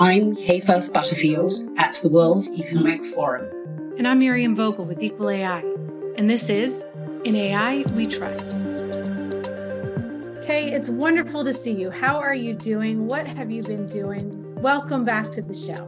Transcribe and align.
I'm 0.00 0.34
Kay 0.34 0.60
Firth 0.60 0.92
Butterfield 0.92 1.52
at 1.76 1.94
the 1.96 2.08
World 2.08 2.48
Economic 2.48 3.04
Forum. 3.04 3.48
And 3.98 4.08
I'm 4.08 4.18
Miriam 4.18 4.56
Vogel 4.56 4.84
with 4.84 5.02
Equal 5.02 5.28
AI. 5.30 5.60
And 6.16 6.28
this 6.28 6.48
is 6.48 6.84
In 7.24 7.36
AI 7.36 7.84
We 7.94 8.06
Trust. 8.06 8.50
Kay, 10.46 10.72
it's 10.72 10.88
wonderful 10.88 11.44
to 11.44 11.52
see 11.52 11.72
you. 11.72 11.90
How 11.90 12.18
are 12.18 12.34
you 12.34 12.54
doing? 12.54 13.06
What 13.06 13.26
have 13.26 13.50
you 13.50 13.62
been 13.62 13.86
doing? 13.86 14.54
Welcome 14.56 15.04
back 15.04 15.30
to 15.32 15.42
the 15.42 15.54
show. 15.54 15.86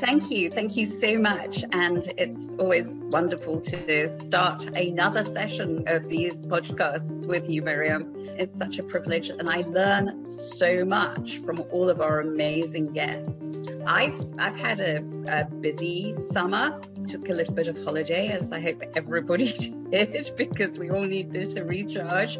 Thank 0.00 0.30
you. 0.30 0.48
Thank 0.48 0.78
you 0.78 0.86
so 0.86 1.18
much. 1.18 1.62
And 1.72 2.10
it's 2.16 2.54
always 2.54 2.94
wonderful 2.94 3.60
to 3.60 4.08
start 4.08 4.64
another 4.74 5.22
session 5.22 5.84
of 5.88 6.08
these 6.08 6.46
podcasts 6.46 7.26
with 7.26 7.50
you, 7.50 7.60
Miriam. 7.60 8.14
It's 8.38 8.56
such 8.56 8.78
a 8.78 8.82
privilege, 8.82 9.28
and 9.28 9.50
I 9.50 9.60
learn 9.68 10.24
so 10.24 10.86
much 10.86 11.40
from 11.40 11.62
all 11.70 11.90
of 11.90 12.00
our 12.00 12.20
amazing 12.20 12.94
guests. 12.94 13.66
I've 13.86 14.18
I've 14.38 14.58
had 14.58 14.80
a, 14.80 15.04
a 15.28 15.44
busy 15.44 16.14
summer 16.18 16.80
took 17.10 17.28
a 17.28 17.32
little 17.32 17.54
bit 17.54 17.66
of 17.66 17.82
holiday, 17.84 18.28
as 18.28 18.52
I 18.52 18.60
hope 18.60 18.82
everybody 18.94 19.52
did, 19.90 20.30
because 20.36 20.78
we 20.78 20.90
all 20.90 21.02
need 21.02 21.32
this 21.32 21.54
to 21.54 21.64
recharge. 21.64 22.38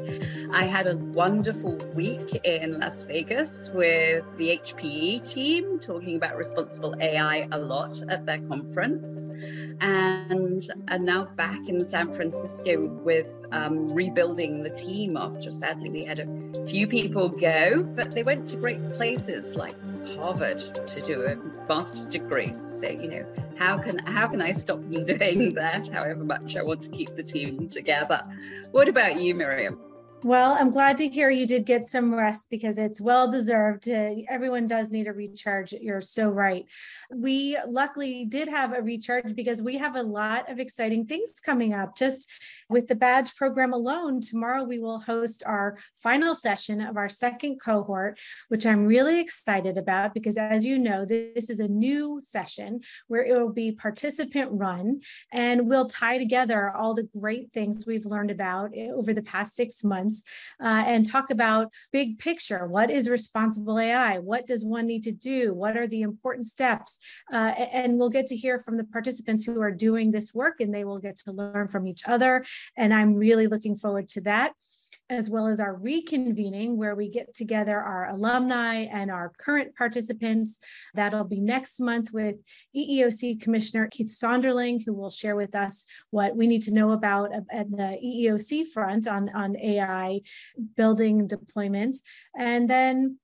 I 0.52 0.62
had 0.62 0.86
a 0.86 0.96
wonderful 0.96 1.74
week 1.94 2.40
in 2.44 2.78
Las 2.78 3.02
Vegas 3.02 3.68
with 3.70 4.24
the 4.36 4.60
HPE 4.64 5.28
team, 5.28 5.80
talking 5.80 6.14
about 6.14 6.36
responsible 6.36 6.94
AI 7.00 7.48
a 7.50 7.58
lot 7.58 8.00
at 8.08 8.26
their 8.26 8.38
conference, 8.38 9.32
and 9.80 10.62
and 10.86 11.04
now 11.04 11.24
back 11.24 11.68
in 11.68 11.84
San 11.84 12.12
Francisco 12.12 12.86
with 12.86 13.34
um, 13.50 13.88
rebuilding 13.88 14.62
the 14.62 14.70
team 14.70 15.16
after 15.16 15.50
sadly 15.50 15.90
we 15.90 16.04
had 16.04 16.20
a 16.20 16.66
few 16.68 16.86
people 16.86 17.28
go, 17.28 17.82
but 17.82 18.12
they 18.12 18.22
went 18.22 18.48
to 18.50 18.56
great 18.56 18.92
places 18.92 19.56
like 19.56 19.74
Harvard 20.16 20.86
to 20.86 21.00
do 21.00 21.24
a 21.24 21.36
master's 21.68 22.06
degree. 22.06 22.52
So 22.52 22.88
you 22.88 23.08
know 23.08 23.34
how 23.58 23.78
can 23.78 23.98
how 24.06 24.26
can 24.28 24.42
I 24.42 24.52
stop 24.52 24.80
them 24.80 25.04
doing 25.04 25.54
that? 25.54 25.88
However 25.88 26.24
much 26.24 26.56
I 26.56 26.62
want 26.62 26.82
to 26.82 26.90
keep 26.90 27.14
the 27.16 27.22
team 27.22 27.68
together. 27.68 28.22
What 28.70 28.88
about 28.88 29.20
you, 29.20 29.34
Miriam? 29.34 29.78
Well, 30.22 30.52
I'm 30.52 30.70
glad 30.70 30.98
to 30.98 31.08
hear 31.08 31.30
you 31.30 31.46
did 31.46 31.64
get 31.64 31.86
some 31.86 32.14
rest 32.14 32.48
because 32.50 32.76
it's 32.76 33.00
well 33.00 33.30
deserved. 33.30 33.88
Uh, 33.88 34.16
everyone 34.28 34.66
does 34.66 34.90
need 34.90 35.06
a 35.06 35.14
recharge. 35.14 35.72
You're 35.72 36.02
so 36.02 36.28
right. 36.28 36.66
We 37.10 37.56
luckily 37.66 38.26
did 38.26 38.46
have 38.46 38.74
a 38.76 38.82
recharge 38.82 39.34
because 39.34 39.62
we 39.62 39.78
have 39.78 39.96
a 39.96 40.02
lot 40.02 40.50
of 40.50 40.60
exciting 40.60 41.06
things 41.06 41.40
coming 41.40 41.72
up. 41.72 41.96
Just 41.96 42.28
with 42.70 42.86
the 42.86 42.94
badge 42.94 43.34
program 43.34 43.72
alone, 43.72 44.20
tomorrow 44.20 44.62
we 44.62 44.78
will 44.78 45.00
host 45.00 45.42
our 45.44 45.76
final 45.96 46.34
session 46.34 46.80
of 46.80 46.96
our 46.96 47.08
second 47.08 47.60
cohort, 47.60 48.18
which 48.48 48.64
I'm 48.64 48.86
really 48.86 49.20
excited 49.20 49.76
about 49.76 50.14
because, 50.14 50.38
as 50.38 50.64
you 50.64 50.78
know, 50.78 51.04
this 51.04 51.50
is 51.50 51.60
a 51.60 51.68
new 51.68 52.20
session 52.22 52.80
where 53.08 53.24
it 53.24 53.36
will 53.36 53.52
be 53.52 53.72
participant 53.72 54.50
run 54.52 55.00
and 55.32 55.68
we'll 55.68 55.86
tie 55.86 56.18
together 56.18 56.70
all 56.70 56.94
the 56.94 57.08
great 57.18 57.52
things 57.52 57.86
we've 57.86 58.06
learned 58.06 58.30
about 58.30 58.70
eh, 58.76 58.90
over 58.94 59.12
the 59.12 59.22
past 59.22 59.56
six 59.56 59.82
months 59.82 60.22
uh, 60.60 60.84
and 60.86 61.06
talk 61.06 61.30
about 61.30 61.72
big 61.92 62.18
picture. 62.18 62.66
What 62.68 62.90
is 62.90 63.08
responsible 63.08 63.80
AI? 63.80 64.18
What 64.18 64.46
does 64.46 64.64
one 64.64 64.86
need 64.86 65.04
to 65.04 65.12
do? 65.12 65.52
What 65.54 65.76
are 65.76 65.88
the 65.88 66.02
important 66.02 66.46
steps? 66.46 66.98
Uh, 67.32 67.52
and 67.72 67.98
we'll 67.98 68.10
get 68.10 68.28
to 68.28 68.36
hear 68.36 68.58
from 68.58 68.76
the 68.76 68.84
participants 68.84 69.44
who 69.44 69.60
are 69.60 69.72
doing 69.72 70.12
this 70.12 70.32
work 70.32 70.60
and 70.60 70.72
they 70.72 70.84
will 70.84 70.98
get 70.98 71.18
to 71.18 71.32
learn 71.32 71.66
from 71.66 71.86
each 71.86 72.02
other. 72.06 72.44
And 72.76 72.92
I'm 72.92 73.14
really 73.14 73.46
looking 73.46 73.76
forward 73.76 74.08
to 74.10 74.20
that 74.22 74.52
as 75.10 75.28
well 75.28 75.48
as 75.48 75.60
our 75.60 75.76
reconvening, 75.76 76.76
where 76.76 76.94
we 76.94 77.08
get 77.08 77.34
together 77.34 77.78
our 77.78 78.08
alumni 78.10 78.84
and 78.84 79.10
our 79.10 79.32
current 79.38 79.74
participants. 79.74 80.60
That'll 80.94 81.24
be 81.24 81.40
next 81.40 81.80
month 81.80 82.12
with 82.12 82.36
EEOC 82.76 83.42
Commissioner 83.42 83.88
Keith 83.90 84.08
Sonderling, 84.08 84.82
who 84.86 84.94
will 84.94 85.10
share 85.10 85.34
with 85.34 85.54
us 85.54 85.84
what 86.10 86.36
we 86.36 86.46
need 86.46 86.62
to 86.62 86.72
know 86.72 86.92
about 86.92 87.32
at 87.50 87.70
the 87.70 87.98
EEOC 88.02 88.68
front 88.68 89.08
on, 89.08 89.28
on 89.30 89.56
AI 89.58 90.20
building 90.76 91.26
deployment. 91.26 91.96
And 92.38 92.70
then 92.70 93.18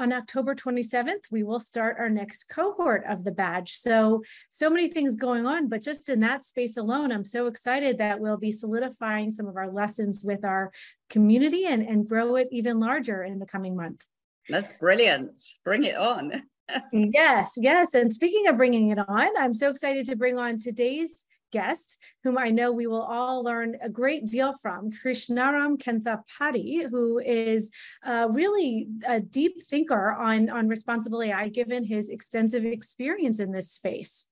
on 0.00 0.14
October 0.14 0.54
27th, 0.54 1.30
we 1.30 1.42
will 1.42 1.60
start 1.60 1.96
our 1.98 2.08
next 2.08 2.44
cohort 2.44 3.04
of 3.06 3.22
the 3.22 3.30
badge. 3.30 3.76
So, 3.76 4.22
so 4.50 4.70
many 4.70 4.88
things 4.88 5.14
going 5.14 5.44
on, 5.46 5.68
but 5.68 5.82
just 5.82 6.08
in 6.08 6.20
that 6.20 6.42
space 6.42 6.78
alone, 6.78 7.12
I'm 7.12 7.24
so 7.24 7.46
excited 7.46 7.98
that 7.98 8.18
we'll 8.18 8.38
be 8.38 8.50
solidifying 8.50 9.30
some 9.30 9.46
of 9.46 9.56
our 9.56 9.70
lessons 9.70 10.22
with 10.24 10.42
our 10.42 10.72
community 11.10 11.66
and, 11.66 11.82
and 11.82 12.08
grow 12.08 12.36
it 12.36 12.48
even 12.50 12.80
larger 12.80 13.22
in 13.22 13.38
the 13.38 13.44
coming 13.44 13.76
month. 13.76 14.02
That's 14.48 14.72
brilliant. 14.72 15.42
Bring 15.64 15.84
it 15.84 15.96
on. 15.96 16.44
yes, 16.92 17.54
yes. 17.58 17.94
And 17.94 18.10
speaking 18.10 18.46
of 18.46 18.56
bringing 18.56 18.88
it 18.88 18.98
on, 18.98 19.28
I'm 19.36 19.54
so 19.54 19.68
excited 19.68 20.06
to 20.06 20.16
bring 20.16 20.38
on 20.38 20.58
today's 20.58 21.26
guest, 21.50 21.98
whom 22.24 22.38
I 22.38 22.50
know 22.50 22.72
we 22.72 22.86
will 22.86 23.02
all 23.02 23.42
learn 23.42 23.76
a 23.82 23.88
great 23.88 24.26
deal 24.26 24.54
from, 24.62 24.90
Krishnaram 24.90 25.78
Kenthapadi, 25.78 26.88
who 26.88 27.18
is 27.18 27.70
uh, 28.04 28.28
really 28.30 28.88
a 29.06 29.20
deep 29.20 29.62
thinker 29.62 30.14
on, 30.14 30.48
on 30.48 30.68
responsible 30.68 31.22
AI, 31.22 31.48
given 31.48 31.84
his 31.84 32.10
extensive 32.10 32.64
experience 32.64 33.40
in 33.40 33.52
this 33.52 33.70
space. 33.70 34.26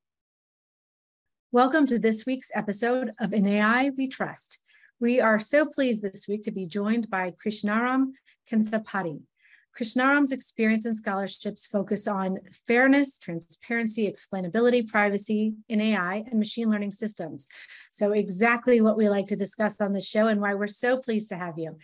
Welcome 1.53 1.87
to 1.87 1.99
this 1.99 2.27
week's 2.27 2.51
episode 2.55 3.13
of 3.21 3.33
In 3.33 3.47
AI 3.47 3.91
We 3.97 4.09
Trust. 4.09 4.61
We 5.01 5.21
are 5.21 5.41
so 5.41 5.65
pleased 5.65 6.03
this 6.03 6.27
week 6.29 6.45
to 6.45 6.51
be 6.51 6.67
joined 6.67 7.09
by 7.09 7.33
Krishnaram 7.33 8.13
Kenthapadi. 8.51 9.23
Krishnaram's 9.79 10.33
experience 10.33 10.87
and 10.87 10.97
scholarships 10.97 11.67
focus 11.67 12.09
on 12.09 12.39
fairness, 12.67 13.17
transparency, 13.19 14.11
explainability, 14.11 14.85
privacy 14.89 15.55
in 15.69 15.81
AI, 15.81 16.25
and 16.29 16.41
machine 16.41 16.69
learning 16.69 16.91
systems. 16.91 17.47
So, 17.93 18.11
exactly 18.11 18.81
what 18.81 18.97
we 18.97 19.09
like 19.09 19.27
to 19.29 19.37
discuss 19.37 19.81
on 19.81 19.93
the 19.93 20.01
show 20.01 20.27
and 20.27 20.41
why 20.41 20.55
we're 20.55 20.67
so 20.67 20.99
pleased 20.99 21.29
to 21.29 21.37
have 21.37 21.59
you. 21.59 21.77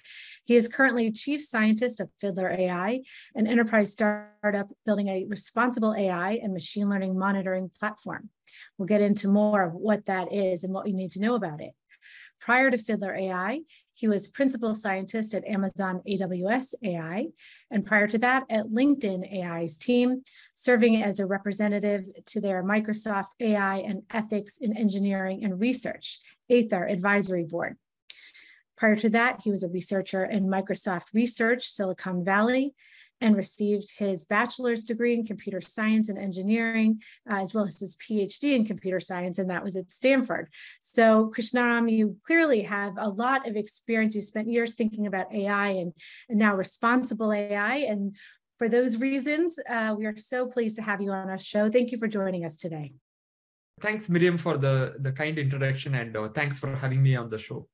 He 0.42 0.56
is 0.56 0.66
currently 0.66 1.12
chief 1.12 1.40
scientist 1.44 2.00
of 2.00 2.10
Fiddler 2.20 2.50
AI, 2.50 3.02
an 3.36 3.46
enterprise 3.46 3.92
startup 3.92 4.68
building 4.84 5.08
a 5.08 5.26
responsible 5.28 5.94
AI 5.94 6.40
and 6.42 6.52
machine 6.52 6.88
learning 6.88 7.16
monitoring 7.16 7.70
platform. 7.78 8.28
We'll 8.76 8.86
get 8.86 9.02
into 9.02 9.28
more 9.28 9.62
of 9.62 9.72
what 9.72 10.06
that 10.06 10.32
is 10.32 10.64
and 10.64 10.74
what 10.74 10.88
you 10.88 10.94
need 10.94 11.12
to 11.12 11.20
know 11.20 11.36
about 11.36 11.60
it. 11.60 11.74
Prior 12.40 12.70
to 12.70 12.76
Fiddler 12.76 13.14
AI, 13.14 13.60
he 13.94 14.08
was 14.08 14.28
principal 14.28 14.74
scientist 14.74 15.34
at 15.34 15.46
Amazon 15.46 16.02
AWS 16.06 16.74
AI, 16.82 17.28
and 17.70 17.86
prior 17.86 18.08
to 18.08 18.18
that, 18.18 18.44
at 18.50 18.66
LinkedIn 18.66 19.42
AI's 19.42 19.78
team, 19.78 20.22
serving 20.52 21.02
as 21.02 21.20
a 21.20 21.26
representative 21.26 22.04
to 22.26 22.40
their 22.40 22.62
Microsoft 22.64 23.30
AI 23.40 23.78
and 23.78 24.02
Ethics 24.10 24.58
in 24.58 24.76
Engineering 24.76 25.44
and 25.44 25.60
Research, 25.60 26.18
Aether 26.50 26.86
Advisory 26.86 27.44
Board. 27.44 27.76
Prior 28.76 28.96
to 28.96 29.08
that, 29.10 29.40
he 29.42 29.52
was 29.52 29.62
a 29.62 29.68
researcher 29.68 30.24
in 30.24 30.48
Microsoft 30.48 31.14
Research, 31.14 31.68
Silicon 31.68 32.24
Valley, 32.24 32.74
and 33.24 33.36
received 33.36 33.90
his 33.96 34.26
bachelor's 34.26 34.82
degree 34.82 35.14
in 35.14 35.24
computer 35.24 35.60
science 35.60 36.10
and 36.10 36.18
engineering, 36.18 37.00
uh, 37.28 37.36
as 37.36 37.54
well 37.54 37.64
as 37.64 37.80
his 37.80 37.96
PhD 37.96 38.54
in 38.54 38.66
computer 38.66 39.00
science, 39.00 39.38
and 39.38 39.48
that 39.48 39.64
was 39.64 39.76
at 39.76 39.90
Stanford. 39.90 40.52
So, 40.82 41.32
Krishnaram, 41.34 41.90
you 41.90 42.16
clearly 42.26 42.62
have 42.62 42.92
a 42.98 43.08
lot 43.08 43.48
of 43.48 43.56
experience. 43.56 44.14
You 44.14 44.20
spent 44.20 44.48
years 44.48 44.74
thinking 44.74 45.06
about 45.06 45.34
AI 45.34 45.68
and, 45.70 45.92
and 46.28 46.38
now 46.38 46.54
responsible 46.54 47.32
AI. 47.32 47.76
And 47.76 48.14
for 48.58 48.68
those 48.68 49.00
reasons, 49.00 49.58
uh, 49.68 49.94
we 49.96 50.04
are 50.04 50.18
so 50.18 50.46
pleased 50.46 50.76
to 50.76 50.82
have 50.82 51.00
you 51.00 51.10
on 51.10 51.30
our 51.30 51.38
show. 51.38 51.70
Thank 51.70 51.92
you 51.92 51.98
for 51.98 52.08
joining 52.08 52.44
us 52.44 52.56
today. 52.56 52.92
Thanks, 53.80 54.08
Miriam, 54.10 54.36
for 54.36 54.58
the, 54.58 54.96
the 55.00 55.12
kind 55.12 55.38
introduction, 55.38 55.94
and 55.94 56.16
uh, 56.16 56.28
thanks 56.28 56.60
for 56.60 56.76
having 56.76 57.02
me 57.02 57.16
on 57.16 57.30
the 57.30 57.38
show. 57.38 57.66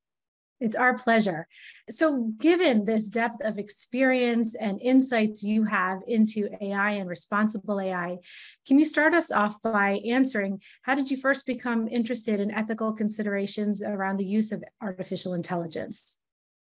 It's 0.60 0.76
our 0.76 0.96
pleasure. 0.98 1.48
So, 1.88 2.32
given 2.38 2.84
this 2.84 3.08
depth 3.08 3.42
of 3.42 3.58
experience 3.58 4.54
and 4.54 4.80
insights 4.82 5.42
you 5.42 5.64
have 5.64 6.00
into 6.06 6.50
AI 6.60 6.92
and 6.92 7.08
responsible 7.08 7.80
AI, 7.80 8.18
can 8.66 8.78
you 8.78 8.84
start 8.84 9.14
us 9.14 9.32
off 9.32 9.60
by 9.62 10.02
answering 10.06 10.60
how 10.82 10.94
did 10.94 11.10
you 11.10 11.16
first 11.16 11.46
become 11.46 11.88
interested 11.88 12.40
in 12.40 12.50
ethical 12.50 12.92
considerations 12.92 13.82
around 13.82 14.18
the 14.18 14.24
use 14.24 14.52
of 14.52 14.62
artificial 14.82 15.32
intelligence? 15.32 16.18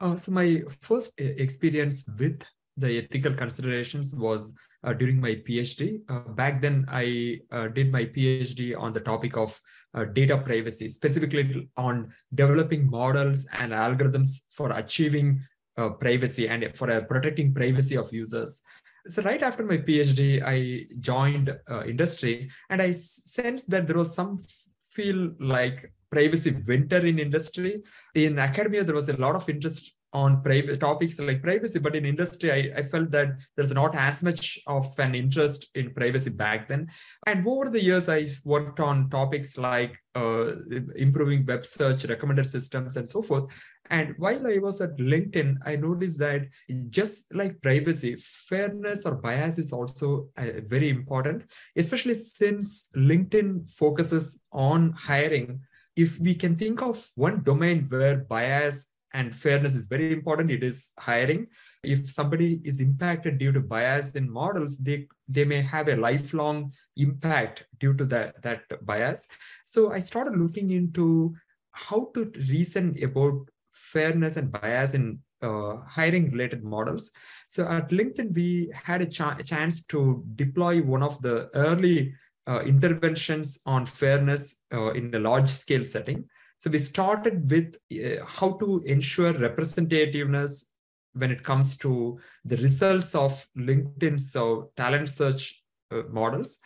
Uh, 0.01 0.17
so, 0.17 0.33
my 0.33 0.63
first 0.81 1.13
experience 1.21 2.05
with 2.19 2.43
the 2.77 2.99
ethical 3.05 3.35
considerations 3.35 4.15
was 4.15 4.53
uh, 4.83 4.93
during 4.93 5.21
my 5.21 5.35
PhD. 5.35 6.01
Uh, 6.09 6.21
back 6.33 6.61
then, 6.61 6.85
I 6.89 7.41
uh, 7.53 7.69
did 7.69 7.93
my 7.93 8.05
PhD 8.05 8.79
on 8.79 8.93
the 8.93 9.01
topic 9.01 9.37
of 9.37 9.61
uh, 9.95 10.05
data 10.05 10.39
privacy, 10.39 10.89
specifically 10.89 11.69
on 11.77 12.13
developing 12.35 12.91
models 12.91 13.47
and 13.53 13.73
algorithms 13.73 14.41
for 14.51 14.73
achieving 14.73 15.41
uh, 15.77 15.91
privacy 15.91 16.49
and 16.49 16.77
for 16.77 16.91
uh, 16.91 17.01
protecting 17.03 17.55
privacy 17.55 17.97
of 17.97 18.13
users. 18.13 18.61
So 19.07 19.23
right 19.23 19.43
after 19.43 19.65
my 19.65 19.77
PhD, 19.77 20.43
I 20.45 20.87
joined 21.01 21.55
industry, 21.87 22.51
and 22.71 22.81
I 22.81 22.93
sensed 22.93 23.69
that 23.71 23.87
there 23.87 23.99
was 23.99 24.15
some 24.15 24.41
feel 24.89 25.33
like 25.39 25.93
privacy 26.11 26.57
winter 26.67 27.05
in 27.05 27.19
industry. 27.19 27.83
In 28.15 28.39
academia, 28.39 28.85
there 28.85 28.95
was 28.95 29.09
a 29.09 29.17
lot 29.17 29.35
of 29.37 29.49
interest 29.49 29.94
on 30.15 30.43
topics 30.79 31.19
like 31.19 31.43
privacy, 31.43 31.81
but 31.81 31.97
in 31.97 32.07
industry, 32.07 32.53
I, 32.53 32.79
I 32.79 32.83
felt 32.83 33.11
that 33.11 33.33
there's 33.57 33.73
not 33.73 33.97
as 33.97 34.23
much 34.23 34.61
of 34.69 34.87
an 34.99 35.15
interest 35.15 35.69
in 35.75 35.93
privacy 35.93 36.31
back 36.31 36.69
then. 36.69 36.89
And 37.27 37.47
over 37.47 37.69
the 37.69 37.83
years, 37.83 38.09
I 38.09 38.29
worked 38.45 38.79
on 38.79 39.11
topics 39.11 39.59
like 39.59 39.99
uh, 40.15 40.53
improving 40.95 41.45
web 41.45 41.67
search, 41.67 42.05
recommender 42.05 42.47
systems, 42.47 42.95
and 42.95 43.09
so 43.09 43.23
forth. 43.23 43.53
And 43.91 44.15
while 44.17 44.47
I 44.47 44.59
was 44.59 44.81
at 44.81 44.97
LinkedIn, 44.97 45.57
I 45.67 45.77
noticed 45.77 46.19
that 46.21 46.47
just 46.91 47.35
like 47.35 47.61
privacy, 47.61 48.15
fairness 48.17 49.05
or 49.05 49.17
bias 49.17 49.59
is 49.59 49.73
also 49.73 50.29
uh, 50.37 50.61
very 50.67 50.89
important, 50.89 51.43
especially 51.77 52.15
since 52.15 52.89
LinkedIn 52.97 53.71
focuses 53.71 54.41
on 54.53 54.93
hiring. 54.93 55.61
If 55.97 56.19
we 56.19 56.35
can 56.35 56.57
think 56.57 56.83
of 56.83 57.09
one 57.17 57.43
domain 57.43 57.87
where 57.89 58.17
bias 58.17 58.87
and 59.15 59.35
fairness 59.35 59.75
is 59.75 59.87
very 59.87 60.13
important, 60.13 60.51
it 60.51 60.63
is 60.63 60.91
hiring. 60.99 61.47
If 61.85 62.11
somebody 62.11 62.61
is 62.65 62.81
impacted 62.81 63.39
due 63.39 63.53
to 63.53 63.61
bias 63.61 64.11
in 64.13 64.31
models, 64.31 64.79
they, 64.79 65.07
they 65.29 65.45
may 65.45 65.63
have 65.63 65.89
a 65.89 65.97
lifelong 65.97 66.73
impact 66.97 67.65
due 67.79 67.95
to 67.95 68.05
that, 68.07 68.43
that 68.43 68.63
bias. 68.85 69.27
So 69.65 69.93
I 69.93 70.01
started 70.01 70.37
looking 70.37 70.71
into 70.71 71.35
how 71.71 72.11
to 72.15 72.31
reason 72.49 72.97
about 73.03 73.49
fairness 73.73 74.37
and 74.37 74.51
bias 74.51 74.95
in 74.95 75.21
uh, 75.43 75.77
hiring 75.87 76.31
related 76.31 76.65
models. 76.65 77.11
So 77.49 77.69
at 77.69 77.91
LinkedIn, 77.91 78.35
we 78.35 78.73
had 78.75 79.03
a, 79.03 79.07
ch 79.07 79.21
a 79.21 79.43
chance 79.43 79.85
to 79.85 80.25
deploy 80.35 80.83
one 80.83 81.03
of 81.03 81.21
the 81.23 81.51
early 81.55 82.15
uh, 82.49 82.61
interventions 82.61 83.59
on 83.67 83.87
fairness 83.87 84.57
uh, 84.73 84.91
in 84.93 85.15
a 85.15 85.19
large 85.19 85.49
scale 85.49 85.85
setting. 85.85 86.25
So 86.65 86.71
we 86.71 86.79
started 86.79 87.51
with 87.51 87.77
uh, 87.93 88.25
how 88.27 88.53
to 88.53 88.83
ensure 88.87 89.35
representativeness 89.35 90.65
when 91.13 91.31
it 91.31 91.43
comes 91.43 91.77
to 91.81 92.19
the 92.43 92.57
results 92.57 93.15
of 93.15 93.47
LinkedIn's 93.55 94.35
uh, 94.35 94.63
talent 94.75 95.11
search 95.11 95.63
uh, 95.91 96.05
models. 96.11 96.57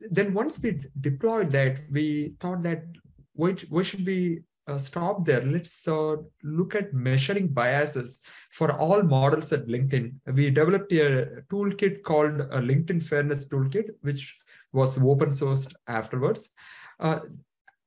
Then 0.00 0.34
once 0.34 0.60
we 0.60 0.82
deployed 1.00 1.50
that, 1.52 1.80
we 1.90 2.34
thought 2.40 2.62
that 2.64 2.84
why, 3.32 3.56
why 3.70 3.80
should 3.80 4.04
we 4.04 4.42
uh, 4.66 4.76
stop 4.76 5.24
there. 5.24 5.40
Let's 5.40 5.88
uh, 5.88 6.16
look 6.42 6.74
at 6.74 6.92
measuring 6.92 7.48
biases 7.48 8.20
for 8.50 8.78
all 8.78 9.02
models 9.02 9.50
at 9.50 9.66
LinkedIn. 9.66 10.12
We 10.26 10.50
developed 10.50 10.92
a 10.92 11.42
toolkit 11.50 12.02
called 12.02 12.38
a 12.38 12.60
LinkedIn 12.60 13.02
Fairness 13.02 13.48
Toolkit, 13.48 13.92
which 14.02 14.38
was 14.74 14.98
open 14.98 15.30
sourced 15.30 15.72
afterwards. 15.86 16.50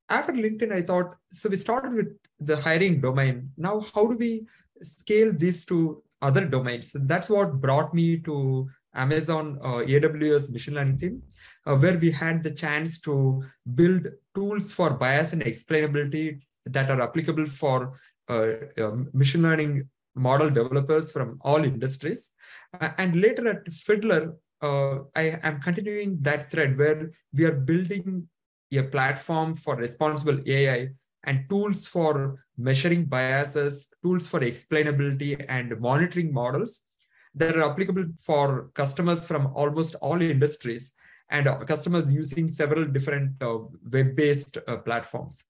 After 0.09 0.33
LinkedIn, 0.33 0.71
I 0.71 0.81
thought, 0.81 1.15
so 1.31 1.49
we 1.49 1.57
started 1.57 1.93
with 1.93 2.17
the 2.39 2.57
hiring 2.57 3.01
domain. 3.01 3.51
Now, 3.57 3.81
how 3.93 4.05
do 4.07 4.17
we 4.17 4.45
scale 4.83 5.33
this 5.33 5.65
to 5.65 6.03
other 6.21 6.45
domains? 6.45 6.91
That's 6.93 7.29
what 7.29 7.59
brought 7.59 7.93
me 7.93 8.17
to 8.19 8.69
Amazon 8.93 9.59
uh, 9.61 9.83
AWS 9.93 10.51
machine 10.51 10.75
learning 10.75 10.99
team, 10.99 11.23
uh, 11.65 11.75
where 11.75 11.97
we 11.97 12.11
had 12.11 12.43
the 12.43 12.51
chance 12.51 12.99
to 13.01 13.43
build 13.73 14.07
tools 14.33 14.71
for 14.71 14.91
bias 14.91 15.33
and 15.33 15.43
explainability 15.43 16.39
that 16.65 16.89
are 16.89 17.01
applicable 17.01 17.45
for 17.45 17.99
uh, 18.29 18.51
uh, 18.77 18.95
machine 19.13 19.41
learning 19.41 19.87
model 20.15 20.49
developers 20.49 21.11
from 21.11 21.37
all 21.41 21.63
industries. 21.63 22.31
and 22.97 23.15
later 23.15 23.47
at 23.49 23.71
Fiddler, 23.73 24.35
uh, 24.61 24.99
I 25.15 25.39
am 25.43 25.61
continuing 25.61 26.17
that 26.21 26.49
thread 26.51 26.77
where 26.77 27.11
we 27.33 27.45
are 27.45 27.51
building 27.51 28.27
a 28.73 28.83
platform 28.83 29.55
for 29.55 29.75
responsible 29.75 30.39
AI 30.45 30.89
and 31.23 31.49
tools 31.49 31.87
for 31.87 32.45
measuring 32.57 33.05
biases, 33.05 33.89
tools 34.01 34.27
for 34.27 34.39
explainability 34.39 35.43
and 35.49 35.79
monitoring 35.79 36.33
models 36.33 36.81
that 37.33 37.57
are 37.57 37.69
applicable 37.69 38.05
for 38.21 38.69
customers 38.73 39.25
from 39.25 39.47
almost 39.55 39.95
all 39.95 40.21
industries 40.21 40.93
and 41.29 41.47
customers 41.67 42.11
using 42.11 42.47
several 42.47 42.85
different 42.85 43.41
uh, 43.41 43.57
web-based 43.91 44.57
uh, 44.67 44.77
platforms. 44.77 45.43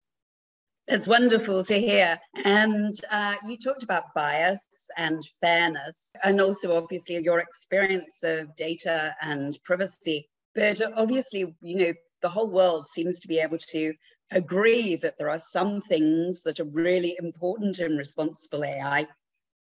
That's 0.88 1.08
wonderful 1.08 1.64
to 1.64 1.80
hear. 1.80 2.20
And 2.44 2.94
uh, 3.12 3.36
you 3.48 3.58
talked 3.58 3.84
about 3.84 4.14
bias 4.14 4.64
and 4.98 5.24
fairness, 5.42 6.12
and 6.24 6.40
also 6.40 6.78
obviously 6.78 7.18
your 7.18 7.40
experience 7.40 8.24
of 8.24 8.56
data 8.56 9.16
and 9.22 9.58
privacy. 9.64 10.30
But 10.54 10.82
obviously, 10.96 11.56
you 11.62 11.78
know, 11.78 11.94
the 12.26 12.32
whole 12.32 12.50
world 12.50 12.88
seems 12.88 13.20
to 13.20 13.28
be 13.28 13.38
able 13.38 13.60
to 13.60 13.94
agree 14.32 14.96
that 14.96 15.14
there 15.20 15.30
are 15.30 15.38
some 15.38 15.80
things 15.80 16.42
that 16.42 16.60
are 16.60 16.72
really 16.84 17.16
important 17.20 17.78
in 17.78 17.96
responsible 17.96 18.64
AI, 18.66 19.06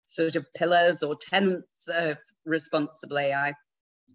sort 0.05 0.37
of 0.37 0.47
pillars 0.55 1.03
or 1.03 1.17
tenets 1.21 1.87
of 1.87 2.17
responsible 2.47 3.19
AI. 3.19 3.53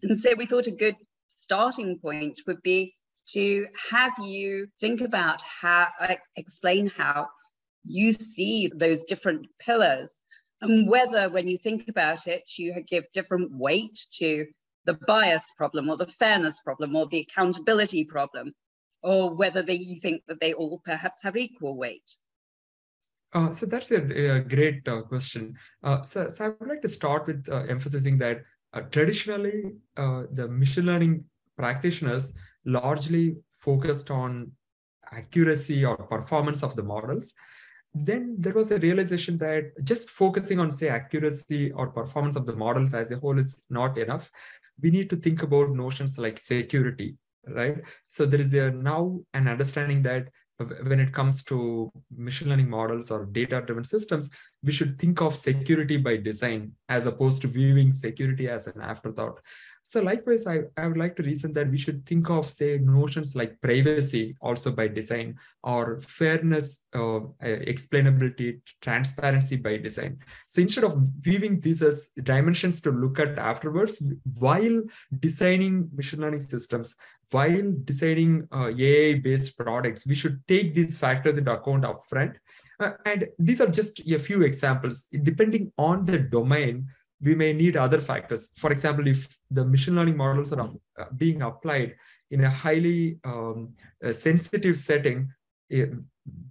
And 0.01 0.17
so 0.17 0.33
we 0.35 0.47
thought 0.47 0.65
a 0.65 0.71
good 0.71 0.95
starting 1.27 1.99
point 1.99 2.39
would 2.47 2.63
be 2.63 2.95
to 3.33 3.67
have 3.91 4.13
you 4.19 4.65
think 4.79 5.01
about 5.01 5.43
how, 5.43 5.89
explain 6.35 6.87
how 6.97 7.27
you 7.85 8.11
see 8.11 8.71
those 8.75 9.03
different 9.03 9.45
pillars 9.59 10.11
and 10.61 10.89
whether 10.89 11.29
when 11.29 11.47
you 11.47 11.59
think 11.59 11.89
about 11.89 12.25
it, 12.25 12.57
you 12.57 12.73
give 12.89 13.05
different 13.13 13.51
weight 13.51 13.99
to 14.13 14.47
the 14.85 14.93
bias 15.07 15.51
problem 15.57 15.89
or 15.89 15.97
the 15.97 16.07
fairness 16.07 16.61
problem 16.61 16.95
or 16.95 17.07
the 17.07 17.19
accountability 17.19 18.03
problem, 18.03 18.53
or 19.03 19.33
whether 19.33 19.61
they, 19.61 19.77
think 20.01 20.23
that 20.27 20.39
they 20.39 20.53
all 20.53 20.81
perhaps 20.85 21.23
have 21.23 21.37
equal 21.37 21.75
weight. 21.75 22.09
Uh, 23.33 23.51
so 23.51 23.65
that's 23.65 23.91
a, 23.91 24.37
a 24.37 24.39
great 24.41 24.87
uh, 24.87 25.01
question. 25.03 25.55
Uh, 25.83 26.01
so, 26.03 26.29
so, 26.29 26.45
I 26.45 26.49
would 26.59 26.69
like 26.69 26.81
to 26.81 26.87
start 26.87 27.27
with 27.27 27.47
uh, 27.49 27.63
emphasizing 27.69 28.17
that 28.17 28.41
uh, 28.73 28.81
traditionally, 28.81 29.71
uh, 29.97 30.23
the 30.31 30.47
machine 30.47 30.85
learning 30.85 31.23
practitioners 31.57 32.33
largely 32.65 33.37
focused 33.51 34.11
on 34.11 34.51
accuracy 35.11 35.85
or 35.85 35.97
performance 35.97 36.63
of 36.63 36.75
the 36.75 36.83
models 36.83 37.33
then 37.93 38.35
there 38.39 38.53
was 38.53 38.71
a 38.71 38.79
realization 38.79 39.37
that 39.37 39.71
just 39.83 40.09
focusing 40.09 40.59
on 40.59 40.71
say 40.71 40.87
accuracy 40.87 41.71
or 41.71 41.87
performance 41.87 42.35
of 42.35 42.45
the 42.45 42.55
models 42.55 42.93
as 42.93 43.11
a 43.11 43.17
whole 43.17 43.37
is 43.37 43.63
not 43.69 43.97
enough 43.97 44.31
we 44.81 44.91
need 44.91 45.09
to 45.09 45.15
think 45.15 45.43
about 45.43 45.71
notions 45.71 46.17
like 46.17 46.37
security 46.37 47.17
right? 47.47 47.77
So 48.07 48.25
there 48.25 48.39
is 48.39 48.53
a 48.53 48.71
now 48.71 49.19
an 49.33 49.47
understanding 49.47 50.03
that 50.03 50.29
when 50.83 50.99
it 50.99 51.11
comes 51.11 51.43
to 51.43 51.91
machine 52.15 52.49
learning 52.49 52.69
models 52.69 53.09
or 53.09 53.25
data 53.25 53.63
driven 53.65 53.83
systems 53.83 54.29
we 54.63 54.71
should 54.71 54.99
think 54.99 55.19
of 55.21 55.33
security 55.33 55.97
by 55.97 56.17
design 56.17 56.73
as 56.87 57.07
opposed 57.07 57.41
to 57.41 57.47
viewing 57.47 57.91
security 57.91 58.47
as 58.47 58.67
an 58.67 58.79
afterthought 58.79 59.39
so 59.83 60.01
likewise, 60.01 60.47
I, 60.47 60.61
I 60.77 60.87
would 60.87 60.97
like 60.97 61.15
to 61.17 61.23
reason 61.23 61.53
that 61.53 61.69
we 61.69 61.77
should 61.77 62.05
think 62.05 62.29
of, 62.29 62.47
say, 62.47 62.77
notions 62.77 63.35
like 63.35 63.59
privacy 63.61 64.35
also 64.39 64.71
by 64.71 64.87
design 64.87 65.37
or 65.63 65.99
fairness, 66.01 66.85
uh, 66.93 67.21
explainability, 67.41 68.61
transparency 68.81 69.57
by 69.57 69.77
design. 69.77 70.19
So 70.47 70.61
instead 70.61 70.83
of 70.83 70.97
viewing 71.19 71.59
these 71.59 71.81
as 71.81 72.09
dimensions 72.23 72.79
to 72.81 72.91
look 72.91 73.19
at 73.19 73.37
afterwards, 73.37 74.01
while 74.39 74.83
designing 75.19 75.89
machine 75.93 76.21
learning 76.21 76.41
systems, 76.41 76.95
while 77.31 77.73
designing 77.83 78.47
uh, 78.51 78.71
AI-based 78.77 79.57
products, 79.57 80.05
we 80.05 80.15
should 80.15 80.41
take 80.47 80.73
these 80.73 80.97
factors 80.97 81.37
into 81.37 81.51
account 81.51 81.83
upfront. 81.83 82.35
Uh, 82.79 82.91
and 83.05 83.27
these 83.37 83.61
are 83.61 83.67
just 83.67 83.99
a 83.99 84.19
few 84.19 84.43
examples. 84.43 85.03
Depending 85.23 85.71
on 85.77 86.05
the 86.05 86.17
domain, 86.17 86.87
we 87.21 87.35
may 87.35 87.53
need 87.53 87.77
other 87.77 87.99
factors. 87.99 88.49
For 88.57 88.71
example, 88.71 89.07
if 89.07 89.27
the 89.49 89.63
machine 89.63 89.95
learning 89.95 90.17
models 90.17 90.51
are 90.53 90.69
uh, 90.99 91.05
being 91.15 91.41
applied 91.41 91.95
in 92.31 92.43
a 92.43 92.49
highly 92.49 93.19
um, 93.23 93.73
sensitive 94.11 94.77
setting, 94.77 95.31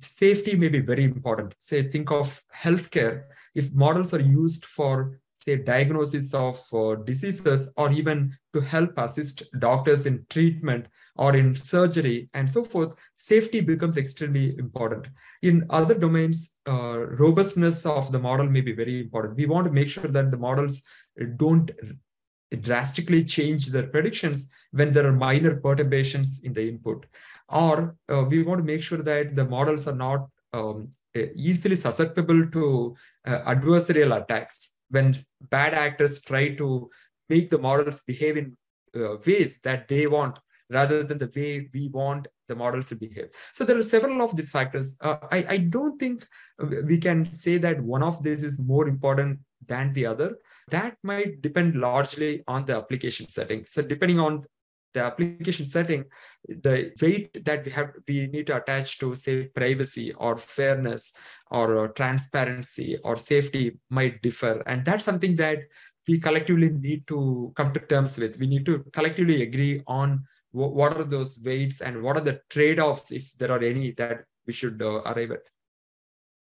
safety 0.00 0.56
may 0.56 0.68
be 0.68 0.80
very 0.80 1.04
important. 1.04 1.54
Say, 1.58 1.82
think 1.90 2.10
of 2.10 2.40
healthcare. 2.54 3.24
If 3.54 3.72
models 3.72 4.14
are 4.14 4.20
used 4.20 4.64
for, 4.64 5.20
say, 5.42 5.56
diagnosis 5.56 6.34
of 6.34 6.60
uh, 6.72 6.94
diseases 6.96 7.68
or 7.76 7.90
even 7.92 8.36
to 8.52 8.60
help 8.60 8.92
assist 8.98 9.42
doctors 9.58 10.06
in 10.06 10.24
treatment 10.28 10.86
or 11.16 11.36
in 11.36 11.54
surgery 11.54 12.28
and 12.34 12.50
so 12.50 12.62
forth, 12.62 12.94
safety 13.14 13.60
becomes 13.60 13.96
extremely 13.96 14.56
important. 14.58 15.08
In 15.42 15.66
other 15.70 15.94
domains, 15.94 16.50
uh, 16.68 16.98
robustness 16.98 17.86
of 17.86 18.12
the 18.12 18.18
model 18.18 18.46
may 18.46 18.60
be 18.60 18.72
very 18.72 19.00
important. 19.00 19.36
We 19.36 19.46
want 19.46 19.66
to 19.66 19.72
make 19.72 19.88
sure 19.88 20.08
that 20.08 20.30
the 20.30 20.38
models 20.38 20.82
don't 21.36 21.70
drastically 22.60 23.24
change 23.24 23.68
their 23.68 23.86
predictions 23.86 24.48
when 24.72 24.92
there 24.92 25.06
are 25.06 25.12
minor 25.12 25.56
perturbations 25.56 26.40
in 26.42 26.52
the 26.52 26.68
input. 26.68 27.06
Or 27.48 27.96
uh, 28.12 28.24
we 28.24 28.42
want 28.42 28.58
to 28.58 28.64
make 28.64 28.82
sure 28.82 29.02
that 29.02 29.36
the 29.36 29.44
models 29.44 29.86
are 29.86 29.94
not 29.94 30.28
um, 30.52 30.88
easily 31.14 31.76
susceptible 31.76 32.46
to 32.48 32.96
uh, 33.26 33.38
adversarial 33.54 34.20
attacks 34.20 34.69
when 34.90 35.14
bad 35.50 35.74
actors 35.74 36.20
try 36.20 36.54
to 36.54 36.90
make 37.28 37.50
the 37.50 37.58
models 37.58 38.02
behave 38.06 38.36
in 38.36 38.56
uh, 38.96 39.16
ways 39.26 39.60
that 39.62 39.88
they 39.88 40.06
want 40.06 40.38
rather 40.68 41.02
than 41.02 41.18
the 41.18 41.30
way 41.34 41.68
we 41.74 41.88
want 41.88 42.28
the 42.48 42.54
models 42.54 42.88
to 42.88 42.96
behave. 42.96 43.28
So 43.52 43.64
there 43.64 43.76
are 43.76 43.82
several 43.82 44.22
of 44.22 44.36
these 44.36 44.50
factors. 44.50 44.96
Uh, 45.00 45.16
I, 45.30 45.44
I 45.48 45.56
don't 45.58 45.98
think 45.98 46.26
we 46.84 46.98
can 46.98 47.24
say 47.24 47.58
that 47.58 47.80
one 47.82 48.02
of 48.02 48.22
these 48.22 48.42
is 48.42 48.58
more 48.58 48.86
important 48.88 49.40
than 49.66 49.92
the 49.92 50.06
other. 50.06 50.36
That 50.68 50.96
might 51.02 51.42
depend 51.42 51.74
largely 51.74 52.44
on 52.46 52.64
the 52.64 52.76
application 52.76 53.28
setting. 53.28 53.64
So 53.66 53.82
depending 53.82 54.20
on 54.20 54.44
the 54.94 55.02
application 55.04 55.64
setting, 55.64 56.04
the 56.48 56.92
weight 57.00 57.44
that 57.44 57.64
we 57.64 57.70
have 57.70 57.90
we 58.08 58.26
need 58.26 58.46
to 58.46 58.56
attach 58.56 58.98
to 58.98 59.14
say 59.14 59.44
privacy 59.44 60.12
or 60.14 60.36
fairness 60.36 61.12
or 61.50 61.84
uh, 61.84 61.88
transparency 61.88 62.98
or 63.04 63.16
safety 63.16 63.78
might 63.88 64.20
differ, 64.22 64.62
and 64.66 64.84
that's 64.84 65.04
something 65.04 65.36
that 65.36 65.58
we 66.08 66.18
collectively 66.18 66.70
need 66.70 67.06
to 67.06 67.52
come 67.56 67.72
to 67.72 67.80
terms 67.80 68.18
with. 68.18 68.38
We 68.38 68.46
need 68.46 68.66
to 68.66 68.84
collectively 68.92 69.42
agree 69.42 69.82
on 69.86 70.24
what 70.52 70.96
are 70.96 71.04
those 71.04 71.38
weights 71.44 71.80
and 71.80 72.02
what 72.02 72.16
are 72.16 72.24
the 72.24 72.40
trade-offs, 72.50 73.12
if 73.12 73.32
there 73.38 73.52
are 73.52 73.62
any, 73.62 73.92
that 73.92 74.24
we 74.46 74.52
should 74.52 74.82
uh, 74.82 75.02
arrive 75.02 75.30
at. 75.30 75.42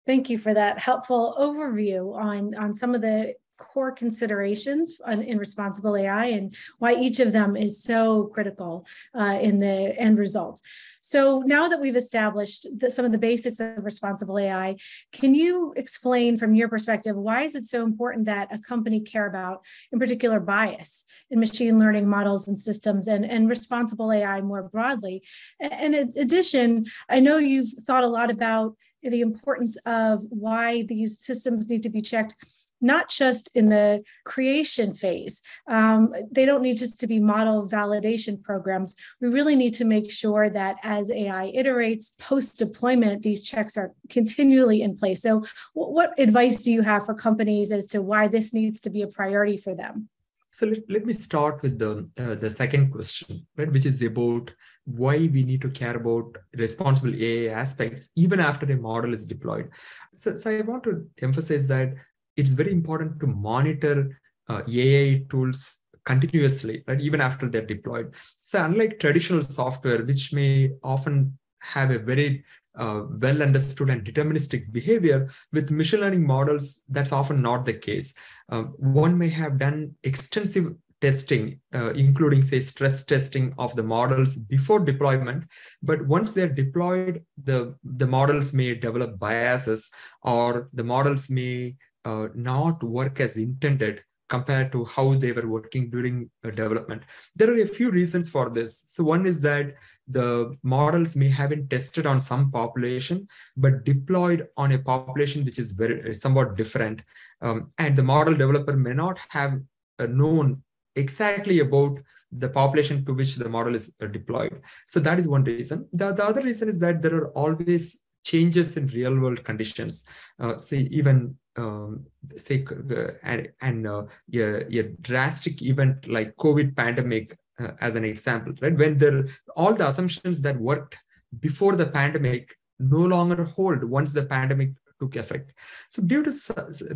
Thank 0.05 0.29
you 0.29 0.37
for 0.37 0.53
that 0.53 0.79
helpful 0.79 1.35
overview 1.37 2.15
on, 2.15 2.55
on 2.55 2.73
some 2.73 2.95
of 2.95 3.01
the 3.01 3.35
core 3.57 3.91
considerations 3.91 4.99
on, 5.05 5.21
in 5.21 5.37
responsible 5.37 5.95
AI 5.95 6.25
and 6.25 6.55
why 6.79 6.95
each 6.95 7.19
of 7.19 7.33
them 7.33 7.55
is 7.55 7.83
so 7.83 8.25
critical 8.33 8.85
uh, 9.15 9.37
in 9.41 9.59
the 9.59 9.97
end 9.99 10.17
result. 10.17 10.61
So 11.07 11.41
now 11.45 11.69
that 11.69 11.79
we've 11.79 11.95
established 11.95 12.67
the, 12.79 12.91
some 12.91 13.05
of 13.05 13.13
the 13.13 13.17
basics 13.17 13.61
of 13.61 13.85
responsible 13.85 14.37
AI, 14.37 14.75
can 15.13 15.33
you 15.33 15.73
explain 15.77 16.35
from 16.35 16.53
your 16.53 16.67
perspective 16.67 17.15
why 17.15 17.43
is 17.43 17.55
it 17.55 17.65
so 17.65 17.85
important 17.85 18.25
that 18.25 18.53
a 18.53 18.59
company 18.59 18.99
care 18.99 19.25
about, 19.25 19.61
in 19.93 19.99
particular, 19.99 20.41
bias 20.41 21.05
in 21.29 21.39
machine 21.39 21.79
learning 21.79 22.09
models 22.09 22.49
and 22.49 22.59
systems 22.59 23.07
and, 23.07 23.23
and 23.23 23.47
responsible 23.47 24.11
AI 24.11 24.41
more 24.41 24.63
broadly? 24.63 25.23
And 25.61 25.95
in 25.95 26.11
addition, 26.17 26.87
I 27.07 27.21
know 27.21 27.37
you've 27.37 27.69
thought 27.85 28.03
a 28.03 28.07
lot 28.07 28.29
about 28.29 28.75
the 29.01 29.21
importance 29.21 29.77
of 29.85 30.25
why 30.27 30.81
these 30.89 31.23
systems 31.23 31.69
need 31.69 31.83
to 31.83 31.89
be 31.89 32.01
checked 32.01 32.35
not 32.81 33.09
just 33.09 33.49
in 33.55 33.69
the 33.69 34.03
creation 34.25 34.93
phase. 34.93 35.41
Um, 35.67 36.13
they 36.31 36.45
don't 36.45 36.61
need 36.61 36.77
just 36.77 36.99
to 36.99 37.07
be 37.07 37.19
model 37.19 37.67
validation 37.67 38.41
programs. 38.41 38.95
We 39.21 39.29
really 39.29 39.55
need 39.55 39.73
to 39.75 39.85
make 39.85 40.11
sure 40.11 40.49
that 40.49 40.77
as 40.83 41.09
AI 41.09 41.51
iterates 41.55 42.17
post 42.19 42.57
deployment, 42.57 43.23
these 43.23 43.43
checks 43.43 43.77
are 43.77 43.93
continually 44.09 44.81
in 44.81 44.97
place. 44.97 45.21
So, 45.21 45.43
what 45.73 46.19
advice 46.19 46.63
do 46.63 46.71
you 46.71 46.81
have 46.81 47.05
for 47.05 47.13
companies 47.13 47.71
as 47.71 47.87
to 47.87 48.01
why 48.01 48.27
this 48.27 48.53
needs 48.53 48.81
to 48.81 48.89
be 48.89 49.01
a 49.01 49.07
priority 49.07 49.57
for 49.57 49.73
them? 49.73 50.09
So 50.57 50.65
let, 50.65 50.89
let 50.89 51.05
me 51.05 51.13
start 51.13 51.61
with 51.61 51.77
the 51.77 52.09
uh, 52.17 52.33
the 52.33 52.49
second 52.49 52.89
question, 52.91 53.45
right, 53.57 53.71
which 53.71 53.85
is 53.85 54.01
about 54.01 54.51
why 54.85 55.17
we 55.17 55.43
need 55.43 55.61
to 55.61 55.69
care 55.69 55.95
about 55.95 56.35
responsible 56.55 57.13
AI 57.13 57.53
aspects 57.53 58.09
even 58.15 58.39
after 58.39 58.65
a 58.71 58.75
model 58.75 59.13
is 59.13 59.25
deployed. 59.25 59.69
So, 60.15 60.35
so 60.35 60.49
I 60.49 60.61
want 60.61 60.83
to 60.85 61.07
emphasize 61.21 61.67
that 61.67 61.93
it's 62.37 62.51
very 62.51 62.71
important 62.71 63.19
to 63.19 63.27
monitor 63.27 64.19
uh, 64.47 64.61
AI 64.67 65.25
tools 65.29 65.77
continuously, 66.05 66.83
right? 66.87 67.01
Even 67.01 67.19
after 67.19 67.49
they're 67.49 67.65
deployed. 67.65 68.13
So 68.41 68.63
unlike 68.63 68.99
traditional 68.99 69.43
software, 69.43 70.03
which 70.05 70.31
may 70.31 70.71
often 70.83 71.37
have 71.59 71.91
a 71.91 71.99
very 71.99 72.45
uh, 72.75 73.01
well 73.09 73.41
understood 73.41 73.89
and 73.89 74.05
deterministic 74.05 74.71
behavior, 74.71 75.27
with 75.51 75.71
machine 75.71 75.99
learning 75.99 76.25
models, 76.25 76.81
that's 76.87 77.11
often 77.11 77.41
not 77.41 77.65
the 77.65 77.73
case. 77.73 78.13
Uh, 78.49 78.63
one 79.01 79.17
may 79.17 79.29
have 79.29 79.57
done 79.57 79.95
extensive 80.03 80.67
testing, 81.01 81.59
uh, 81.75 81.91
including 81.93 82.41
say 82.41 82.59
stress 82.59 83.03
testing 83.03 83.53
of 83.57 83.75
the 83.75 83.83
models 83.83 84.35
before 84.35 84.79
deployment. 84.79 85.43
But 85.83 86.07
once 86.07 86.31
they're 86.31 86.49
deployed, 86.49 87.23
the, 87.43 87.75
the 87.83 88.07
models 88.07 88.53
may 88.53 88.75
develop 88.75 89.19
biases 89.19 89.89
or 90.21 90.69
the 90.73 90.83
models 90.83 91.29
may 91.29 91.75
uh, 92.07 92.27
not 92.33 92.83
work 92.83 93.19
as 93.19 93.37
intended 93.37 93.95
compared 94.29 94.71
to 94.73 94.83
how 94.85 95.13
they 95.13 95.31
were 95.31 95.47
working 95.47 95.89
during 95.89 96.29
development. 96.43 97.01
There 97.35 97.49
are 97.51 97.61
a 97.61 97.73
few 97.77 97.89
reasons 97.91 98.27
for 98.29 98.49
this. 98.49 98.83
So 98.87 99.03
one 99.03 99.25
is 99.25 99.39
that 99.41 99.75
the 100.07 100.55
models 100.63 101.15
may 101.15 101.29
have 101.29 101.49
been 101.51 101.67
tested 101.67 102.05
on 102.05 102.19
some 102.19 102.51
population, 102.51 103.27
but 103.55 103.83
deployed 103.85 104.47
on 104.57 104.73
a 104.73 104.79
population 104.79 105.45
which 105.45 105.59
is 105.59 105.71
very 105.71 106.13
somewhat 106.13 106.55
different. 106.55 107.01
Um, 107.41 107.71
and 107.77 107.95
the 107.95 108.03
model 108.03 108.35
developer 108.35 108.75
may 108.75 108.93
not 108.93 109.19
have 109.29 109.53
uh, 109.99 110.07
known 110.07 110.61
exactly 110.95 111.59
about 111.59 111.99
the 112.31 112.49
population 112.49 113.05
to 113.05 113.13
which 113.13 113.35
the 113.35 113.49
model 113.49 113.75
is 113.75 113.93
uh, 114.01 114.07
deployed. 114.07 114.61
So 114.87 114.99
that 114.99 115.19
is 115.19 115.27
one 115.27 115.43
reason. 115.43 115.87
The, 115.93 116.11
the 116.11 116.25
other 116.25 116.41
reason 116.41 116.67
is 116.69 116.79
that 116.79 117.01
there 117.01 117.15
are 117.15 117.29
always 117.29 117.97
changes 118.25 118.75
in 118.75 118.87
real 118.87 119.17
world 119.17 119.43
conditions. 119.45 120.05
Uh, 120.39 120.57
say 120.57 120.79
even 120.91 121.37
um, 121.57 122.05
say 122.37 122.65
uh, 122.69 123.07
and, 123.23 123.49
and 123.61 123.87
uh, 123.87 124.03
a, 124.33 124.79
a, 124.79 124.83
drastic 125.01 125.61
event 125.61 126.07
like 126.07 126.35
COVID 126.37 126.75
pandemic 126.75 127.37
uh, 127.59 127.71
as 127.81 127.95
an 127.95 128.05
example, 128.05 128.53
right? 128.61 128.77
When 128.77 128.97
there 128.97 129.25
all 129.55 129.73
the 129.73 129.87
assumptions 129.87 130.41
that 130.41 130.59
worked 130.59 130.97
before 131.39 131.75
the 131.75 131.87
pandemic 131.87 132.55
no 132.79 132.99
longer 132.99 133.43
hold 133.43 133.83
once 133.83 134.13
the 134.13 134.23
pandemic 134.23 134.71
took 134.99 135.15
effect. 135.15 135.53
So 135.89 136.01
due 136.01 136.23
to 136.23 136.31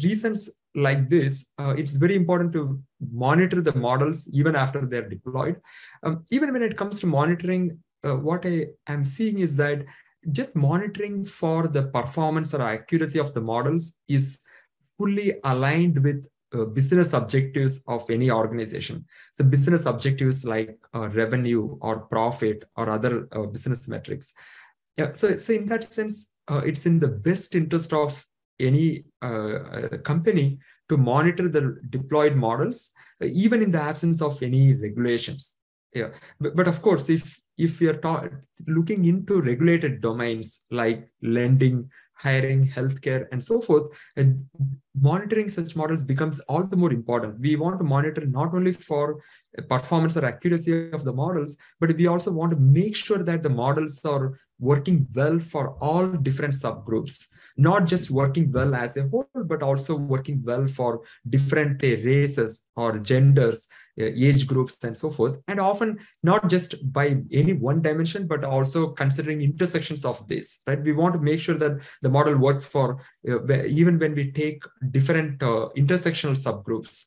reasons 0.04 0.50
like 0.76 1.10
this, 1.10 1.46
uh, 1.60 1.76
it's 1.78 1.94
very 1.94 2.16
important 2.16 2.54
to 2.54 2.82
monitor 3.12 3.62
the 3.62 3.76
models 3.76 4.28
even 4.32 4.56
after 4.56 4.86
they're 4.86 5.10
deployed. 5.10 5.60
Um, 6.04 6.24
even 6.32 6.52
when 6.54 6.64
it 6.64 6.78
comes 6.78 7.00
to 7.02 7.08
monitoring, 7.08 7.80
uh, 8.04 8.16
what 8.16 8.46
I 8.46 8.68
am 8.88 9.06
seeing 9.06 9.40
is 9.40 9.56
that 9.58 9.86
just 10.32 10.56
monitoring 10.56 11.26
for 11.26 11.68
the 11.68 11.84
performance 11.84 12.54
or 12.54 12.62
accuracy 12.62 13.20
of 13.20 13.34
the 13.34 13.42
models 13.42 13.94
is 14.08 14.40
fully 15.02 15.34
aligned 15.44 15.98
with 16.04 16.28
uh, 16.54 16.66
business 16.66 17.14
objectives 17.14 17.82
of 17.88 18.08
any 18.10 18.30
organization. 18.30 19.06
So 19.36 19.44
business 19.44 19.86
objectives 19.86 20.46
like 20.46 20.78
uh, 20.94 21.08
revenue 21.10 21.78
or 21.82 22.02
profit 22.02 22.66
or 22.76 22.90
other 22.90 23.28
uh, 23.32 23.48
business 23.56 23.88
metrics. 23.88 24.34
Yeah, 24.98 25.14
so, 25.14 25.38
so 25.38 25.54
in 25.54 25.66
that 25.68 25.84
sense, 25.86 26.28
uh, 26.52 26.62
it's 26.70 26.86
in 26.86 27.00
the 27.00 27.08
best 27.08 27.56
interest 27.56 27.94
of 27.94 28.26
any 28.60 29.06
uh, 29.24 29.28
uh, 29.28 29.98
company 30.10 30.60
to 30.90 30.98
monitor 30.98 31.48
the 31.48 31.80
deployed 31.90 32.36
models, 32.36 32.92
even 33.24 33.64
in 33.64 33.72
the 33.72 33.82
absence 33.82 34.22
of 34.22 34.44
any 34.44 34.74
regulations. 34.76 35.56
Yeah, 35.96 36.10
but, 36.40 36.56
but 36.56 36.68
of 36.68 36.82
course, 36.82 37.10
if 37.10 37.40
if 37.58 37.80
you're 37.82 38.02
ta- 38.06 38.28
looking 38.68 39.06
into 39.06 39.42
regulated 39.42 40.02
domains 40.02 40.62
like 40.72 41.10
lending, 41.22 41.90
hiring, 42.22 42.68
healthcare, 42.68 43.28
and 43.32 43.44
so 43.44 43.60
forth, 43.60 43.86
and 44.16 44.46
monitoring 45.00 45.50
such 45.50 45.76
models 45.76 46.04
becomes 46.04 46.40
all 46.42 46.64
the 46.64 46.78
more 46.78 46.92
important. 46.92 47.40
We 47.40 47.56
want 47.56 47.80
to 47.80 47.84
monitor 47.84 48.26
not 48.26 48.54
only 48.54 48.74
for 48.74 49.22
performance 49.70 50.18
or 50.18 50.26
accuracy 50.26 50.92
of 50.92 51.04
the 51.04 51.14
models, 51.14 51.58
but 51.80 51.96
we 51.96 52.08
also 52.08 52.32
want 52.32 52.52
to 52.52 52.58
make 52.58 52.96
sure 52.96 53.24
that 53.24 53.44
the 53.44 53.50
models 53.50 54.04
are 54.06 54.38
working 54.62 55.08
well 55.14 55.40
for 55.40 55.72
all 55.82 56.08
different 56.08 56.54
subgroups, 56.54 57.26
not 57.58 57.88
just 57.88 58.10
working 58.12 58.52
well 58.52 58.74
as 58.74 58.96
a 58.96 59.08
whole, 59.10 59.28
but 59.46 59.62
also 59.62 59.96
working 59.96 60.42
well 60.46 60.68
for 60.68 61.02
different 61.28 61.84
uh, 61.84 61.88
races 62.06 62.64
or 62.76 63.00
genders, 63.00 63.68
uh, 64.00 64.06
age 64.06 64.48
groups, 64.48 64.78
and 64.84 64.96
so 64.96 65.10
forth. 65.10 65.38
And 65.48 65.60
often 65.60 66.00
not 66.24 66.50
just 66.50 66.94
by 66.94 67.18
any 67.32 67.54
one 67.54 67.82
dimension, 67.82 68.28
but 68.28 68.46
also 68.46 68.92
considering 68.92 69.42
intersections 69.42 70.06
of 70.06 70.26
this, 70.28 70.60
right? 70.68 70.82
We 70.82 70.94
want 70.94 71.16
to 71.16 71.20
make 71.20 71.42
sure 71.42 71.56
that 71.56 71.82
the 72.02 72.10
model 72.10 72.38
works 72.38 72.66
for 72.66 73.02
uh, 73.28 73.64
even 73.66 74.00
when 74.00 74.16
we 74.16 74.32
take 74.32 74.64
different 74.92 75.42
uh, 75.44 75.70
intersectional 75.76 76.38
subgroups 76.38 77.06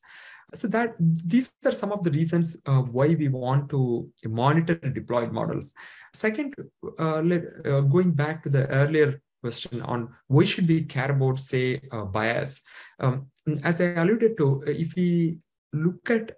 so 0.54 0.68
that 0.68 0.94
these 0.98 1.50
are 1.64 1.72
some 1.72 1.92
of 1.92 2.04
the 2.04 2.10
reasons 2.10 2.56
uh, 2.66 2.80
why 2.80 3.08
we 3.08 3.28
want 3.28 3.68
to 3.70 4.10
monitor 4.26 4.74
deployed 4.74 5.32
models. 5.32 5.72
Second 6.12 6.54
uh, 6.98 7.20
let, 7.20 7.42
uh, 7.66 7.80
going 7.80 8.12
back 8.12 8.42
to 8.44 8.48
the 8.48 8.66
earlier 8.68 9.20
question 9.42 9.82
on 9.82 10.08
why 10.28 10.44
should 10.44 10.68
we 10.68 10.82
care 10.82 11.10
about 11.10 11.38
say 11.38 11.80
uh, 11.92 12.04
bias? 12.04 12.60
Um, 12.98 13.26
as 13.62 13.80
i 13.80 13.84
alluded 14.02 14.38
to 14.38 14.62
if 14.66 14.94
we 14.94 15.36
look 15.74 16.08
at 16.08 16.32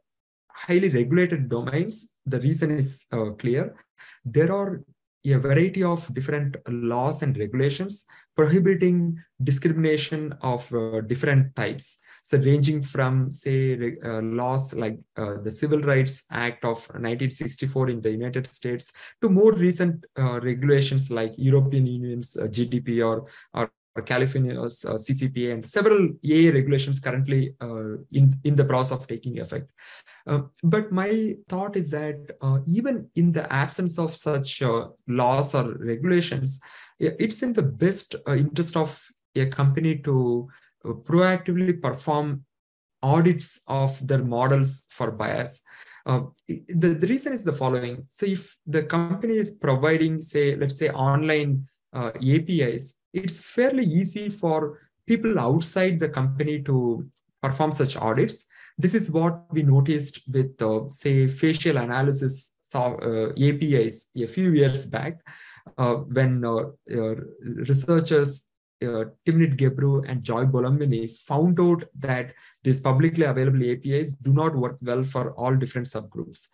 highly 0.49 0.88
regulated 0.88 1.49
domains 1.49 2.08
the 2.26 2.40
reason 2.40 2.76
is 2.76 3.06
uh, 3.12 3.30
clear. 3.38 3.76
There 4.25 4.52
are 4.52 4.82
a 5.25 5.38
variety 5.38 5.82
of 5.82 6.12
different 6.14 6.56
laws 6.68 7.23
and 7.23 7.37
regulations 7.38 8.04
prohibiting 8.37 9.18
discrimination 9.42 10.35
of 10.42 10.73
uh, 10.73 11.00
different 11.00 11.54
types 11.56 11.99
so 12.26 12.37
ranging 12.38 12.83
from 12.83 13.33
say 13.33 13.97
uh, 14.04 14.21
laws 14.21 14.75
like 14.75 14.99
uh, 15.16 15.37
the 15.45 15.50
Civil 15.50 15.78
Rights 15.78 16.25
Act 16.33 16.64
of 16.64 16.78
1964 16.88 17.90
in 17.90 18.00
the 18.00 18.11
United 18.11 18.49
States 18.49 18.90
to 19.23 19.28
more 19.28 19.52
recent 19.52 20.04
uh, 20.18 20.40
regulations 20.40 21.09
like 21.09 21.35
European 21.37 21.87
Union's 21.87 22.37
uh, 22.37 22.49
GDPR 22.56 23.25
or 23.54 23.71
California's 24.04 24.85
uh, 24.85 24.95
CCPA 24.95 25.54
and 25.54 25.66
several 25.68 26.09
EA 26.25 26.50
regulations 26.50 26.99
currently 26.99 27.54
uh, 27.61 27.95
in, 28.11 28.35
in 28.42 28.56
the 28.56 28.64
process 28.64 28.99
of 28.99 29.06
taking 29.06 29.38
effect. 29.38 29.71
Uh, 30.26 30.40
but 30.64 30.90
my 30.90 31.37
thought 31.49 31.76
is 31.76 31.92
that 31.92 32.18
uh, 32.42 32.59
even 32.66 33.09
in 33.14 33.30
the 33.30 33.50
absence 33.52 34.00
of 34.00 34.12
such 34.12 34.64
laws 35.06 35.54
or 35.54 35.76
regulations, 35.78 36.59
it's 36.99 37.45
in 37.45 37.52
the 37.52 37.62
best 37.62 38.16
interest 38.26 38.76
of 38.76 39.00
a 39.37 39.47
company 39.47 39.99
to 39.99 40.49
proactively 40.95 41.81
perform 41.81 42.45
audits 43.02 43.61
of 43.66 44.07
their 44.07 44.25
models 44.25 44.85
for 44.90 45.11
bias. 45.11 45.62
Uh, 46.05 46.21
the, 46.49 46.95
the 46.95 47.07
reason 47.07 47.33
is 47.33 47.45
the 47.45 47.52
following. 47.52 48.07
So 48.11 48.26
if 48.26 48.57
the 48.66 48.83
company 48.83 49.37
is 49.37 49.50
providing, 49.50 50.21
say, 50.21 50.57
let's 50.57 50.78
say 50.78 50.88
online 50.90 51.66
uh, 51.93 52.12
APIs, 52.16 52.95
it's 53.12 53.38
fairly 53.40 53.85
easy 53.85 54.28
for 54.28 54.81
people 55.07 55.38
outside 55.38 55.99
the 55.99 56.09
company 56.09 56.62
to 56.62 57.07
perform 57.43 57.73
such 57.73 57.97
audits. 57.97 58.45
This 58.78 58.95
is 58.95 59.11
what 59.11 59.45
we 59.50 59.62
noticed 59.62 60.21
with, 60.33 60.61
uh, 60.61 60.90
say, 60.90 61.26
facial 61.26 61.78
analysis 61.78 62.52
uh, 62.75 63.31
APIs 63.31 64.09
a 64.16 64.26
few 64.26 64.50
years 64.50 64.87
back 64.87 65.21
uh, 65.78 65.95
when 65.95 66.45
uh, 66.45 66.64
researchers 67.40 68.49
uh, 68.83 69.04
Timnit 69.25 69.56
Gebru 69.56 70.09
and 70.09 70.23
Joy 70.23 70.45
Buolamwini 70.45 71.11
found 71.11 71.59
out 71.61 71.85
that 71.99 72.35
these 72.62 72.80
publicly 72.80 73.25
available 73.25 73.71
APIs 73.71 74.12
do 74.12 74.33
not 74.33 74.54
work 74.54 74.76
well 74.83 75.04
for 75.04 75.33
all 75.33 75.54
different 75.54 75.87
subgroups. 75.87 76.49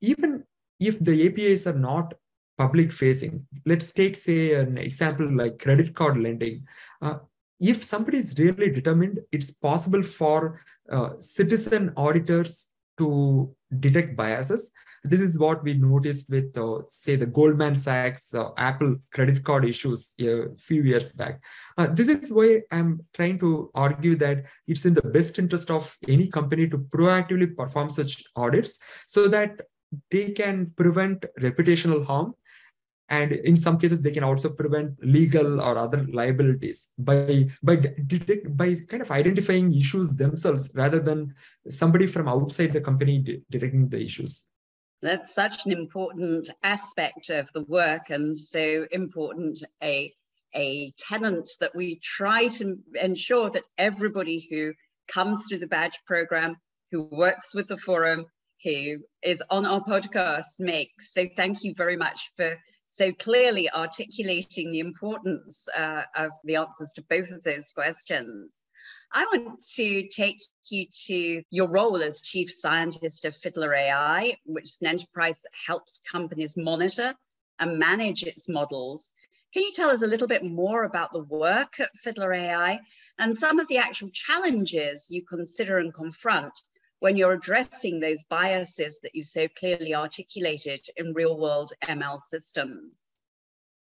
Even 0.00 0.44
if 0.80 0.98
the 0.98 1.26
APIs 1.26 1.66
are 1.66 1.78
not 1.78 2.14
public 2.58 2.92
facing, 2.92 3.46
let's 3.64 3.92
take, 3.92 4.16
say, 4.16 4.54
an 4.54 4.78
example 4.78 5.30
like 5.30 5.58
credit 5.58 5.94
card 5.94 6.16
lending. 6.16 6.66
Uh, 7.00 7.18
if 7.60 7.84
somebody 7.84 8.18
is 8.18 8.36
really 8.38 8.70
determined, 8.70 9.20
it's 9.30 9.52
possible 9.52 10.02
for 10.02 10.60
uh, 10.90 11.10
citizen 11.20 11.92
auditors 11.96 12.66
to 12.98 13.54
detect 13.80 14.16
biases 14.16 14.70
this 15.04 15.20
is 15.20 15.38
what 15.38 15.64
we 15.64 15.74
noticed 15.74 16.30
with, 16.30 16.56
uh, 16.56 16.82
say, 16.86 17.16
the 17.16 17.26
Goldman 17.26 17.74
Sachs 17.74 18.32
uh, 18.34 18.50
Apple 18.56 18.96
credit 19.12 19.42
card 19.42 19.64
issues 19.64 20.10
a 20.20 20.46
few 20.56 20.82
years 20.82 21.12
back. 21.12 21.40
Uh, 21.76 21.88
this 21.88 22.06
is 22.06 22.32
why 22.32 22.60
I'm 22.70 23.00
trying 23.12 23.38
to 23.40 23.70
argue 23.74 24.14
that 24.16 24.44
it's 24.68 24.84
in 24.84 24.94
the 24.94 25.02
best 25.02 25.38
interest 25.38 25.70
of 25.70 25.96
any 26.06 26.28
company 26.28 26.68
to 26.68 26.78
proactively 26.78 27.54
perform 27.56 27.90
such 27.90 28.22
audits 28.36 28.78
so 29.06 29.26
that 29.28 29.60
they 30.10 30.30
can 30.30 30.72
prevent 30.76 31.26
reputational 31.40 32.04
harm 32.04 32.34
and 33.12 33.32
in 33.50 33.56
some 33.56 33.76
cases 33.78 34.00
they 34.00 34.10
can 34.16 34.24
also 34.24 34.48
prevent 34.48 34.90
legal 35.18 35.60
or 35.60 35.76
other 35.76 36.02
liabilities 36.18 36.88
by 36.98 37.48
by 37.62 37.76
detect, 38.12 38.56
by 38.56 38.68
kind 38.90 39.02
of 39.02 39.10
identifying 39.10 39.74
issues 39.82 40.08
themselves 40.22 40.70
rather 40.74 41.00
than 41.08 41.34
somebody 41.68 42.06
from 42.06 42.26
outside 42.26 42.72
the 42.72 42.80
company 42.80 43.14
detecting 43.50 43.88
the 43.88 44.02
issues 44.08 44.44
that's 45.02 45.34
such 45.34 45.66
an 45.66 45.72
important 45.72 46.48
aspect 46.62 47.28
of 47.28 47.52
the 47.52 47.64
work 47.64 48.10
and 48.10 48.38
so 48.38 48.86
important 48.92 49.62
a, 49.82 50.12
a 50.54 50.92
tenant 50.96 51.50
that 51.60 51.74
we 51.74 51.98
try 52.18 52.46
to 52.46 52.78
ensure 53.00 53.50
that 53.50 53.64
everybody 53.76 54.46
who 54.48 54.72
comes 55.12 55.46
through 55.46 55.58
the 55.58 55.66
badge 55.66 55.98
program, 56.06 56.56
who 56.92 57.02
works 57.02 57.52
with 57.52 57.66
the 57.66 57.76
forum, 57.76 58.26
who 58.62 58.98
is 59.22 59.42
on 59.50 59.66
our 59.66 59.80
podcast 59.80 60.60
makes. 60.60 61.12
So 61.12 61.26
thank 61.36 61.64
you 61.64 61.74
very 61.76 61.96
much 61.96 62.30
for 62.36 62.56
so 62.92 63.10
clearly 63.10 63.70
articulating 63.70 64.70
the 64.70 64.80
importance 64.80 65.66
uh, 65.74 66.02
of 66.14 66.30
the 66.44 66.56
answers 66.56 66.92
to 66.92 67.02
both 67.08 67.30
of 67.30 67.42
those 67.42 67.72
questions. 67.72 68.66
I 69.14 69.24
want 69.32 69.64
to 69.76 70.08
take 70.08 70.42
you 70.68 70.84
to 71.06 71.42
your 71.48 71.68
role 71.68 72.02
as 72.02 72.20
chief 72.20 72.52
scientist 72.52 73.24
of 73.24 73.34
Fiddler 73.34 73.74
AI, 73.74 74.36
which 74.44 74.64
is 74.64 74.78
an 74.82 74.88
enterprise 74.88 75.40
that 75.40 75.52
helps 75.66 76.00
companies 76.00 76.54
monitor 76.54 77.14
and 77.58 77.78
manage 77.78 78.24
its 78.24 78.46
models. 78.46 79.10
Can 79.54 79.62
you 79.62 79.72
tell 79.72 79.88
us 79.88 80.02
a 80.02 80.06
little 80.06 80.28
bit 80.28 80.44
more 80.44 80.84
about 80.84 81.14
the 81.14 81.24
work 81.24 81.80
at 81.80 81.96
Fiddler 81.96 82.34
AI 82.34 82.78
and 83.18 83.34
some 83.34 83.58
of 83.58 83.68
the 83.68 83.78
actual 83.78 84.10
challenges 84.10 85.06
you 85.08 85.24
consider 85.24 85.78
and 85.78 85.94
confront 85.94 86.52
when 87.02 87.16
you're 87.16 87.32
addressing 87.32 87.98
those 87.98 88.22
biases 88.30 89.00
that 89.02 89.12
you 89.12 89.24
so 89.24 89.48
clearly 89.48 89.92
articulated 89.92 90.86
in 90.96 91.12
real 91.12 91.36
world 91.36 91.72
ML 91.88 92.20
systems? 92.22 93.18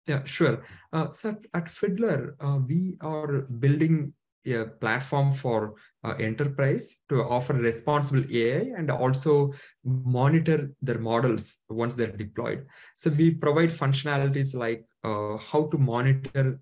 Yeah, 0.05 0.23
sure. 0.25 0.63
Uh, 0.93 1.11
so 1.11 1.35
at 1.55 1.69
Fiddler, 1.69 2.35
uh, 2.39 2.59
we 2.67 2.97
are 3.01 3.47
building 3.63 4.13
a 4.45 4.65
platform 4.65 5.31
for 5.31 5.73
uh, 6.03 6.13
enterprise 6.19 6.97
to 7.09 7.23
offer 7.23 7.53
responsible 7.53 8.23
AI 8.31 8.73
and 8.77 8.91
also 8.91 9.53
monitor 9.83 10.71
their 10.79 10.99
models 10.99 11.57
once 11.67 11.95
they're 11.95 12.11
deployed. 12.25 12.67
So 12.95 13.09
we 13.09 13.31
provide 13.31 13.69
functionalities 13.69 14.53
like 14.53 14.85
uh, 15.03 15.37
how 15.37 15.67
to 15.71 15.77
monitor 15.79 16.59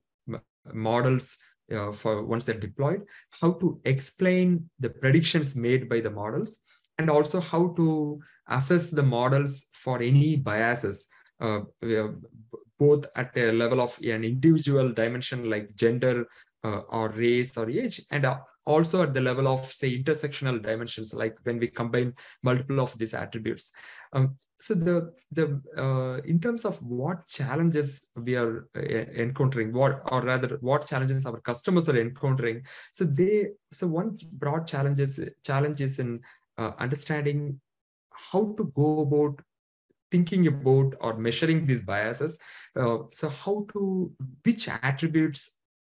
models 0.73 1.38
uh, 1.75 1.91
for 1.91 2.23
once 2.23 2.45
they're 2.45 2.60
deployed, 2.60 3.01
how 3.41 3.53
to 3.53 3.80
explain 3.86 4.69
the 4.80 4.89
predictions 4.89 5.56
made 5.56 5.89
by 5.89 5.99
the 5.99 6.10
models, 6.10 6.60
and 6.97 7.10
also 7.10 7.39
how 7.39 7.73
to 7.75 8.19
assess 8.49 8.89
the 8.91 9.03
models 9.03 9.65
for 9.73 10.01
any 10.01 10.36
biases, 10.36 11.08
uh, 11.41 11.60
both 12.80 13.06
at 13.15 13.36
a 13.38 13.51
level 13.51 13.82
of 13.82 13.97
an 14.03 14.23
individual 14.23 14.91
dimension 14.91 15.49
like 15.49 15.75
gender, 15.75 16.25
uh, 16.63 16.82
or 16.89 17.10
race 17.10 17.56
or 17.58 17.69
age 17.69 18.01
and 18.12 18.25
uh, 18.25 18.38
also 18.65 19.03
at 19.03 19.13
the 19.13 19.21
level 19.21 19.47
of 19.47 19.65
say 19.65 19.97
intersectional 19.97 20.62
dimensions 20.62 21.13
like 21.13 21.38
when 21.43 21.58
we 21.60 21.67
combine 21.67 22.13
multiple 22.43 22.80
of 22.80 22.97
these 22.97 23.13
attributes. 23.13 23.71
Um, 24.13 24.36
so 24.59 24.73
the 24.73 25.13
the 25.31 25.61
uh, 25.77 26.17
in 26.25 26.39
terms 26.39 26.65
of 26.65 26.81
what 26.81 27.27
challenges 27.27 28.01
we 28.15 28.35
are 28.35 28.67
uh, 28.75 28.81
encountering 28.81 29.71
what 29.71 30.01
or 30.11 30.21
rather 30.21 30.57
what 30.61 30.87
challenges 30.87 31.25
our 31.25 31.39
customers 31.41 31.87
are 31.89 31.99
encountering 31.99 32.63
so 32.91 33.03
they 33.03 33.49
so 33.71 33.87
one 33.87 34.17
broad 34.33 34.65
challenges 34.65 35.19
challenges 35.43 35.99
in 35.99 36.19
uh, 36.57 36.71
understanding 36.79 37.59
how 38.11 38.53
to 38.57 38.71
go 38.75 39.01
about 39.01 39.39
thinking 40.09 40.47
about 40.47 40.95
or 41.01 41.17
measuring 41.17 41.65
these 41.65 41.83
biases 41.83 42.39
uh, 42.75 42.97
so 43.11 43.29
how 43.29 43.65
to 43.71 44.11
which 44.43 44.67
attributes 44.69 45.51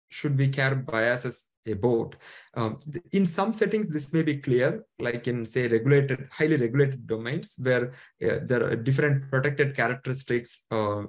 should 0.10 0.38
we 0.38 0.47
care 0.47 0.76
biases 0.76 1.47
about? 1.67 2.15
Um, 2.56 2.80
in 3.12 3.26
some 3.26 3.54
settings, 3.54 3.88
this 3.88 4.12
may 4.13 4.21
be 4.21 4.38
clear, 4.38 4.84
like 5.00 5.28
in 5.28 5.45
say 5.45 5.67
regulated, 5.67 6.28
highly 6.32 6.58
regulated 6.58 7.08
domains 7.08 7.56
where 7.58 7.91
uh, 8.24 8.39
there 8.43 8.63
are 8.63 8.76
different 8.76 9.30
protected 9.30 9.76
characteristics 9.76 10.62
uh, 10.71 11.04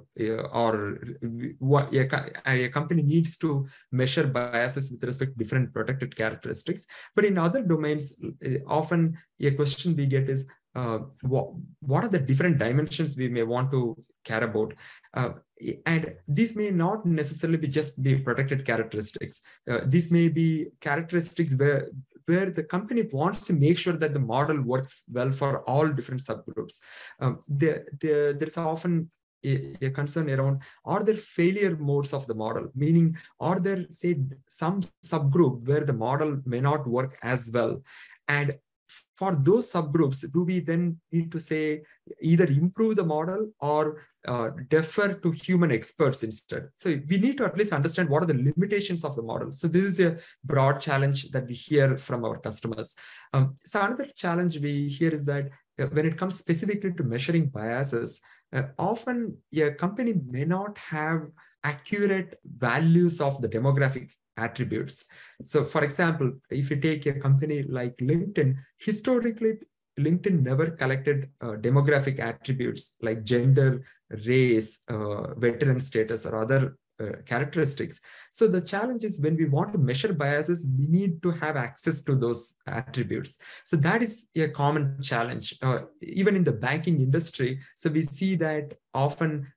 or 0.51 0.99
what 1.59 1.93
a, 1.93 2.31
a, 2.45 2.69
company 2.69 3.03
needs 3.03 3.37
to 3.37 3.67
measure 3.91 4.27
biases 4.27 4.91
with 4.91 5.03
respect 5.03 5.33
to 5.33 5.43
different 5.43 5.73
protected 5.73 6.15
characteristics. 6.15 6.85
But 7.15 7.25
in 7.25 7.37
other 7.37 7.61
domains, 7.63 8.15
uh, 8.45 8.59
often 8.67 9.17
a 9.41 9.51
question 9.51 9.95
we 9.95 10.05
get 10.05 10.29
is, 10.29 10.45
uh, 10.75 10.99
what, 11.21 11.49
what 11.81 12.03
are 12.03 12.09
the 12.09 12.19
different 12.19 12.57
dimensions 12.57 13.15
we 13.15 13.27
may 13.29 13.43
want 13.43 13.71
to 13.71 13.95
care 14.23 14.43
about. 14.43 14.73
Uh, 15.13 15.29
and 15.85 16.13
these 16.27 16.55
may 16.55 16.71
not 16.71 17.05
necessarily 17.05 17.57
be 17.57 17.67
just 17.67 18.01
be 18.01 18.17
protected 18.17 18.65
characteristics. 18.65 19.41
Uh, 19.69 19.79
these 19.85 20.11
may 20.11 20.29
be 20.29 20.67
characteristics 20.81 21.53
where 21.55 21.89
where 22.25 22.49
the 22.49 22.63
company 22.63 23.01
wants 23.11 23.45
to 23.47 23.53
make 23.53 23.77
sure 23.77 23.97
that 23.97 24.13
the 24.13 24.19
model 24.19 24.61
works 24.61 25.03
well 25.11 25.29
for 25.31 25.61
all 25.69 25.89
different 25.89 26.21
subgroups. 26.21 26.75
Um, 27.19 27.39
there, 27.49 27.85
there, 27.99 28.31
there's 28.31 28.57
often 28.57 29.11
a, 29.43 29.75
a, 29.81 29.89
concern 29.89 30.29
around 30.29 30.61
are 30.85 31.03
there 31.03 31.17
failure 31.17 31.75
modes 31.75 32.13
of 32.13 32.25
the 32.27 32.33
model 32.33 32.69
meaning 32.75 33.17
are 33.41 33.59
there 33.59 33.85
say 33.89 34.15
some 34.47 34.81
subgroup 35.05 35.67
where 35.67 35.83
the 35.83 35.91
model 35.91 36.39
may 36.45 36.61
not 36.61 36.87
work 36.87 37.17
as 37.21 37.51
well 37.53 37.83
and 38.29 38.55
for 39.15 39.35
those 39.35 39.71
subgroups, 39.71 40.31
do 40.31 40.43
we 40.43 40.59
then 40.59 40.99
need 41.11 41.31
to 41.31 41.39
say 41.39 41.83
either 42.21 42.45
improve 42.45 42.95
the 42.95 43.05
model 43.05 43.51
or 43.59 44.01
uh, 44.27 44.49
defer 44.69 45.13
to 45.13 45.31
human 45.31 45.71
experts 45.71 46.23
instead? 46.23 46.69
So 46.75 46.99
we 47.07 47.17
need 47.17 47.37
to 47.37 47.45
at 47.45 47.57
least 47.57 47.73
understand 47.73 48.09
what 48.09 48.23
are 48.23 48.27
the 48.27 48.51
limitations 48.51 49.03
of 49.03 49.15
the 49.15 49.21
model. 49.21 49.53
So 49.53 49.67
this 49.67 49.83
is 49.83 49.99
a 49.99 50.17
broad 50.43 50.81
challenge 50.81 51.29
that 51.31 51.47
we 51.47 51.53
hear 51.53 51.97
from 51.97 52.25
our 52.25 52.39
customers. 52.39 52.95
Um, 53.33 53.55
so 53.63 53.81
another 53.81 54.07
challenge 54.15 54.57
we 54.59 54.87
hear 54.89 55.11
is 55.11 55.25
that 55.25 55.49
uh, 55.79 55.85
when 55.85 56.05
it 56.05 56.17
comes 56.17 56.37
specifically 56.37 56.93
to 56.93 57.03
measuring 57.03 57.49
biases, 57.49 58.19
uh, 58.51 58.63
often 58.77 59.37
a 59.55 59.71
company 59.71 60.13
may 60.27 60.45
not 60.45 60.77
have 60.77 61.27
accurate 61.63 62.39
values 62.45 63.21
of 63.21 63.41
the 63.41 63.47
demographic 63.47 64.09
attributes. 64.37 65.05
So 65.43 65.63
for 65.63 65.83
example, 65.83 66.31
if 66.49 66.69
you 66.69 66.77
take 66.77 67.05
a 67.05 67.13
company 67.13 67.63
like 67.63 67.97
LinkedIn, 67.97 68.55
historically, 68.77 69.53
LinkedIn 69.99 70.41
never 70.41 70.71
collected 70.71 71.29
uh, 71.41 71.55
demographic 71.61 72.19
attributes 72.19 72.95
like 73.01 73.23
gender, 73.23 73.85
race, 74.25 74.79
uh, 74.87 75.33
veteran 75.35 75.79
status, 75.79 76.25
or 76.25 76.41
other 76.41 76.77
uh, 76.99 77.17
characteristics. 77.25 77.99
So 78.31 78.47
the 78.47 78.61
challenge 78.61 79.03
is 79.03 79.19
when 79.19 79.35
we 79.35 79.45
want 79.45 79.73
to 79.73 79.79
measure 79.79 80.13
biases, 80.13 80.65
we 80.77 80.85
need 80.85 81.21
to 81.23 81.31
have 81.31 81.57
access 81.57 82.01
to 82.03 82.15
those 82.15 82.55
attributes. 82.67 83.37
So 83.65 83.77
that 83.77 84.03
is 84.03 84.27
a 84.35 84.47
common 84.49 85.01
challenge, 85.01 85.57
uh, 85.61 85.79
even 86.01 86.35
in 86.35 86.43
the 86.43 86.51
banking 86.51 87.01
industry. 87.01 87.59
So 87.75 87.89
we 87.89 88.03
see 88.03 88.35
that 88.37 88.75
often 88.93 89.51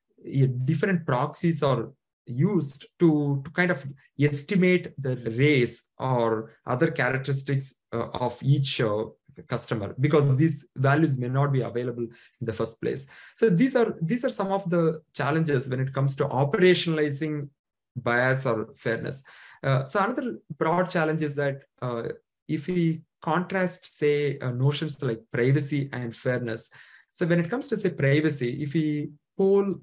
different 0.65 1.07
proxies 1.07 1.63
are 1.63 1.91
used 2.27 2.87
to, 2.99 3.43
to 3.45 3.51
kind 3.51 3.71
of 3.71 3.85
estimate 4.21 4.95
the 4.99 5.17
race 5.37 5.85
or 5.99 6.57
other 6.67 6.91
characteristics 6.91 7.75
uh, 7.93 8.09
of 8.15 8.39
each 8.43 8.81
uh, 8.81 9.05
customer 9.49 9.95
because 10.01 10.35
these 10.37 10.67
values 10.77 11.17
may 11.17 11.29
not 11.29 11.53
be 11.53 11.61
available 11.61 12.05
in 12.05 12.47
the 12.47 12.53
first 12.53 12.81
place. 12.81 13.07
So 13.37 13.51
these 13.51 13.77
are 13.77 13.95
these 14.01 14.25
are 14.25 14.31
some 14.31 14.51
of 14.51 14.69
the 14.71 15.03
challenges 15.15 15.69
when 15.69 15.81
it 15.81 15.93
comes 15.93 16.17
to 16.17 16.25
operationalizing 16.25 17.49
bias 17.95 18.47
or 18.47 18.69
fairness. 18.75 19.23
Uh, 19.63 19.85
so 19.85 20.01
another 20.01 20.39
broad 20.59 20.91
challenge 20.91 21.23
is 21.23 21.35
that 21.35 21.65
uh, 21.83 22.05
if 22.49 22.67
we 22.67 23.03
contrast 23.23 23.99
say 23.99 24.39
uh, 24.39 24.51
notions 24.51 25.03
like 25.03 25.21
privacy 25.33 25.89
and 25.93 26.15
fairness 26.15 26.71
so 27.11 27.27
when 27.27 27.41
it 27.41 27.51
comes 27.51 27.67
to 27.69 27.77
say 27.77 27.91
privacy 27.91 28.63
if 28.63 28.75
we 28.75 29.11
poll 29.37 29.75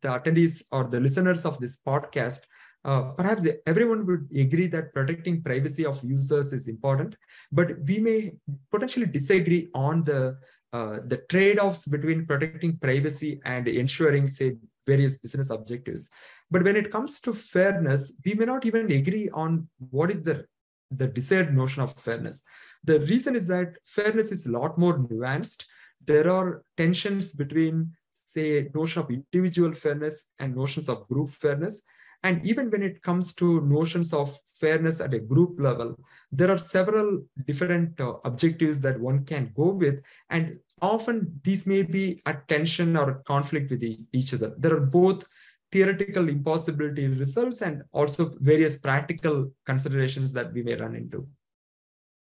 the 0.00 0.08
attendees 0.08 0.62
or 0.70 0.84
the 0.84 1.00
listeners 1.00 1.44
of 1.44 1.58
this 1.58 1.78
podcast 1.78 2.40
uh, 2.84 3.02
perhaps 3.18 3.44
everyone 3.66 4.06
would 4.06 4.28
agree 4.34 4.66
that 4.66 4.94
protecting 4.94 5.42
privacy 5.42 5.84
of 5.84 6.02
users 6.02 6.52
is 6.52 6.68
important, 6.68 7.16
but 7.50 7.72
we 7.86 7.98
may 7.98 8.32
potentially 8.70 9.06
disagree 9.06 9.68
on 9.74 10.04
the 10.04 10.38
uh, 10.72 10.98
the 11.06 11.16
trade-offs 11.30 11.86
between 11.86 12.26
protecting 12.26 12.76
privacy 12.76 13.40
and 13.46 13.66
ensuring, 13.68 14.28
say, 14.28 14.54
various 14.86 15.16
business 15.16 15.48
objectives. 15.48 16.10
But 16.50 16.62
when 16.62 16.76
it 16.76 16.92
comes 16.92 17.20
to 17.20 17.32
fairness, 17.32 18.12
we 18.24 18.34
may 18.34 18.44
not 18.44 18.66
even 18.66 18.90
agree 18.92 19.30
on 19.30 19.68
what 19.90 20.10
is 20.10 20.22
the 20.22 20.46
the 20.90 21.08
desired 21.08 21.54
notion 21.54 21.82
of 21.82 21.92
fairness. 21.94 22.42
The 22.84 23.00
reason 23.00 23.36
is 23.36 23.46
that 23.48 23.76
fairness 23.84 24.32
is 24.32 24.46
a 24.46 24.50
lot 24.50 24.78
more 24.78 24.98
nuanced. 24.98 25.64
There 26.06 26.30
are 26.30 26.62
tensions 26.78 27.34
between, 27.34 27.94
say, 28.26 28.68
notion 28.74 29.02
of 29.02 29.10
individual 29.10 29.72
fairness 29.72 30.24
and 30.38 30.56
notions 30.56 30.88
of 30.88 31.06
group 31.08 31.30
fairness 31.30 31.82
and 32.22 32.44
even 32.44 32.70
when 32.70 32.82
it 32.82 33.02
comes 33.02 33.32
to 33.34 33.60
notions 33.60 34.12
of 34.12 34.36
fairness 34.60 35.00
at 35.00 35.14
a 35.14 35.20
group 35.20 35.60
level, 35.60 35.96
there 36.32 36.50
are 36.50 36.58
several 36.58 37.22
different 37.46 38.00
uh, 38.00 38.14
objectives 38.24 38.80
that 38.80 38.98
one 38.98 39.24
can 39.24 39.52
go 39.54 39.68
with. 39.68 40.02
And 40.30 40.58
often 40.82 41.40
these 41.44 41.66
may 41.66 41.82
be 41.82 42.20
at 42.26 42.48
tension 42.48 42.96
or 42.96 43.22
conflict 43.26 43.70
with 43.70 43.84
each 44.12 44.34
other. 44.34 44.54
There 44.58 44.74
are 44.74 44.80
both 44.80 45.24
theoretical 45.70 46.28
impossibility 46.28 47.06
results 47.06 47.62
and 47.62 47.82
also 47.92 48.34
various 48.40 48.78
practical 48.78 49.52
considerations 49.64 50.32
that 50.32 50.52
we 50.52 50.62
may 50.62 50.74
run 50.74 50.96
into. 50.96 51.28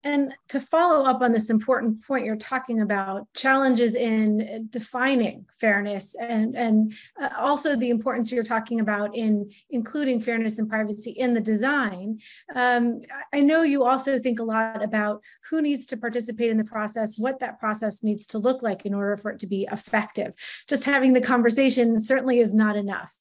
And 0.04 0.34
to 0.50 0.60
follow 0.60 1.06
up 1.06 1.22
on 1.22 1.32
this 1.32 1.50
important 1.50 2.06
point 2.06 2.26
you're 2.26 2.36
talking 2.36 2.82
about, 2.82 3.28
challenges 3.34 3.96
in 3.96 4.68
defining 4.70 5.46
fairness 5.60 6.16
and, 6.20 6.58
and 6.58 6.94
uh, 7.22 7.30
also 7.38 7.76
the 7.76 7.90
importance 7.90 8.32
you're 8.32 8.44
talking 8.44 8.82
about 8.82 9.16
in 9.16 9.50
including 9.70 10.20
fairness 10.20 10.60
and 10.60 10.70
privacy 10.70 11.12
in 11.12 11.34
the 11.34 11.40
design. 11.40 12.20
Um, 12.54 13.02
I 13.34 13.40
know 13.40 13.62
you 13.62 13.84
also 13.84 14.20
think 14.20 14.40
a 14.40 14.44
lot 14.44 14.84
about 14.84 15.22
who 15.50 15.62
needs 15.62 15.86
to 15.88 15.98
participate 15.98 16.52
in 16.52 16.58
the 16.58 16.66
process, 16.66 17.18
what 17.18 17.40
that 17.40 17.60
process 17.60 18.04
needs 18.04 18.26
to 18.28 18.40
look 18.40 18.62
like 18.62 18.86
in 18.86 18.94
order 18.94 19.16
for 19.16 19.32
it 19.32 19.40
to 19.40 19.48
be 19.48 19.68
effective. 19.72 20.36
Just 20.68 20.84
having 20.84 21.14
the 21.14 21.22
conversation 21.22 21.98
certainly 22.00 22.40
is 22.40 22.54
not 22.54 22.76
enough. 22.76 23.18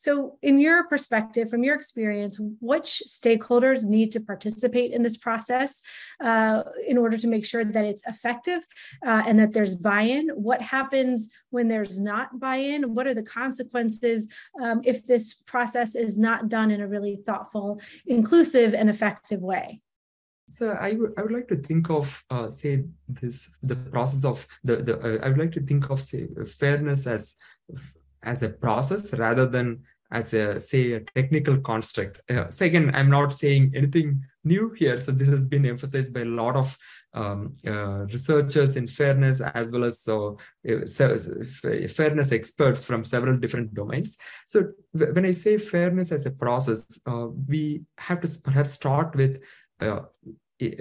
So, 0.00 0.38
in 0.40 0.58
your 0.58 0.84
perspective, 0.84 1.50
from 1.50 1.62
your 1.62 1.74
experience, 1.74 2.40
which 2.62 3.02
stakeholders 3.06 3.84
need 3.84 4.10
to 4.12 4.20
participate 4.20 4.92
in 4.92 5.02
this 5.02 5.18
process 5.18 5.82
uh, 6.22 6.62
in 6.88 6.96
order 6.96 7.18
to 7.18 7.28
make 7.28 7.44
sure 7.44 7.66
that 7.66 7.84
it's 7.84 8.06
effective 8.06 8.66
uh, 9.04 9.24
and 9.26 9.38
that 9.38 9.52
there's 9.52 9.74
buy 9.74 10.04
in? 10.16 10.30
What 10.30 10.62
happens 10.62 11.28
when 11.50 11.68
there's 11.68 12.00
not 12.00 12.40
buy 12.40 12.56
in? 12.56 12.94
What 12.94 13.06
are 13.08 13.12
the 13.12 13.22
consequences 13.40 14.26
um, 14.62 14.80
if 14.84 15.04
this 15.04 15.34
process 15.34 15.94
is 15.94 16.18
not 16.18 16.48
done 16.48 16.70
in 16.70 16.80
a 16.80 16.88
really 16.88 17.16
thoughtful, 17.26 17.78
inclusive, 18.06 18.72
and 18.72 18.88
effective 18.88 19.42
way? 19.42 19.82
So 20.48 20.70
I 20.70 20.92
would 20.92 21.12
would 21.18 21.30
like 21.30 21.48
to 21.48 21.56
think 21.56 21.90
of 21.90 22.24
uh, 22.30 22.48
say 22.48 22.84
this 23.06 23.50
the 23.62 23.76
process 23.76 24.24
of 24.24 24.46
the 24.64 24.76
the 24.76 24.94
uh, 24.98 25.24
I 25.24 25.28
would 25.28 25.42
like 25.44 25.52
to 25.52 25.60
think 25.60 25.90
of 25.90 26.00
say 26.00 26.26
fairness 26.58 27.06
as 27.06 27.36
as 28.22 28.42
a 28.42 28.48
process 28.48 29.14
rather 29.14 29.46
than 29.46 29.82
as 30.12 30.34
a 30.34 30.60
say 30.60 30.92
a 30.92 31.00
technical 31.00 31.58
construct. 31.58 32.20
Uh, 32.30 32.48
so 32.50 32.64
again 32.64 32.90
i'm 32.94 33.10
not 33.10 33.32
saying 33.32 33.72
anything 33.74 34.22
new 34.44 34.70
here. 34.70 34.98
So 34.98 35.12
this 35.12 35.28
has 35.28 35.46
been 35.46 35.66
emphasized 35.66 36.14
by 36.14 36.20
a 36.20 36.24
lot 36.24 36.56
of 36.56 36.76
um, 37.12 37.56
uh, 37.66 38.06
researchers 38.06 38.76
in 38.76 38.86
fairness 38.86 39.40
as 39.40 39.72
well 39.72 39.84
as 39.84 40.00
so 40.00 40.38
uh, 40.68 40.86
fairness 40.86 42.32
experts 42.32 42.84
from 42.84 43.04
several 43.04 43.36
different 43.36 43.74
domains. 43.74 44.16
So 44.46 44.72
when 44.92 45.26
i 45.26 45.32
say 45.32 45.58
fairness 45.58 46.12
as 46.12 46.26
a 46.26 46.30
process 46.30 47.00
uh, 47.06 47.26
we 47.48 47.82
have 47.98 48.20
to 48.20 48.28
perhaps 48.42 48.70
start 48.70 49.14
with 49.14 49.42
uh, 49.80 50.00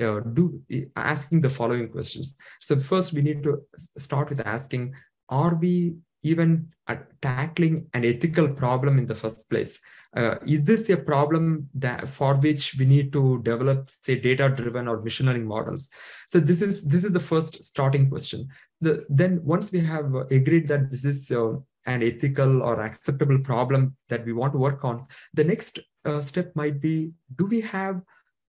uh, 0.01 0.19
do 0.33 0.61
asking 0.95 1.41
the 1.41 1.49
following 1.49 1.89
questions. 1.89 2.35
So 2.59 2.77
first 2.77 3.13
we 3.13 3.21
need 3.21 3.43
to 3.43 3.61
start 3.97 4.29
with 4.29 4.45
asking 4.45 4.93
are 5.29 5.55
we 5.55 5.95
even 6.23 6.71
tackling 7.21 7.87
an 7.93 8.03
ethical 8.03 8.47
problem 8.47 8.97
in 8.97 9.05
the 9.05 9.15
first 9.15 9.49
place. 9.49 9.79
Uh, 10.15 10.35
is 10.45 10.63
this 10.63 10.89
a 10.89 10.97
problem 10.97 11.69
that 11.73 12.09
for 12.09 12.35
which 12.35 12.75
we 12.77 12.85
need 12.85 13.13
to 13.13 13.41
develop 13.43 13.89
say 13.89 14.15
data 14.15 14.49
driven 14.49 14.87
or 14.87 15.01
machine 15.01 15.27
learning 15.27 15.47
models? 15.47 15.89
So 16.27 16.39
this 16.39 16.61
is 16.61 16.83
this 16.83 17.03
is 17.03 17.13
the 17.13 17.19
first 17.19 17.63
starting 17.63 18.09
question. 18.09 18.47
The, 18.81 19.05
then 19.09 19.41
once 19.43 19.71
we 19.71 19.79
have 19.81 20.13
agreed 20.31 20.67
that 20.69 20.89
this 20.89 21.05
is 21.05 21.29
uh, 21.31 21.53
an 21.85 22.03
ethical 22.03 22.63
or 22.63 22.81
acceptable 22.81 23.39
problem 23.39 23.95
that 24.09 24.25
we 24.25 24.33
want 24.33 24.53
to 24.53 24.59
work 24.59 24.83
on 24.83 25.05
the 25.33 25.43
next 25.43 25.79
uh, 26.05 26.21
step 26.21 26.55
might 26.55 26.79
be 26.81 27.11
do 27.35 27.45
we 27.45 27.61
have 27.61 28.01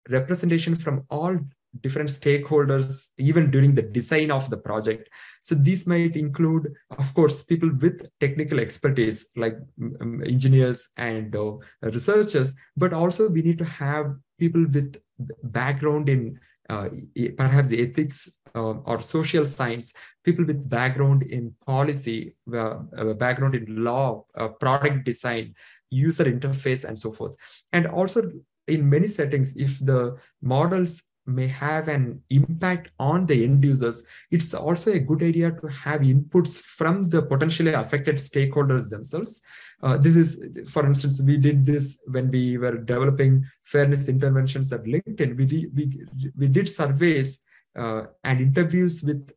representation 0.10 0.76
from 0.76 1.06
all 1.10 1.38
different 1.82 2.10
stakeholders 2.10 3.08
even 3.18 3.52
during 3.52 3.76
the 3.76 3.82
design 3.82 4.32
of 4.32 4.50
the 4.50 4.58
project. 4.58 5.10
So 5.42 5.56
these 5.56 5.86
might 5.88 6.16
include 6.16 6.74
of 6.98 7.14
course 7.14 7.42
people 7.42 7.70
with 7.82 8.10
technical 8.20 8.60
expertise 8.60 9.28
like 9.36 9.58
um, 10.02 10.24
engineers 10.26 10.90
and 10.98 11.36
uh, 11.36 11.58
researchers 11.82 12.54
but 12.76 12.94
also 12.94 13.30
we 13.30 13.42
need 13.42 13.58
to 13.60 13.66
have 13.66 14.16
people 14.40 14.66
with 14.72 14.98
background 15.44 16.10
in 16.10 16.40
uh, 16.70 16.90
perhaps 17.38 17.72
ethics 17.72 18.30
uh, 18.56 18.74
or 18.86 19.00
social 19.00 19.46
science 19.46 19.94
people 20.24 20.46
with 20.46 20.70
background 20.70 21.24
in 21.24 21.54
policy 21.66 22.36
uh, 22.56 22.76
background 23.18 23.56
in 23.56 23.84
law 23.84 24.24
uh, 24.38 24.48
product 24.48 25.04
design 25.04 25.54
user 25.90 26.26
interface 26.26 26.84
and 26.84 26.98
so 26.98 27.12
forth. 27.12 27.36
And 27.74 27.88
also 27.88 28.32
in 28.68 28.90
many 28.90 29.08
settings 29.08 29.56
if 29.58 29.80
the 29.80 30.18
models 30.42 31.02
may 31.30 31.48
have 31.48 31.88
an 31.88 32.22
impact 32.30 32.92
on 33.00 33.26
the 33.26 33.44
end 33.44 33.64
users, 33.64 34.04
it's 34.32 34.54
also 34.54 34.92
a 34.92 35.00
good 35.00 35.24
idea 35.24 35.52
to 35.52 35.68
have 35.68 36.02
inputs 36.02 36.60
from 36.60 37.04
the 37.04 37.22
potentially 37.22 37.74
affected 37.74 38.18
stakeholders 38.18 38.90
themselves. 38.90 39.42
Uh, 39.82 39.98
this 39.98 40.16
is, 40.16 40.46
for 40.70 40.86
instance, 40.86 41.22
we 41.22 41.38
did 41.38 41.66
this 41.66 42.00
when 42.08 42.30
we 42.30 42.58
were 42.58 42.78
developing 42.78 43.46
fairness 43.64 44.10
interventions 44.10 44.74
at 44.74 44.84
LinkedIn. 44.84 45.38
We, 45.38 45.70
we, 45.74 46.32
we 46.38 46.48
did 46.48 46.68
surveys 46.68 47.40
uh, 47.78 48.04
and 48.24 48.42
interviews 48.42 49.04
with 49.04 49.32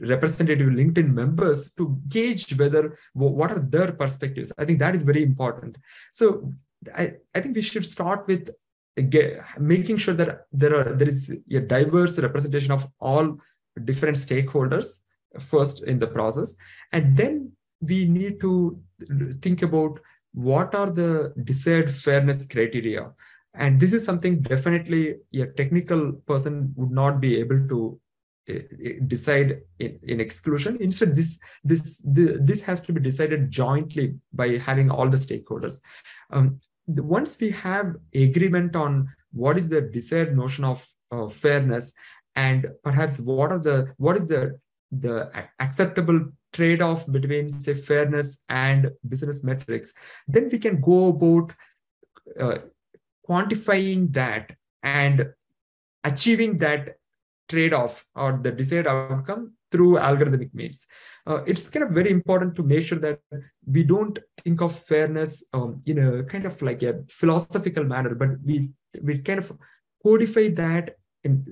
representative 0.00 0.68
LinkedIn 0.68 1.12
members 1.12 1.72
to 1.74 2.00
gauge 2.08 2.58
whether 2.58 2.98
what 3.12 3.52
are 3.52 3.60
their 3.60 3.92
perspectives. 3.92 4.52
I 4.58 4.64
think 4.64 4.80
that 4.80 4.96
is 4.96 5.02
very 5.02 5.22
important. 5.22 5.78
So 6.12 6.52
I, 6.94 7.12
I 7.34 7.40
think 7.40 7.54
we 7.54 7.62
should 7.62 7.84
start 7.84 8.26
with 8.26 8.50
get, 9.02 9.42
making 9.58 9.98
sure 9.98 10.14
that 10.14 10.46
there 10.52 10.74
are 10.74 10.94
there 10.94 11.08
is 11.08 11.34
a 11.50 11.60
diverse 11.60 12.18
representation 12.18 12.72
of 12.72 12.86
all 12.98 13.38
different 13.84 14.16
stakeholders 14.16 15.00
first 15.38 15.82
in 15.84 15.98
the 15.98 16.06
process. 16.06 16.54
And 16.92 17.16
then 17.16 17.52
we 17.80 18.06
need 18.06 18.40
to 18.40 18.80
think 19.42 19.62
about 19.62 20.00
what 20.32 20.74
are 20.74 20.90
the 20.90 21.32
desired 21.44 21.90
fairness 21.90 22.46
criteria. 22.46 23.10
And 23.54 23.80
this 23.80 23.92
is 23.92 24.04
something 24.04 24.40
definitely 24.40 25.16
a 25.34 25.46
technical 25.46 26.12
person 26.26 26.72
would 26.76 26.90
not 26.90 27.20
be 27.20 27.38
able 27.38 27.66
to 27.68 28.00
eh, 28.48 28.60
eh, 28.84 28.92
decide 29.06 29.62
in, 29.78 29.98
in 30.02 30.20
exclusion. 30.20 30.76
Instead 30.80 31.16
this 31.16 31.38
this 31.64 32.02
this 32.04 32.62
has 32.62 32.82
to 32.82 32.92
be 32.92 33.00
decided 33.00 33.50
jointly 33.50 34.16
by 34.32 34.58
having 34.58 34.90
all 34.90 35.08
the 35.08 35.16
stakeholders. 35.16 35.80
Um, 36.30 36.60
once 36.86 37.38
we 37.40 37.50
have 37.50 37.94
agreement 38.14 38.76
on 38.76 39.08
what 39.32 39.58
is 39.58 39.68
the 39.68 39.80
desired 39.80 40.36
notion 40.36 40.64
of 40.64 40.86
uh, 41.10 41.28
fairness 41.28 41.92
and 42.34 42.68
perhaps 42.84 43.18
what 43.18 43.50
are 43.50 43.58
the 43.58 43.92
what 43.96 44.16
is 44.16 44.28
the 44.28 44.58
the 44.92 45.30
acceptable 45.58 46.20
trade-off 46.52 47.10
between 47.10 47.50
say 47.50 47.74
fairness 47.74 48.38
and 48.48 48.90
business 49.08 49.42
metrics 49.42 49.92
then 50.28 50.48
we 50.50 50.58
can 50.58 50.80
go 50.80 51.08
about 51.08 51.52
uh, 52.40 52.58
quantifying 53.28 54.12
that 54.12 54.52
and 54.82 55.28
achieving 56.04 56.58
that 56.58 56.96
trade-off 57.48 58.04
or 58.14 58.38
the 58.42 58.52
desired 58.52 58.86
outcome 58.86 59.55
through 59.70 59.94
algorithmic 59.96 60.52
means. 60.54 60.86
Uh, 61.26 61.42
it's 61.46 61.68
kind 61.68 61.84
of 61.84 61.90
very 61.90 62.10
important 62.10 62.54
to 62.54 62.62
make 62.62 62.84
sure 62.84 62.98
that 62.98 63.20
we 63.66 63.82
don't 63.82 64.18
think 64.42 64.60
of 64.60 64.78
fairness 64.78 65.42
um, 65.52 65.82
in 65.86 65.98
a 65.98 66.22
kind 66.24 66.46
of 66.46 66.60
like 66.62 66.82
a 66.82 67.02
philosophical 67.08 67.84
manner, 67.84 68.14
but 68.14 68.30
we 68.44 68.70
we 69.02 69.18
kind 69.18 69.38
of 69.38 69.52
codify 70.02 70.48
that 70.48 70.96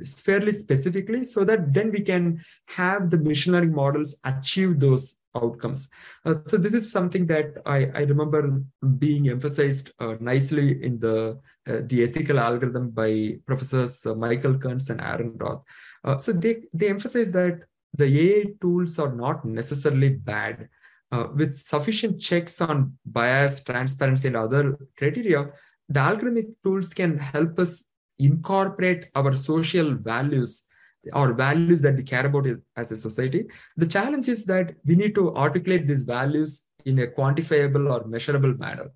fairly 0.04 0.52
specifically 0.52 1.24
so 1.24 1.44
that 1.44 1.72
then 1.74 1.90
we 1.90 2.00
can 2.00 2.40
have 2.66 3.10
the 3.10 3.18
machine 3.18 3.52
learning 3.52 3.74
models 3.74 4.16
achieve 4.24 4.78
those 4.78 5.16
outcomes. 5.34 5.88
Uh, 6.24 6.34
so 6.46 6.56
this 6.56 6.74
is 6.74 6.90
something 6.90 7.26
that 7.26 7.56
I, 7.66 7.86
I 7.86 8.00
remember 8.02 8.62
being 8.98 9.28
emphasized 9.28 9.92
uh, 9.98 10.14
nicely 10.20 10.84
in 10.84 11.00
the 11.00 11.40
uh, 11.66 11.80
the 11.86 12.04
ethical 12.04 12.38
algorithm 12.38 12.90
by 12.90 13.38
professors 13.46 14.04
uh, 14.06 14.14
Michael 14.14 14.58
Kearns 14.58 14.90
and 14.90 15.00
Aaron 15.00 15.36
Roth. 15.38 15.62
Uh, 16.04 16.18
so 16.18 16.32
they 16.32 16.62
they 16.72 16.88
emphasize 16.88 17.32
that 17.32 17.62
the 17.96 18.04
AI 18.04 18.44
tools 18.60 18.98
are 18.98 19.14
not 19.14 19.44
necessarily 19.44 20.10
bad. 20.10 20.68
Uh, 21.12 21.28
with 21.36 21.54
sufficient 21.54 22.20
checks 22.20 22.60
on 22.60 22.98
bias, 23.06 23.62
transparency, 23.62 24.26
and 24.26 24.36
other 24.36 24.76
criteria, 24.98 25.48
the 25.88 26.00
algorithmic 26.00 26.48
tools 26.64 26.92
can 26.92 27.18
help 27.18 27.58
us 27.58 27.84
incorporate 28.18 29.08
our 29.14 29.32
social 29.34 29.94
values 29.94 30.64
or 31.12 31.32
values 31.34 31.82
that 31.82 31.94
we 31.94 32.02
care 32.02 32.26
about 32.26 32.46
as 32.76 32.90
a 32.90 32.96
society. 32.96 33.46
The 33.76 33.86
challenge 33.86 34.28
is 34.28 34.44
that 34.46 34.74
we 34.84 34.96
need 34.96 35.14
to 35.14 35.34
articulate 35.36 35.86
these 35.86 36.02
values 36.02 36.62
in 36.84 36.98
a 36.98 37.06
quantifiable 37.06 37.92
or 37.92 38.08
measurable 38.08 38.54
manner 38.54 38.90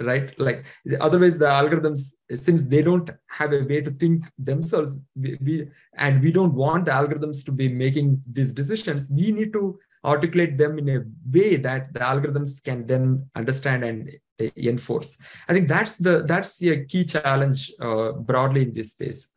right? 0.00 0.38
Like 0.38 0.66
otherwise 1.00 1.38
the 1.38 1.46
algorithms 1.46 2.12
since 2.34 2.62
they 2.64 2.82
don't 2.82 3.10
have 3.28 3.52
a 3.52 3.62
way 3.64 3.80
to 3.80 3.90
think 3.90 4.24
themselves 4.38 4.98
we, 5.16 5.38
we, 5.40 5.68
and 5.94 6.22
we 6.22 6.32
don't 6.32 6.54
want 6.54 6.84
the 6.84 6.92
algorithms 6.92 7.44
to 7.46 7.52
be 7.52 7.68
making 7.68 8.22
these 8.30 8.52
decisions 8.52 9.08
we 9.10 9.32
need 9.32 9.52
to 9.52 9.78
articulate 10.04 10.56
them 10.56 10.78
in 10.78 10.88
a 10.88 11.02
way 11.30 11.56
that 11.56 11.92
the 11.92 12.00
algorithms 12.00 12.62
can 12.62 12.86
then 12.86 13.28
understand 13.34 13.84
and 13.84 14.10
uh, 14.40 14.46
enforce. 14.56 15.16
I 15.48 15.52
think 15.52 15.68
that's 15.68 15.96
the 15.96 16.22
that's 16.22 16.62
a 16.62 16.84
key 16.84 17.04
challenge 17.04 17.70
uh, 17.80 18.12
broadly 18.12 18.62
in 18.62 18.74
this 18.74 18.92
space 18.92 19.28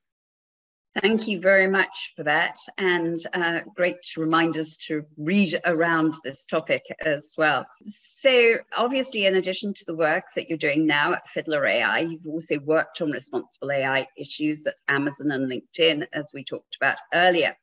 Thank 1.01 1.27
you 1.27 1.41
very 1.41 1.67
much 1.67 2.13
for 2.15 2.23
that, 2.23 2.57
and 2.77 3.17
uh, 3.33 3.61
great 3.75 4.15
reminders 4.15 4.77
to 4.87 5.03
read 5.17 5.59
around 5.65 6.13
this 6.23 6.45
topic 6.45 6.83
as 7.03 7.33
well. 7.35 7.65
So, 7.87 8.57
obviously, 8.77 9.25
in 9.25 9.35
addition 9.35 9.73
to 9.73 9.85
the 9.87 9.95
work 9.95 10.25
that 10.35 10.49
you're 10.49 10.57
doing 10.59 10.85
now 10.85 11.13
at 11.13 11.27
Fiddler 11.27 11.65
AI, 11.65 11.99
you've 11.99 12.27
also 12.27 12.59
worked 12.59 13.01
on 13.01 13.09
responsible 13.09 13.71
AI 13.71 14.05
issues 14.15 14.67
at 14.67 14.75
Amazon 14.87 15.31
and 15.31 15.51
LinkedIn, 15.51 16.05
as 16.13 16.29
we 16.31 16.43
talked 16.43 16.75
about 16.75 16.97
earlier. 17.11 17.55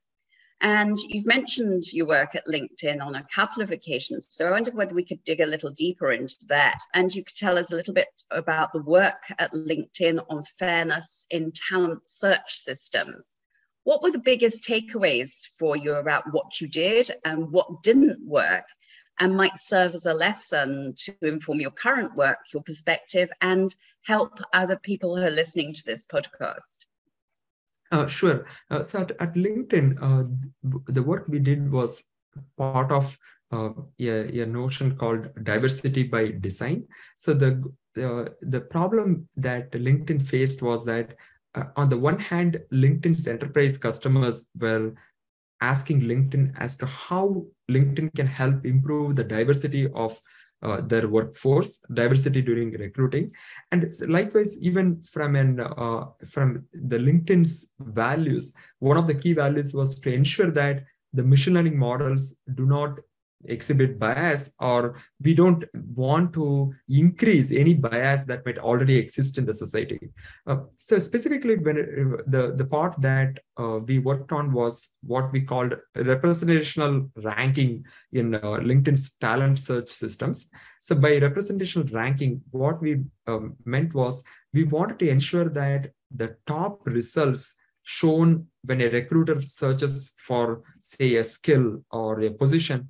And 0.63 0.99
you've 0.99 1.27
mentioned 1.27 1.91
your 1.93 2.07
work 2.07 2.35
at 2.35 2.47
LinkedIn 2.47 3.01
on 3.01 3.15
a 3.15 3.27
couple 3.35 3.63
of 3.63 3.71
occasions. 3.71 4.27
So 4.29 4.47
I 4.47 4.51
wonder 4.51 4.71
whether 4.73 4.95
we 4.95 5.05
could 5.05 5.25
dig 5.25 5.41
a 5.41 5.47
little 5.47 5.71
deeper 5.71 6.13
into 6.13 6.37
that. 6.49 6.79
And 6.93 7.15
you 7.15 7.25
could 7.25 7.37
tell 7.37 7.57
us 7.57 7.73
a 7.73 7.77
little 7.77 7.95
bit 7.95 8.09
about 8.31 8.73
the 8.73 8.83
work 8.83 9.23
at 9.39 9.53
LinkedIn 9.53 10.23
on 10.29 10.45
fairness 10.59 11.25
in 11.31 11.53
talent 11.53 12.03
search 12.05 12.53
systems. 12.53 13.39
What 13.85 14.03
were 14.03 14.11
the 14.11 14.19
biggest 14.19 14.63
takeaways 14.65 15.49
for 15.59 15.77
you 15.77 15.95
about 15.95 16.31
what 16.31 16.61
you 16.61 16.69
did 16.69 17.11
and 17.25 17.51
what 17.51 17.83
didn't 17.83 18.21
work 18.23 18.65
and 19.19 19.37
might 19.37 19.57
serve 19.57 19.95
as 19.95 20.05
a 20.05 20.13
lesson 20.13 20.95
to 20.99 21.15
inform 21.23 21.61
your 21.61 21.71
current 21.71 22.15
work, 22.15 22.39
your 22.53 22.63
perspective, 22.63 23.31
and 23.41 23.75
help 24.03 24.39
other 24.53 24.77
people 24.77 25.17
who 25.17 25.23
are 25.23 25.31
listening 25.31 25.73
to 25.73 25.85
this 25.87 26.05
podcast? 26.05 26.80
Uh, 27.91 28.07
sure. 28.07 28.47
Uh, 28.71 28.83
so 28.83 29.01
at, 29.01 29.11
at 29.21 29.35
LinkedIn, 29.35 29.99
uh, 30.01 30.25
the 30.87 31.03
work 31.03 31.27
we 31.29 31.39
did 31.39 31.71
was 31.71 32.03
part 32.57 32.93
of 32.93 33.19
uh, 33.53 33.71
a, 34.01 34.41
a, 34.41 34.47
notion 34.47 34.97
called 34.97 35.29
diversity 35.43 36.05
by 36.05 36.29
design. 36.29 36.87
So 37.17 37.35
the 37.35 37.73
the 37.95 38.61
problem 38.71 39.29
that 39.37 39.73
LinkedIn 39.73 40.23
faced 40.23 40.63
was 40.63 40.85
that 40.85 41.17
uh, 41.55 41.65
on 41.77 41.89
the 41.89 41.99
one 41.99 42.19
hand, 42.19 42.61
LinkedIn's 42.73 43.27
enterprise 43.27 43.77
customers 43.77 44.47
were 44.59 44.95
asking 45.61 46.03
LinkedIn 46.03 46.55
as 46.59 46.77
to 46.77 46.87
how 46.87 47.45
LinkedIn 47.71 48.15
can 48.15 48.27
help 48.27 48.65
improve 48.65 49.17
the 49.17 49.25
diversity 49.25 49.89
of 49.95 50.21
uh, 50.63 50.81
their 50.83 51.09
workforce 51.09 51.79
diversity 51.93 52.43
during 52.43 52.71
recruiting. 52.73 53.33
And 53.73 53.91
likewise 54.07 54.57
even 54.61 55.03
from 55.05 55.37
an 55.37 55.61
uh, 55.61 56.05
from 56.29 56.65
the 56.73 56.99
linkedin's 56.99 57.73
values 57.81 58.53
one 58.79 58.97
of 58.97 59.07
the 59.07 59.15
key 59.15 59.33
values 59.33 59.73
was 59.75 59.99
to 60.01 60.13
ensure 60.13 60.51
that 60.51 60.85
the 61.13 61.23
machine 61.23 61.55
learning 61.55 61.79
models 61.79 62.35
do 62.55 62.67
not 62.67 62.99
exhibit 63.47 63.99
bias 63.99 64.53
or 64.59 64.97
we 65.23 65.35
don't 65.35 65.65
want 65.95 66.33
to 66.33 66.73
increase 66.89 67.51
any 67.51 67.75
bias 67.75 68.25
that 68.25 68.45
might 68.45 68.59
already 68.59 68.97
exist 68.97 69.39
in 69.39 69.47
the 69.47 69.55
society. 69.55 69.99
Uh, 70.47 70.57
so 70.75 70.99
specifically 70.99 71.57
when 71.57 71.79
it, 71.79 71.87
the 72.31 72.55
the 72.57 72.65
part 72.65 73.01
that 73.01 73.39
uh, 73.59 73.79
we 73.87 73.99
worked 73.99 74.33
on 74.33 74.53
was 74.53 74.89
what 75.03 75.33
we 75.33 75.41
called 75.41 75.75
representational 75.95 77.11
ranking 77.17 77.85
in 78.13 78.35
uh, 78.35 78.41
linkedin's 78.41 79.11
talent 79.17 79.59
search 79.59 79.89
systems. 79.89 80.49
So 80.83 80.95
by 80.95 81.19
representational 81.19 81.89
ranking 81.89 82.43
what 82.51 82.81
we 82.81 83.03
um, 83.27 83.57
meant 83.65 83.95
was 83.95 84.23
we 84.53 84.65
wanted 84.65 84.99
to 85.01 85.09
ensure 85.09 85.49
that 85.49 85.93
the 86.15 86.37
top 86.47 86.87
results 86.87 87.55
shown 87.83 88.47
when 88.65 88.81
a 88.81 88.89
recruiter 88.89 89.41
searches 89.43 90.13
for 90.17 90.63
say 90.81 91.17
a 91.17 91.25
skill 91.25 91.83
or 91.91 92.21
a 92.21 92.31
position 92.31 92.89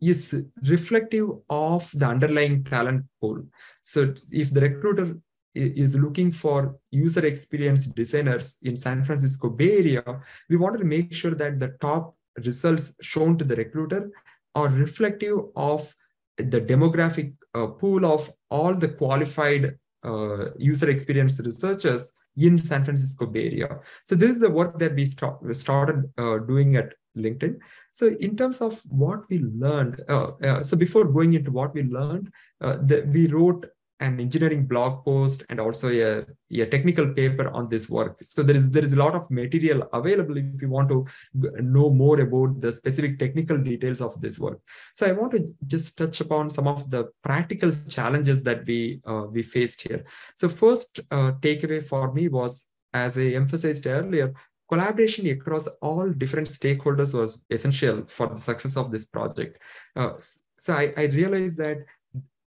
is 0.00 0.42
reflective 0.64 1.28
of 1.48 1.90
the 1.94 2.06
underlying 2.06 2.64
talent 2.64 3.04
pool. 3.20 3.42
So 3.82 4.14
if 4.30 4.52
the 4.52 4.60
recruiter 4.60 5.16
is 5.54 5.96
looking 5.96 6.30
for 6.30 6.76
user 6.90 7.24
experience 7.26 7.86
designers 7.86 8.56
in 8.62 8.76
San 8.76 9.04
Francisco 9.04 9.50
Bay 9.50 9.78
Area, 9.78 10.20
we 10.48 10.56
wanted 10.56 10.78
to 10.78 10.84
make 10.84 11.14
sure 11.14 11.34
that 11.34 11.58
the 11.58 11.76
top 11.80 12.16
results 12.44 12.94
shown 13.00 13.38
to 13.38 13.44
the 13.44 13.56
recruiter 13.56 14.10
are 14.54 14.68
reflective 14.68 15.38
of 15.56 15.94
the 16.36 16.60
demographic 16.60 17.34
uh, 17.54 17.66
pool 17.66 18.06
of 18.06 18.30
all 18.50 18.74
the 18.74 18.88
qualified 18.88 19.76
uh, 20.04 20.50
user 20.56 20.88
experience 20.90 21.40
researchers 21.40 22.12
in 22.36 22.58
San 22.58 22.84
Francisco 22.84 23.26
Bay 23.26 23.46
Area. 23.46 23.80
So 24.04 24.14
this 24.14 24.30
is 24.30 24.38
the 24.38 24.50
work 24.50 24.78
that 24.78 24.94
we 24.94 25.06
start, 25.06 25.38
started 25.56 26.10
uh, 26.16 26.38
doing 26.38 26.76
at 26.76 26.94
LinkedIn. 27.18 27.58
So 27.92 28.08
in 28.20 28.36
terms 28.36 28.60
of 28.60 28.80
what 28.88 29.28
we 29.28 29.38
learned, 29.38 30.02
uh, 30.08 30.30
uh, 30.42 30.62
so 30.62 30.76
before 30.76 31.04
going 31.04 31.34
into 31.34 31.50
what 31.50 31.74
we 31.74 31.82
learned, 31.82 32.32
uh, 32.60 32.76
the, 32.82 33.08
we 33.12 33.26
wrote 33.26 33.66
an 34.00 34.20
engineering 34.20 34.64
blog 34.64 35.04
post 35.04 35.42
and 35.48 35.58
also 35.58 35.88
a, 35.88 36.24
a 36.52 36.66
technical 36.66 37.12
paper 37.14 37.48
on 37.50 37.68
this 37.68 37.88
work. 37.88 38.16
So 38.22 38.42
there 38.42 38.56
is 38.56 38.70
there 38.70 38.84
is 38.84 38.92
a 38.92 38.96
lot 38.96 39.14
of 39.14 39.28
material 39.30 39.88
available 39.92 40.36
if 40.36 40.62
you 40.62 40.68
want 40.68 40.88
to 40.90 41.04
know 41.34 41.90
more 41.90 42.20
about 42.20 42.60
the 42.60 42.72
specific 42.72 43.18
technical 43.18 43.58
details 43.58 44.00
of 44.00 44.20
this 44.20 44.38
work. 44.38 44.60
So 44.94 45.06
I 45.06 45.12
want 45.12 45.32
to 45.32 45.52
just 45.66 45.98
touch 45.98 46.20
upon 46.20 46.48
some 46.48 46.68
of 46.68 46.90
the 46.90 47.08
practical 47.24 47.72
challenges 47.88 48.42
that 48.44 48.64
we 48.66 49.00
uh, 49.04 49.24
we 49.30 49.42
faced 49.42 49.82
here. 49.82 50.04
So 50.34 50.48
first 50.48 51.00
uh, 51.10 51.32
takeaway 51.40 51.84
for 51.84 52.12
me 52.12 52.28
was, 52.28 52.66
as 52.94 53.18
I 53.18 53.22
emphasized 53.42 53.86
earlier, 53.86 54.32
collaboration 54.68 55.26
across 55.28 55.66
all 55.80 56.10
different 56.10 56.48
stakeholders 56.48 57.14
was 57.14 57.40
essential 57.50 58.04
for 58.06 58.28
the 58.28 58.40
success 58.40 58.76
of 58.76 58.90
this 58.90 59.06
project. 59.06 59.60
Uh, 59.96 60.12
so 60.58 60.74
I, 60.74 60.92
I, 60.96 61.04
realized 61.04 61.58
that 61.58 61.78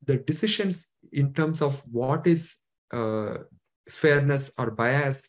the 0.04 0.18
decisions 0.18 0.90
in 1.12 1.34
terms 1.34 1.62
of 1.62 1.82
what 1.92 2.26
is 2.26 2.56
uh, 2.94 3.36
fairness 3.90 4.52
or 4.58 4.72
bias 4.72 5.28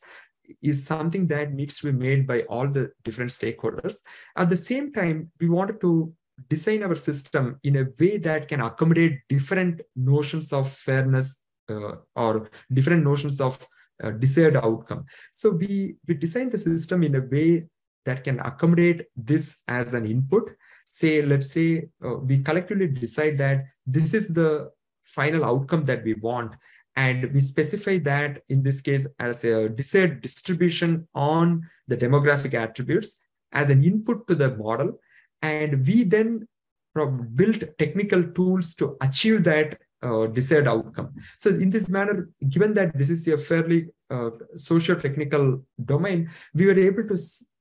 is 0.63 0.87
something 0.87 1.27
that 1.27 1.53
needs 1.53 1.79
to 1.79 1.93
be 1.93 1.99
made 1.99 2.27
by 2.27 2.43
all 2.43 2.69
the 2.69 2.91
different 3.05 3.31
stakeholders. 3.31 3.99
At 4.37 4.49
the 4.49 4.57
same 4.57 4.93
time, 4.93 5.31
we 5.41 5.49
wanted 5.49 5.81
to 5.83 6.13
design 6.49 6.83
our 6.83 6.97
system 6.97 7.59
in 7.65 7.77
a 7.77 7.89
way 7.99 8.19
that 8.19 8.49
can 8.49 8.61
accommodate 8.61 9.21
different 9.29 9.83
notions 9.97 10.53
of 10.53 10.73
fairness 10.73 11.37
uh, 11.69 11.97
or 12.15 12.49
different 12.73 13.05
notions 13.05 13.41
of 13.41 13.67
uh, 14.03 14.11
desired 14.11 14.57
outcome. 14.57 15.05
So 15.33 15.51
we, 15.51 15.97
we 16.07 16.15
design 16.15 16.49
the 16.51 16.59
system 16.59 17.03
in 17.03 17.15
a 17.15 17.21
way 17.21 17.67
that 18.05 18.25
can 18.25 18.41
accommodate 18.41 19.07
this 19.17 19.57
as 19.67 19.95
an 19.95 20.07
input. 20.07 20.51
Say, 20.91 21.23
let's 21.23 21.53
say 21.53 21.89
uh, 22.05 22.15
we 22.15 22.39
collectively 22.39 22.87
decide 22.87 23.39
that 23.39 23.65
this 23.87 24.15
is 24.15 24.29
the 24.29 24.71
final 25.05 25.45
outcome 25.45 25.85
that 25.85 26.05
we 26.05 26.15
want. 26.15 26.55
And 26.97 27.33
we 27.33 27.41
specify 27.41 27.99
that 27.99 28.43
in 28.49 28.63
this 28.63 28.81
case 28.81 29.07
as 29.21 29.45
a 29.45 29.69
desired 29.69 30.21
distribution 30.21 31.07
on 31.15 31.69
the 31.87 31.97
demographic 31.97 32.55
attributes 32.55 33.21
as 33.53 33.71
an 33.71 33.85
input 33.85 34.27
to 34.27 34.35
the 34.35 34.57
model. 34.57 34.99
And 35.43 35.87
we 35.87 36.03
then 36.03 36.49
build 37.35 37.65
technical 37.79 38.25
tools 38.33 38.75
to 38.75 38.97
achieve 39.01 39.45
that 39.45 39.79
uh, 40.03 40.27
desired 40.27 40.69
outcome. 40.69 41.15
So 41.37 41.51
in 41.51 41.71
this 41.71 41.89
manner, 41.89 42.29
given 42.49 42.75
that 42.75 42.97
this 42.97 43.11
is 43.11 43.27
a 43.29 43.37
fairly 43.37 43.89
uh, 44.11 44.31
socio-technical 44.57 45.65
domain, 45.85 46.31
we 46.55 46.67
were 46.67 46.79
able 46.79 47.07
to 47.09 47.17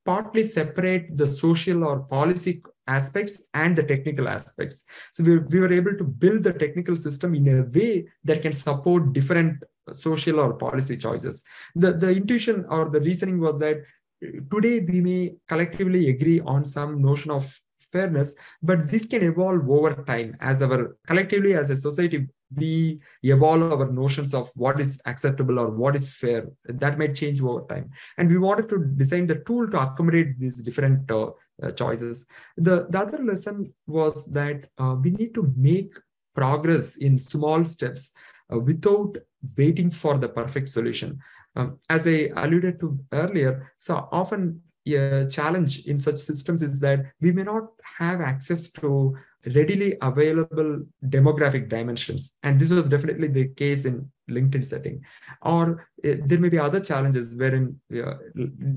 partly 0.06 0.44
separate 0.44 1.18
the 1.18 1.28
social 1.28 1.84
or 1.84 2.00
policy 2.00 2.62
aspects 2.88 3.42
and 3.54 3.76
the 3.76 3.84
technical 3.84 4.30
aspects. 4.30 4.84
So 5.12 5.24
we, 5.24 5.40
we 5.40 5.60
were 5.60 5.74
able 5.74 5.96
to 5.98 6.04
build 6.04 6.44
the 6.44 6.54
technical 6.54 6.96
system 6.96 7.36
in 7.36 7.48
a 7.48 7.64
way 7.64 8.08
that 8.24 8.42
can 8.42 8.54
support 8.54 9.14
different 9.14 9.62
social 9.92 10.40
or 10.40 10.54
policy 10.54 10.96
choices. 10.96 11.44
The, 11.76 11.94
the 11.94 12.16
intuition 12.16 12.66
or 12.70 12.90
the 12.90 13.02
reasoning 13.02 13.40
was 13.40 13.60
that 13.60 13.78
today 14.22 14.80
we 14.80 15.02
may 15.02 15.36
collectively 15.48 16.10
agree 16.10 16.40
on 16.40 16.66
some 16.66 17.02
notion 17.02 17.32
of 17.32 17.60
fairness, 17.92 18.34
but 18.62 18.88
this 18.88 19.06
can 19.06 19.24
evolve 19.24 19.70
over 19.70 20.04
time 20.04 20.36
as 20.40 20.62
our 20.62 20.98
collectively 21.06 21.54
as 21.56 21.70
a 21.70 21.76
society, 21.76 22.28
we 22.56 23.00
evolve 23.24 23.62
our 23.74 23.92
notions 23.92 24.34
of 24.34 24.50
what 24.56 24.80
is 24.80 25.02
acceptable 25.06 25.60
or 25.60 25.70
what 25.70 25.96
is 25.96 26.14
fair. 26.14 26.48
That 26.66 26.98
might 26.98 27.16
change 27.16 27.42
over 27.42 27.66
time. 27.68 27.90
And 28.18 28.30
we 28.30 28.38
wanted 28.38 28.70
to 28.70 28.80
design 28.80 29.28
the 29.28 29.36
tool 29.36 29.70
to 29.70 29.80
accommodate 29.80 30.40
these 30.40 30.56
different 30.56 31.10
uh, 31.12 31.32
uh, 31.62 31.72
choices. 31.72 32.26
The, 32.56 32.88
the 32.90 33.00
other 33.00 33.24
lesson 33.24 33.74
was 33.86 34.26
that 34.28 34.70
uh, 34.78 34.96
we 35.02 35.12
need 35.12 35.34
to 35.36 35.54
make 35.58 35.94
progress 36.36 36.96
in 36.98 37.20
small 37.20 37.66
steps 37.66 38.14
uh, 38.54 38.60
without 38.60 39.18
waiting 39.58 39.92
for 39.92 40.18
the 40.18 40.30
perfect 40.30 40.70
solution. 40.70 41.20
Um, 41.56 41.80
as 41.90 42.06
I 42.06 42.30
alluded 42.36 42.80
to 42.82 43.00
earlier, 43.12 43.74
so 43.80 44.08
often 44.12 44.62
a 44.96 45.28
challenge 45.30 45.86
in 45.86 45.98
such 45.98 46.16
systems 46.16 46.62
is 46.62 46.80
that 46.80 47.06
we 47.22 47.32
may 47.32 47.44
not 47.44 47.68
have 47.98 48.22
access 48.22 48.70
to 48.72 49.16
readily 49.56 49.96
available 50.02 50.84
demographic 51.06 51.70
dimensions. 51.70 52.34
And 52.44 52.60
this 52.60 52.70
was 52.70 52.90
definitely 52.90 53.28
the 53.28 53.48
case 53.50 53.86
in 53.86 54.12
LinkedIn 54.30 54.66
setting. 54.66 55.04
Or 55.42 55.88
uh, 56.04 56.16
there 56.26 56.40
may 56.40 56.50
be 56.50 56.60
other 56.60 56.80
challenges 56.80 57.36
wherein 57.36 57.80
uh, 57.96 58.16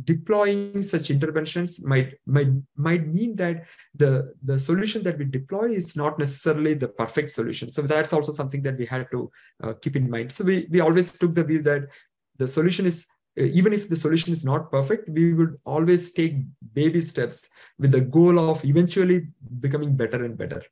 deploying 0.04 0.82
such 0.82 1.10
interventions 1.10 1.82
might, 1.82 2.14
might, 2.26 2.48
might 2.76 3.06
mean 3.06 3.36
that 3.36 3.66
the, 3.94 4.32
the 4.44 4.58
solution 4.58 5.02
that 5.02 5.18
we 5.18 5.24
deploy 5.24 5.70
is 5.72 5.96
not 5.96 6.18
necessarily 6.18 6.74
the 6.74 6.88
perfect 6.88 7.30
solution. 7.32 7.70
So 7.70 7.82
that's 7.82 8.12
also 8.12 8.32
something 8.32 8.62
that 8.62 8.78
we 8.78 8.86
had 8.86 9.10
to 9.10 9.30
uh, 9.62 9.72
keep 9.80 9.96
in 9.96 10.08
mind. 10.08 10.32
So 10.32 10.44
we, 10.44 10.68
we 10.70 10.80
always 10.80 11.10
took 11.12 11.34
the 11.34 11.44
view 11.44 11.62
that 11.62 11.88
the 12.38 12.46
solution 12.46 12.86
is 12.86 13.06
even 13.36 13.72
if 13.72 13.88
the 13.88 13.96
solution 13.96 14.32
is 14.32 14.44
not 14.44 14.70
perfect, 14.70 15.08
we 15.08 15.34
would 15.34 15.56
always 15.64 16.12
take 16.12 16.36
baby 16.72 17.00
steps 17.00 17.48
with 17.78 17.92
the 17.92 18.00
goal 18.00 18.50
of 18.50 18.64
eventually 18.64 19.28
becoming 19.60 19.96
better 19.96 20.24
and 20.24 20.36
better. 20.36 20.62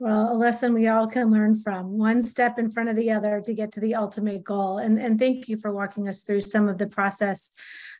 Well, 0.00 0.32
a 0.32 0.36
lesson 0.36 0.74
we 0.74 0.86
all 0.86 1.08
can 1.08 1.32
learn 1.32 1.56
from 1.56 1.98
one 1.98 2.22
step 2.22 2.56
in 2.60 2.70
front 2.70 2.88
of 2.88 2.94
the 2.94 3.10
other 3.10 3.42
to 3.44 3.52
get 3.52 3.72
to 3.72 3.80
the 3.80 3.96
ultimate 3.96 4.44
goal. 4.44 4.78
And, 4.78 4.96
and 4.96 5.18
thank 5.18 5.48
you 5.48 5.58
for 5.58 5.72
walking 5.72 6.08
us 6.08 6.22
through 6.22 6.42
some 6.42 6.68
of 6.68 6.78
the 6.78 6.86
process 6.86 7.50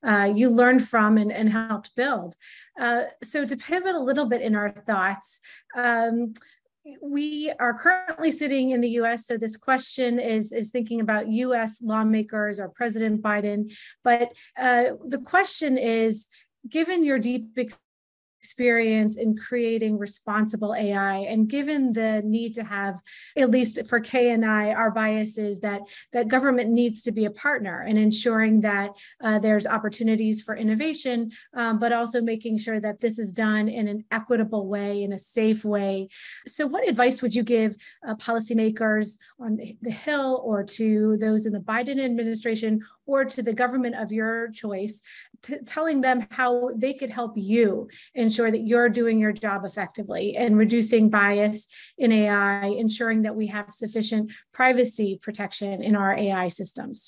uh, 0.05 0.31
you 0.33 0.49
learned 0.49 0.87
from 0.87 1.18
and, 1.18 1.33
and 1.33 1.51
helped 1.51 1.97
build. 1.97 2.37
Uh, 2.79 3.05
so, 3.25 3.44
to 3.44 3.57
pivot 3.57 3.97
a 3.97 4.01
little 4.01 4.27
bit 4.27 4.42
in 4.42 4.55
our 4.55 4.71
thoughts, 4.71 5.40
um, 5.75 6.35
we 7.03 7.53
are 7.59 7.79
currently 7.79 8.31
sitting 8.31 8.70
in 8.70 8.81
the 8.81 8.90
US. 9.01 9.27
So 9.27 9.37
this 9.37 9.57
question 9.57 10.18
is, 10.18 10.53
is 10.53 10.70
thinking 10.70 11.01
about 11.01 11.29
US 11.29 11.81
lawmakers 11.83 12.61
or 12.61 12.68
President 12.68 13.22
Biden. 13.22 13.72
But 14.05 14.33
uh, 14.59 14.92
the 15.07 15.18
question 15.18 15.79
is 15.79 16.27
given 16.68 17.05
your 17.05 17.18
deep 17.18 17.55
experience 18.38 19.16
in 19.16 19.37
creating 19.37 19.98
responsible 19.98 20.74
AI. 20.74 21.18
And 21.18 21.48
given 21.48 21.92
the 21.92 22.22
need 22.24 22.55
to 22.55 22.64
have, 22.64 23.01
at 23.37 23.51
least 23.51 23.87
for 23.88 24.01
Kay 24.01 24.31
and 24.31 24.44
I, 24.44 24.72
our 24.72 24.90
biases 24.90 25.61
that 25.61 25.83
that 26.12 26.29
government 26.29 26.70
needs 26.70 27.03
to 27.03 27.12
be 27.12 27.24
a 27.24 27.31
partner 27.31 27.85
in 27.88 27.96
ensuring 27.96 28.61
that 28.61 28.90
uh, 29.22 29.38
there's 29.38 29.66
opportunities 29.66 30.42
for 30.42 30.57
innovation, 30.57 31.31
um, 31.55 31.79
but 31.79 31.92
also 31.92 32.20
making 32.20 32.59
sure 32.59 32.81
that 32.81 33.01
this 33.01 33.18
is 33.18 33.33
done 33.33 33.68
in 33.68 33.88
an 33.88 34.05
equitable 34.11 34.68
way, 34.68 35.03
in 35.03 35.12
a 35.12 35.18
safe 35.18 35.64
way. 35.64 36.09
So, 36.46 36.66
what 36.66 36.88
advice 36.88 37.20
would 37.22 37.35
you 37.35 37.42
give 37.42 37.77
uh, 38.07 38.14
policymakers 38.14 39.18
on 39.40 39.59
the 39.83 39.90
Hill 39.90 40.40
or 40.44 40.62
to 40.64 41.16
those 41.16 41.46
in 41.46 41.53
the 41.53 41.61
Biden 41.61 42.03
administration 42.03 42.81
or 43.09 43.24
to 43.24 43.42
the 43.42 43.55
government 43.55 43.96
of 43.96 44.12
your 44.12 44.51
choice, 44.51 45.01
telling 45.66 46.01
them 46.03 46.27
how 46.31 46.70
they 46.77 46.92
could 46.92 47.11
help 47.11 47.33
you 47.37 47.88
ensure 48.29 48.51
that 48.51 48.67
you're 48.71 48.91
doing 49.01 49.19
your 49.25 49.33
job 49.33 49.61
effectively 49.64 50.37
and 50.37 50.59
reducing 50.64 51.05
bias 51.09 51.59
in 52.05 52.11
AI, 52.12 52.67
ensuring 52.85 53.23
that 53.23 53.37
we 53.41 53.47
have 53.57 53.73
sufficient 53.85 54.25
privacy 54.53 55.11
protection 55.27 55.83
in 55.88 55.95
our 56.03 56.12
AI 56.27 56.49
systems. 56.61 56.99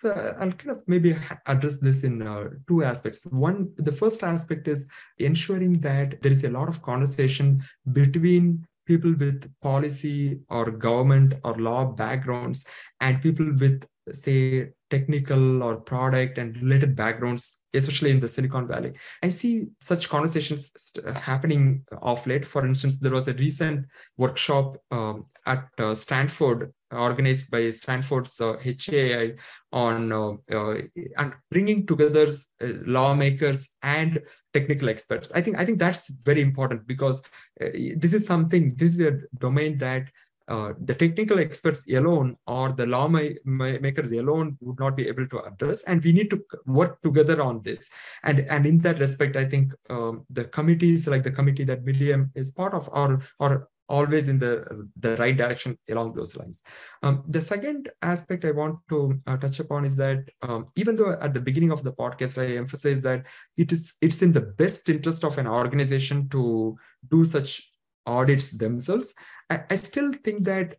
So 0.00 0.08
I'll 0.40 0.56
kind 0.60 0.72
of 0.76 0.80
maybe 0.88 1.10
address 1.46 1.76
this 1.86 2.02
in 2.08 2.14
uh, 2.20 2.48
two 2.68 2.82
aspects. 2.82 3.20
One, 3.26 3.58
the 3.88 3.96
first 4.00 4.24
aspect 4.24 4.66
is 4.66 4.80
ensuring 5.18 5.72
that 5.88 6.20
there 6.20 6.32
is 6.32 6.42
a 6.42 6.54
lot 6.58 6.68
of 6.68 6.82
conversation 6.82 7.62
between 8.00 8.66
people 8.90 9.14
with 9.24 9.38
policy 9.62 10.40
or 10.56 10.64
government 10.86 11.34
or 11.44 11.54
law 11.68 11.82
backgrounds 11.84 12.64
and 13.00 13.22
people 13.22 13.48
with 13.62 13.86
say 14.12 14.70
technical 14.94 15.62
or 15.66 15.74
product 15.92 16.38
and 16.38 16.56
related 16.62 16.94
backgrounds 17.04 17.44
especially 17.74 18.10
in 18.10 18.20
the 18.20 18.28
silicon 18.28 18.66
valley. 18.68 18.92
I 19.22 19.28
see 19.28 19.66
such 19.80 20.08
conversations 20.08 20.70
happening 21.16 21.84
off 22.00 22.26
late. 22.26 22.46
For 22.46 22.64
instance 22.64 22.98
there 22.98 23.12
was 23.18 23.26
a 23.28 23.34
recent 23.34 23.86
workshop 24.16 24.76
um, 24.90 25.26
at 25.44 25.64
uh, 25.78 25.94
stanford 25.94 26.72
organized 26.92 27.50
by 27.50 27.70
stanford's 27.70 28.40
uh, 28.40 28.56
hai 28.64 29.34
on 29.72 30.12
uh, 30.12 30.32
uh, 30.52 30.74
and 31.18 31.32
bringing 31.50 31.86
together 31.86 32.28
uh, 32.28 32.66
lawmakers 32.86 33.70
and 33.82 34.20
technical 34.52 34.88
experts. 34.88 35.32
I 35.34 35.40
think 35.40 35.58
i 35.58 35.64
think 35.64 35.78
that's 35.80 36.08
very 36.30 36.42
important 36.48 36.86
because 36.86 37.18
uh, 37.60 37.70
this 37.96 38.12
is 38.18 38.24
something 38.32 38.74
this 38.76 38.92
is 38.94 39.00
a 39.00 39.18
domain 39.46 39.78
that 39.78 40.04
uh, 40.48 40.72
the 40.78 40.94
technical 40.94 41.38
experts 41.38 41.84
alone 41.90 42.36
or 42.46 42.70
the 42.72 42.86
lawmakers 42.86 44.12
alone 44.12 44.56
would 44.60 44.78
not 44.78 44.96
be 44.96 45.08
able 45.08 45.26
to 45.28 45.42
address 45.42 45.82
and 45.82 46.02
we 46.04 46.12
need 46.12 46.30
to 46.30 46.44
work 46.66 47.00
together 47.02 47.40
on 47.42 47.62
this. 47.62 47.88
And 48.22 48.40
and 48.40 48.66
in 48.66 48.78
that 48.78 48.98
respect 48.98 49.36
i 49.36 49.44
think 49.44 49.72
um, 49.90 50.24
the 50.30 50.44
committees 50.44 51.06
like 51.08 51.22
the 51.22 51.30
committee 51.30 51.64
that 51.64 51.84
Miriam 51.84 52.30
is 52.34 52.52
part 52.52 52.74
of 52.74 52.88
are 52.92 53.20
are 53.40 53.68
always 53.88 54.28
in 54.28 54.38
the 54.38 54.88
the 54.98 55.16
right 55.16 55.36
direction 55.36 55.78
along 55.90 56.14
those 56.14 56.36
lines. 56.36 56.62
Um, 57.02 57.22
the 57.28 57.40
second 57.40 57.90
aspect 58.02 58.44
i 58.44 58.50
want 58.50 58.78
to 58.88 59.20
uh, 59.26 59.36
touch 59.36 59.60
upon 59.60 59.84
is 59.84 59.96
that 59.96 60.28
um, 60.42 60.66
even 60.76 60.96
though 60.96 61.12
at 61.20 61.34
the 61.34 61.40
beginning 61.40 61.70
of 61.70 61.82
the 61.82 61.92
podcast 61.92 62.40
i 62.42 62.56
emphasize 62.56 63.00
that 63.02 63.26
it 63.56 63.72
is 63.72 63.94
it's 64.00 64.22
in 64.22 64.32
the 64.32 64.40
best 64.40 64.88
interest 64.88 65.24
of 65.24 65.36
an 65.38 65.46
organization 65.46 66.28
to 66.30 66.76
do 67.10 67.24
such 67.24 67.73
audits 68.06 68.50
themselves, 68.50 69.14
I, 69.50 69.64
I 69.70 69.76
still 69.76 70.12
think 70.12 70.44
that 70.44 70.76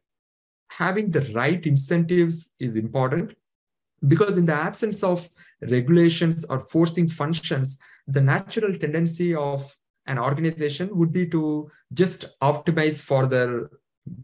having 0.69 1.11
the 1.11 1.21
right 1.33 1.65
incentives 1.65 2.51
is 2.59 2.75
important 2.75 3.35
because 4.07 4.37
in 4.37 4.45
the 4.45 4.53
absence 4.53 5.03
of 5.03 5.27
regulations 5.61 6.45
or 6.45 6.59
forcing 6.59 7.07
functions, 7.07 7.77
the 8.07 8.21
natural 8.21 8.75
tendency 8.75 9.33
of 9.33 9.75
an 10.05 10.19
organization 10.19 10.95
would 10.95 11.11
be 11.11 11.27
to 11.27 11.69
just 11.93 12.25
optimize 12.41 13.01
for 13.01 13.25
their 13.25 13.69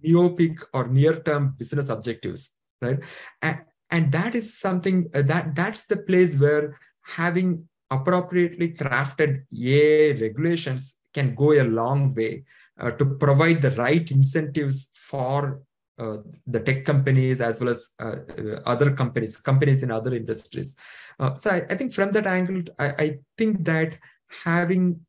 myopic 0.04 0.60
or 0.74 0.88
near-term 0.88 1.56
business 1.58 1.90
objectives, 1.90 2.52
right? 2.82 3.00
And, 3.42 3.62
and 3.90 4.12
that 4.12 4.36
is 4.36 4.58
something 4.58 5.10
uh, 5.14 5.24
that 5.24 5.56
that's 5.56 5.86
the 5.86 5.98
place 5.98 6.40
where 6.40 6.78
having 7.02 7.68
appropriately 7.90 8.74
crafted 8.74 9.44
AI 9.52 10.20
regulations 10.20 10.96
can 11.14 11.36
go 11.36 11.52
a 11.54 11.64
long 11.64 12.14
way 12.14 12.44
uh, 12.80 12.92
to 12.92 13.06
provide 13.06 13.62
the 13.62 13.72
right 13.72 14.10
incentives 14.12 14.90
for 14.94 15.62
uh, 16.00 16.18
the 16.48 16.60
tech 16.60 16.84
companies 16.86 17.42
as 17.42 17.60
well 17.60 17.70
as 17.70 17.92
uh, 18.00 18.16
uh 18.40 18.60
other 18.66 18.92
companies, 18.92 19.38
companies 19.38 19.84
in 19.84 19.92
other 19.92 20.16
industries. 20.16 20.76
Uh, 21.20 21.36
so 21.36 21.52
I, 21.52 21.66
I, 21.70 21.76
think 21.76 21.94
from 21.94 22.12
that 22.12 22.26
angle, 22.26 22.64
I, 22.80 22.88
I, 23.04 23.18
think 23.38 23.64
that 23.66 24.00
having 24.44 25.02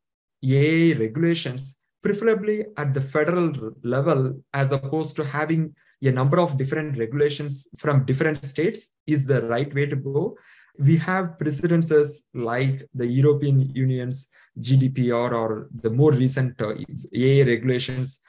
AI 0.43 0.95
regulations, 0.99 1.77
preferably 2.03 2.65
at 2.77 2.93
the 2.93 3.01
federal 3.01 3.73
level, 3.83 4.43
as 4.53 4.71
opposed 4.71 5.15
to 5.15 5.23
having 5.23 5.73
a 6.03 6.11
number 6.11 6.39
of 6.39 6.57
different 6.57 6.97
regulations 6.99 7.67
from 7.77 8.05
different 8.05 8.43
states, 8.45 8.89
is 9.07 9.25
the 9.25 9.41
right 9.47 9.73
way 9.73 9.85
to 9.85 9.95
go. 9.95 10.37
We 10.79 10.97
have 10.97 11.37
precedences 11.39 12.23
like 12.33 12.87
the 12.93 13.05
European 13.05 13.61
Union's 13.75 14.27
GDPR 14.59 15.31
or 15.31 15.69
the 15.81 15.89
more 15.89 16.11
recent 16.11 16.61
uh, 16.61 16.73
AI 17.13 17.45
regulations 17.45 18.19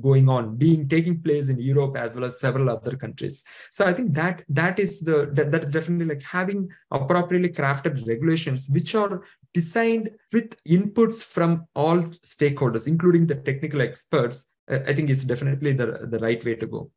going 0.00 0.28
on 0.28 0.56
being 0.56 0.88
taking 0.88 1.22
place 1.22 1.48
in 1.50 1.58
europe 1.58 1.96
as 1.96 2.16
well 2.16 2.24
as 2.24 2.40
several 2.40 2.70
other 2.70 2.96
countries 2.96 3.44
so 3.70 3.84
i 3.84 3.92
think 3.92 4.14
that 4.14 4.42
that 4.48 4.78
is 4.78 5.00
the 5.00 5.30
that, 5.34 5.52
that 5.52 5.64
is 5.64 5.70
definitely 5.70 6.06
like 6.06 6.22
having 6.22 6.68
appropriately 6.90 7.50
crafted 7.50 8.04
regulations 8.08 8.68
which 8.70 8.94
are 8.94 9.22
designed 9.52 10.10
with 10.32 10.56
inputs 10.64 11.22
from 11.22 11.66
all 11.74 11.98
stakeholders 12.24 12.86
including 12.86 13.26
the 13.26 13.34
technical 13.34 13.82
experts 13.82 14.48
I 14.68 14.94
think 14.94 15.10
it's 15.10 15.24
definitely 15.24 15.72
the, 15.72 16.06
the 16.10 16.18
right 16.18 16.42
way 16.44 16.54
to 16.54 16.66
go. 16.66 16.90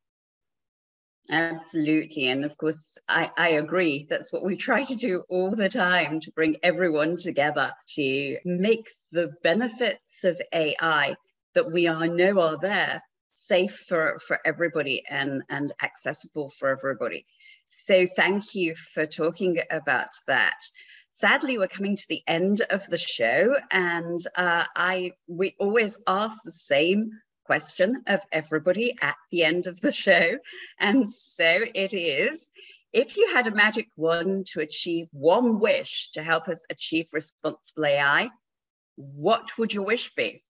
Absolutely. 1.29 2.29
And 2.29 2.45
of 2.45 2.57
course, 2.57 2.97
I, 3.07 3.31
I 3.37 3.49
agree. 3.49 4.05
That's 4.09 4.31
what 4.31 4.43
we 4.43 4.55
try 4.67 4.83
to 4.83 4.95
do 4.95 5.23
all 5.29 5.51
the 5.55 5.69
time 5.69 6.19
to 6.21 6.31
bring 6.31 6.57
everyone 6.63 7.17
together 7.17 7.71
to 7.95 8.37
make 8.45 8.87
the 9.11 9.31
benefits 9.43 10.23
of 10.23 10.41
AI 10.53 11.15
that 11.55 11.71
we 11.71 11.87
are 11.87 12.07
know 12.07 12.39
are 12.41 12.57
there 12.57 13.01
safe 13.33 13.75
for, 13.87 14.19
for 14.19 14.39
everybody 14.45 15.03
and, 15.09 15.43
and 15.49 15.73
accessible 15.81 16.49
for 16.49 16.69
everybody. 16.69 17.25
So 17.67 18.07
thank 18.15 18.53
you 18.55 18.75
for 18.75 19.05
talking 19.05 19.59
about 19.71 20.09
that. 20.27 20.57
Sadly, 21.11 21.57
we're 21.57 21.67
coming 21.67 21.95
to 21.95 22.05
the 22.09 22.21
end 22.27 22.61
of 22.69 22.85
the 22.87 22.97
show, 22.97 23.55
and 23.71 24.19
uh, 24.35 24.65
I 24.75 25.13
we 25.27 25.55
always 25.59 25.97
ask 26.07 26.39
the 26.43 26.51
same 26.51 27.09
question 27.45 28.03
of 28.07 28.21
everybody 28.31 28.95
at 29.01 29.15
the 29.31 29.43
end 29.43 29.67
of 29.67 29.79
the 29.81 29.93
show. 29.93 30.37
And 30.79 31.09
so 31.09 31.59
it 31.73 31.93
is 31.93 32.49
if 32.95 33.17
you 33.17 33.27
had 33.33 33.45
a 33.45 33.51
magic 33.51 33.89
wand 33.97 34.45
to 34.45 34.61
achieve 34.61 35.07
one 35.11 35.59
wish 35.59 36.11
to 36.11 36.23
help 36.23 36.47
us 36.47 36.65
achieve 36.69 37.07
responsible 37.11 37.85
AI, 37.85 38.29
what 38.95 39.57
would 39.57 39.73
your 39.73 39.83
wish 39.83 40.15
be? 40.15 40.45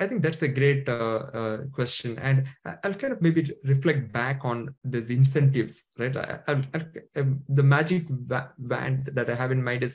I 0.00 0.08
think 0.08 0.22
that's 0.22 0.42
a 0.42 0.48
great 0.48 0.88
uh, 0.88 0.92
uh, 0.92 1.58
question, 1.72 2.18
and 2.18 2.48
I'll 2.82 2.94
kind 2.94 3.12
of 3.12 3.22
maybe 3.22 3.48
reflect 3.62 4.10
back 4.10 4.40
on 4.42 4.74
these 4.82 5.10
incentives, 5.10 5.84
right? 5.96 6.16
I, 6.16 6.40
I, 6.48 6.64
I, 6.74 7.20
um, 7.20 7.42
the 7.48 7.62
magic 7.62 8.06
wand 8.08 9.10
that 9.12 9.30
I 9.30 9.36
have 9.36 9.52
in 9.52 9.62
mind 9.62 9.84
is 9.84 9.94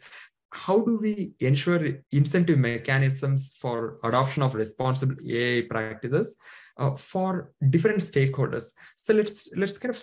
how 0.65 0.79
do 0.81 0.97
we 0.97 1.33
ensure 1.39 1.81
incentive 2.11 2.59
mechanisms 2.59 3.57
for 3.61 3.99
adoption 4.03 4.43
of 4.43 4.55
responsible 4.55 5.15
AI 5.29 5.61
practices 5.69 6.35
uh, 6.77 6.95
for 6.95 7.51
different 7.69 7.99
stakeholders? 7.99 8.65
So 8.95 9.13
let's 9.13 9.49
let's 9.55 9.77
kind 9.77 9.93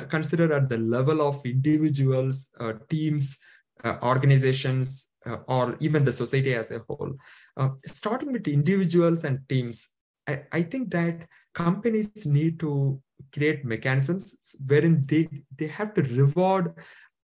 of 0.00 0.08
consider 0.08 0.52
at 0.52 0.68
the 0.68 0.78
level 0.78 1.20
of 1.28 1.44
individuals, 1.44 2.48
uh, 2.60 2.74
teams, 2.88 3.36
uh, 3.82 3.96
organizations, 4.02 5.08
uh, 5.26 5.38
or 5.46 5.76
even 5.80 6.04
the 6.04 6.12
society 6.12 6.54
as 6.54 6.70
a 6.70 6.80
whole. 6.86 7.12
Uh, 7.56 7.70
starting 7.86 8.32
with 8.32 8.46
individuals 8.48 9.24
and 9.24 9.38
teams, 9.48 9.88
I, 10.28 10.42
I 10.52 10.62
think 10.62 10.90
that 10.92 11.26
companies 11.54 12.26
need 12.26 12.60
to 12.60 13.00
create 13.32 13.64
mechanisms 13.64 14.36
wherein 14.66 15.04
they, 15.06 15.28
they 15.58 15.66
have 15.68 15.94
to 15.94 16.02
reward 16.02 16.74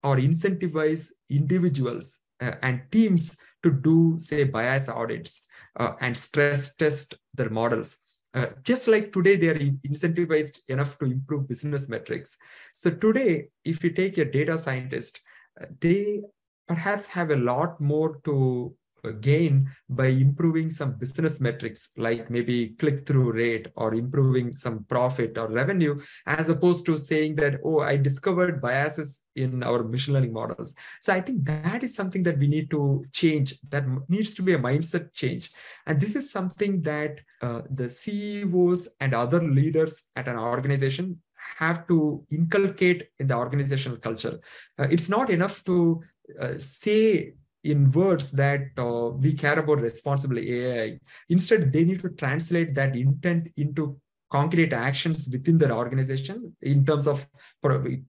or 0.02 0.16
incentivize 0.16 1.10
individuals 1.28 2.20
and 2.40 2.82
teams 2.90 3.36
to 3.62 3.70
do, 3.70 4.16
say, 4.18 4.44
bias 4.44 4.88
audits 4.88 5.42
uh, 5.78 5.92
and 6.00 6.16
stress 6.16 6.76
test 6.76 7.18
their 7.34 7.50
models. 7.50 7.98
Uh, 8.32 8.46
just 8.62 8.86
like 8.86 9.12
today, 9.12 9.36
they 9.36 9.48
are 9.48 9.58
incentivized 9.58 10.58
enough 10.68 10.98
to 10.98 11.04
improve 11.04 11.48
business 11.48 11.88
metrics. 11.88 12.36
So 12.74 12.90
today, 12.90 13.48
if 13.64 13.82
you 13.82 13.90
take 13.90 14.18
a 14.18 14.24
data 14.24 14.56
scientist, 14.56 15.20
uh, 15.60 15.66
they 15.80 16.22
perhaps 16.68 17.06
have 17.08 17.30
a 17.30 17.36
lot 17.36 17.80
more 17.80 18.20
to 18.24 18.74
gain 19.20 19.70
by 19.88 20.06
improving 20.06 20.70
some 20.70 20.92
business 20.92 21.40
metrics 21.40 21.90
like 21.96 22.30
maybe 22.30 22.70
click 22.78 23.06
through 23.06 23.32
rate 23.32 23.68
or 23.76 23.94
improving 23.94 24.54
some 24.54 24.84
profit 24.84 25.36
or 25.38 25.48
revenue 25.48 25.98
as 26.26 26.48
opposed 26.48 26.84
to 26.86 26.96
saying 26.96 27.34
that 27.36 27.60
oh 27.64 27.80
i 27.80 27.96
discovered 27.96 28.60
biases 28.60 29.20
in 29.36 29.62
our 29.62 29.82
machine 29.82 30.14
learning 30.14 30.32
models. 30.32 30.74
So 31.00 31.12
i 31.12 31.20
think 31.20 31.44
that 31.44 31.82
is 31.82 31.94
something 31.94 32.22
that 32.24 32.38
we 32.38 32.46
need 32.46 32.70
to 32.70 33.04
change. 33.12 33.54
That 33.68 33.84
needs 34.08 34.34
to 34.34 34.42
be 34.42 34.54
a 34.54 34.58
mindset 34.58 35.12
change. 35.12 35.50
And 35.86 36.00
this 36.00 36.16
is 36.16 36.30
something 36.30 36.82
that 36.82 37.20
uh, 37.42 37.62
the 37.70 37.88
ceos 37.88 38.88
and 39.00 39.14
other 39.14 39.42
leaders 39.42 40.02
at 40.16 40.28
an 40.28 40.36
organization 40.36 41.20
have 41.58 41.86
to 41.88 42.24
inculcate 42.30 43.08
in 43.18 43.26
the 43.28 43.36
organizational 43.36 43.98
culture. 43.98 44.40
Uh, 44.78 44.86
it's 44.90 45.08
not 45.08 45.30
enough 45.30 45.62
to 45.64 46.02
uh, 46.40 46.54
say 46.58 47.34
in 47.64 47.90
words 47.92 48.30
that 48.32 48.68
uh, 48.78 49.10
we 49.10 49.32
care 49.34 49.58
about 49.58 49.80
responsible 49.80 50.38
AI. 50.38 50.98
Instead, 51.28 51.72
they 51.72 51.84
need 51.84 52.00
to 52.00 52.10
translate 52.10 52.74
that 52.74 52.96
intent 52.96 53.48
into 53.56 53.98
concrete 54.30 54.72
actions 54.72 55.28
within 55.30 55.58
their 55.58 55.72
organization 55.72 56.54
in 56.62 56.86
terms 56.86 57.06
of 57.06 57.26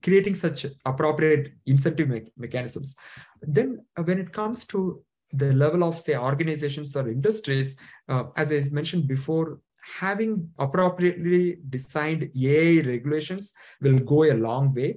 creating 0.02 0.34
such 0.34 0.66
appropriate 0.84 1.52
incentive 1.66 2.08
me 2.08 2.22
mechanisms. 2.36 2.94
Then, 3.40 3.84
uh, 3.96 4.02
when 4.02 4.18
it 4.18 4.32
comes 4.32 4.64
to 4.66 5.02
the 5.32 5.52
level 5.52 5.82
of, 5.82 5.98
say, 5.98 6.16
organizations 6.16 6.94
or 6.94 7.08
industries, 7.08 7.74
uh, 8.08 8.24
as 8.36 8.52
I 8.52 8.62
mentioned 8.70 9.08
before, 9.08 9.58
having 9.98 10.48
appropriately 10.58 11.58
designed 11.68 12.30
AI 12.40 12.86
regulations 12.86 13.52
will 13.80 13.98
go 13.98 14.24
a 14.24 14.34
long 14.34 14.72
way 14.72 14.96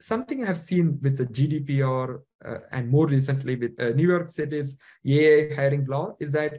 something 0.00 0.46
I've 0.46 0.58
seen 0.58 0.98
with 1.02 1.16
the 1.16 1.26
GDPR 1.26 2.20
uh, 2.44 2.58
and 2.72 2.90
more 2.90 3.06
recently 3.06 3.56
with 3.56 3.80
uh, 3.80 3.90
New 3.90 4.08
York 4.08 4.30
City's 4.30 4.78
AI 5.04 5.54
hiring 5.54 5.86
law 5.86 6.14
is 6.20 6.32
that 6.32 6.58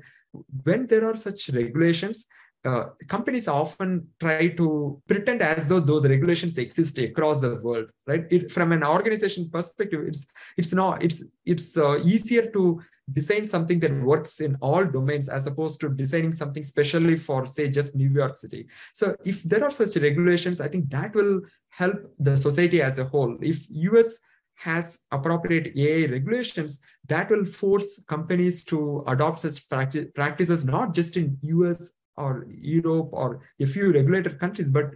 when 0.63 0.87
there 0.87 1.05
are 1.09 1.15
such 1.15 1.49
regulations, 1.49 2.25
uh, 2.65 2.85
companies 3.07 3.47
often 3.47 4.07
try 4.19 4.47
to 4.47 5.01
pretend 5.07 5.41
as 5.41 5.67
though 5.67 5.79
those 5.79 6.07
regulations 6.07 6.57
exist 6.57 6.97
across 6.97 7.39
the 7.39 7.55
world 7.57 7.89
right? 8.07 8.25
It, 8.29 8.51
from 8.51 8.71
an 8.71 8.83
organization 8.83 9.49
perspective 9.49 10.01
it's 10.07 10.25
it's 10.57 10.73
not 10.73 11.03
it's 11.03 11.23
it's 11.45 11.77
uh, 11.77 11.99
easier 12.03 12.49
to 12.51 12.81
design 13.13 13.45
something 13.45 13.79
that 13.79 13.93
works 14.03 14.41
in 14.41 14.57
all 14.59 14.83
domains 14.83 15.29
as 15.29 15.47
opposed 15.47 15.79
to 15.79 15.89
designing 15.89 16.33
something 16.33 16.61
specially 16.63 17.15
for 17.15 17.45
say 17.45 17.69
just 17.69 17.95
new 17.95 18.09
york 18.09 18.35
city. 18.35 18.67
So 18.91 19.15
if 19.23 19.43
there 19.43 19.63
are 19.63 19.71
such 19.71 19.95
regulations 19.95 20.59
i 20.59 20.67
think 20.67 20.89
that 20.89 21.15
will 21.15 21.41
help 21.69 21.97
the 22.19 22.35
society 22.35 22.81
as 22.81 22.97
a 22.97 23.05
whole. 23.05 23.37
If 23.41 23.67
us 23.69 24.19
has 24.55 24.97
appropriate 25.11 25.77
AI 25.77 26.09
regulations 26.11 26.79
that 27.07 27.29
will 27.29 27.45
force 27.45 28.01
companies 28.07 28.63
to 28.63 29.03
adopt 29.07 29.39
such 29.39 29.69
practices, 29.69 30.65
not 30.65 30.95
just 30.95 31.15
in 31.15 31.37
US 31.43 31.91
or 32.17 32.45
Europe 32.49 33.09
or 33.11 33.41
a 33.59 33.65
few 33.65 33.91
regulated 33.93 34.39
countries, 34.39 34.69
but 34.69 34.91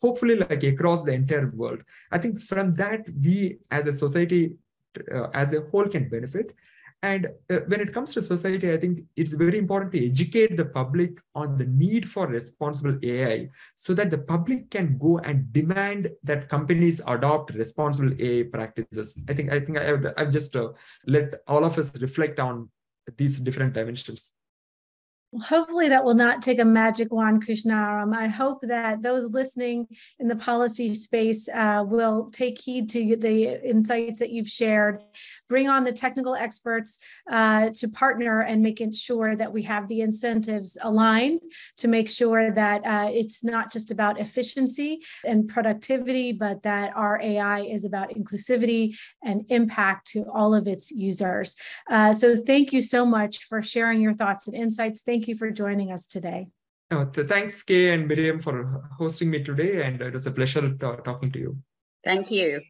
hopefully 0.00 0.36
like 0.36 0.62
across 0.64 1.04
the 1.04 1.12
entire 1.12 1.50
world. 1.50 1.80
I 2.10 2.18
think 2.18 2.40
from 2.40 2.74
that, 2.74 3.06
we 3.22 3.58
as 3.70 3.86
a 3.86 3.92
society, 3.92 4.56
uh, 5.14 5.28
as 5.34 5.52
a 5.52 5.62
whole 5.70 5.88
can 5.88 6.08
benefit. 6.08 6.54
And 7.02 7.28
uh, 7.50 7.58
when 7.68 7.80
it 7.80 7.92
comes 7.92 8.14
to 8.14 8.22
society, 8.22 8.72
I 8.72 8.78
think 8.78 9.00
it's 9.16 9.34
very 9.34 9.58
important 9.58 9.92
to 9.92 10.04
educate 10.04 10.56
the 10.56 10.64
public 10.64 11.20
on 11.34 11.56
the 11.56 11.66
need 11.66 12.08
for 12.08 12.26
responsible 12.26 12.98
AI 13.02 13.50
so 13.74 13.92
that 13.94 14.10
the 14.10 14.18
public 14.18 14.70
can 14.70 14.96
go 14.98 15.18
and 15.18 15.52
demand 15.52 16.10
that 16.24 16.48
companies 16.48 17.00
adopt 17.06 17.54
responsible 17.54 18.12
AI 18.18 18.44
practices. 18.50 19.18
I 19.28 19.34
think 19.34 19.52
I 19.52 19.60
think 19.60 19.78
I've, 19.78 20.06
I've 20.16 20.30
just 20.30 20.56
uh, 20.56 20.70
let 21.06 21.34
all 21.46 21.64
of 21.64 21.78
us 21.78 21.94
reflect 22.00 22.40
on 22.40 22.70
these 23.16 23.38
different 23.38 23.74
dimensions 23.74 24.32
hopefully 25.38 25.88
that 25.88 26.04
will 26.04 26.14
not 26.14 26.42
take 26.42 26.58
a 26.58 26.64
magic 26.64 27.12
wand, 27.12 27.46
Krishnaram. 27.46 28.14
I 28.14 28.26
hope 28.26 28.60
that 28.62 29.02
those 29.02 29.30
listening 29.30 29.86
in 30.18 30.28
the 30.28 30.36
policy 30.36 30.94
space 30.94 31.48
uh, 31.48 31.84
will 31.86 32.30
take 32.30 32.60
heed 32.60 32.90
to 32.90 33.16
the 33.16 33.68
insights 33.68 34.20
that 34.20 34.30
you've 34.30 34.48
shared, 34.48 35.02
bring 35.48 35.68
on 35.68 35.84
the 35.84 35.92
technical 35.92 36.34
experts 36.34 36.98
uh, 37.30 37.70
to 37.74 37.88
partner 37.88 38.42
and 38.42 38.62
making 38.62 38.92
sure 38.92 39.34
that 39.34 39.52
we 39.52 39.62
have 39.62 39.88
the 39.88 40.00
incentives 40.00 40.78
aligned 40.82 41.42
to 41.76 41.88
make 41.88 42.08
sure 42.08 42.50
that 42.52 42.86
uh, 42.86 43.08
it's 43.12 43.42
not 43.42 43.72
just 43.72 43.90
about 43.90 44.20
efficiency 44.20 45.00
and 45.24 45.48
productivity, 45.48 46.32
but 46.32 46.62
that 46.62 46.92
our 46.96 47.20
AI 47.20 47.60
is 47.62 47.84
about 47.84 48.10
inclusivity 48.10 48.96
and 49.24 49.44
impact 49.48 50.06
to 50.06 50.24
all 50.32 50.54
of 50.54 50.68
its 50.68 50.92
users. 50.92 51.56
Uh, 51.90 52.14
so 52.14 52.36
thank 52.36 52.72
you 52.72 52.80
so 52.80 53.04
much 53.04 53.44
for 53.44 53.60
sharing 53.60 54.00
your 54.00 54.14
thoughts 54.14 54.46
and 54.46 54.56
insights. 54.56 55.02
Thank 55.02 55.16
thank 55.16 55.28
you 55.28 55.36
for 55.36 55.50
joining 55.50 55.92
us 55.92 56.06
today. 56.06 56.46
Oh, 56.90 57.06
thanks, 57.06 57.62
Kay 57.62 57.94
and 57.94 58.06
Miriam, 58.06 58.38
for 58.38 58.82
hosting 58.98 59.30
me 59.30 59.42
today. 59.42 59.82
And 59.82 60.00
it 60.00 60.12
was 60.12 60.26
a 60.26 60.30
pleasure 60.30 60.74
talking 60.76 61.32
to 61.32 61.38
you. 61.38 61.56
Thank 62.04 62.30
you. 62.30 62.60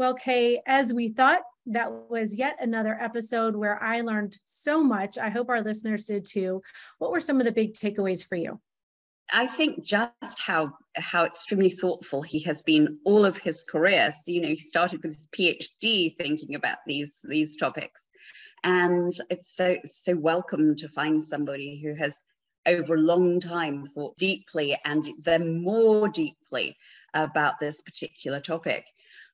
Well, 0.00 0.14
Kay, 0.14 0.62
as 0.64 0.94
we 0.94 1.10
thought, 1.10 1.42
that 1.66 1.92
was 2.08 2.34
yet 2.34 2.56
another 2.58 2.96
episode 2.98 3.54
where 3.54 3.78
I 3.82 4.00
learned 4.00 4.38
so 4.46 4.82
much. 4.82 5.18
I 5.18 5.28
hope 5.28 5.50
our 5.50 5.60
listeners 5.60 6.06
did 6.06 6.24
too. 6.24 6.62
What 6.96 7.12
were 7.12 7.20
some 7.20 7.38
of 7.38 7.44
the 7.44 7.52
big 7.52 7.74
takeaways 7.74 8.26
for 8.26 8.36
you? 8.36 8.58
I 9.30 9.46
think 9.46 9.84
just 9.84 10.38
how 10.38 10.72
how 10.96 11.26
extremely 11.26 11.68
thoughtful 11.68 12.22
he 12.22 12.38
has 12.44 12.62
been 12.62 12.98
all 13.04 13.26
of 13.26 13.36
his 13.36 13.62
career. 13.62 14.10
So, 14.10 14.32
you 14.32 14.40
know, 14.40 14.48
he 14.48 14.56
started 14.56 15.02
with 15.02 15.16
his 15.16 15.26
PhD 15.36 16.16
thinking 16.16 16.54
about 16.54 16.78
these 16.86 17.20
these 17.28 17.58
topics, 17.58 18.08
and 18.64 19.12
it's 19.28 19.54
so 19.54 19.76
so 19.84 20.16
welcome 20.16 20.76
to 20.76 20.88
find 20.88 21.22
somebody 21.22 21.78
who 21.78 21.94
has 21.96 22.22
over 22.64 22.94
a 22.94 22.98
long 23.02 23.38
time 23.38 23.84
thought 23.84 24.16
deeply 24.16 24.78
and 24.86 25.06
then 25.22 25.62
more 25.62 26.08
deeply 26.08 26.74
about 27.12 27.60
this 27.60 27.82
particular 27.82 28.40
topic. 28.40 28.86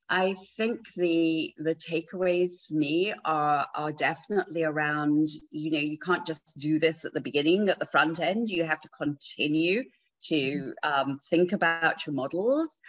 I 0.09 0.36
think 0.57 0.92
the 0.94 1.52
the 1.59 1.74
takeaways 1.74 2.66
for 2.66 2.74
me 2.74 3.12
are 3.24 3.66
are 3.74 3.92
definitely 3.92 4.62
around 4.62 5.28
you 5.50 5.70
know 5.70 5.80
you 5.80 5.98
can't 5.98 6.26
just 6.26 6.57
do 6.59 6.78
this 6.78 7.04
at 7.04 7.12
the 7.12 7.20
beginning 7.20 7.68
at 7.68 7.78
the 7.78 7.86
front 7.86 8.20
end. 8.20 8.48
You 8.48 8.64
have 8.64 8.80
to 8.82 8.88
continue 8.88 9.84
to 10.24 10.74
um, 10.82 11.18
think 11.30 11.52
about 11.52 12.07
your 12.07 12.14
models. 12.14 12.80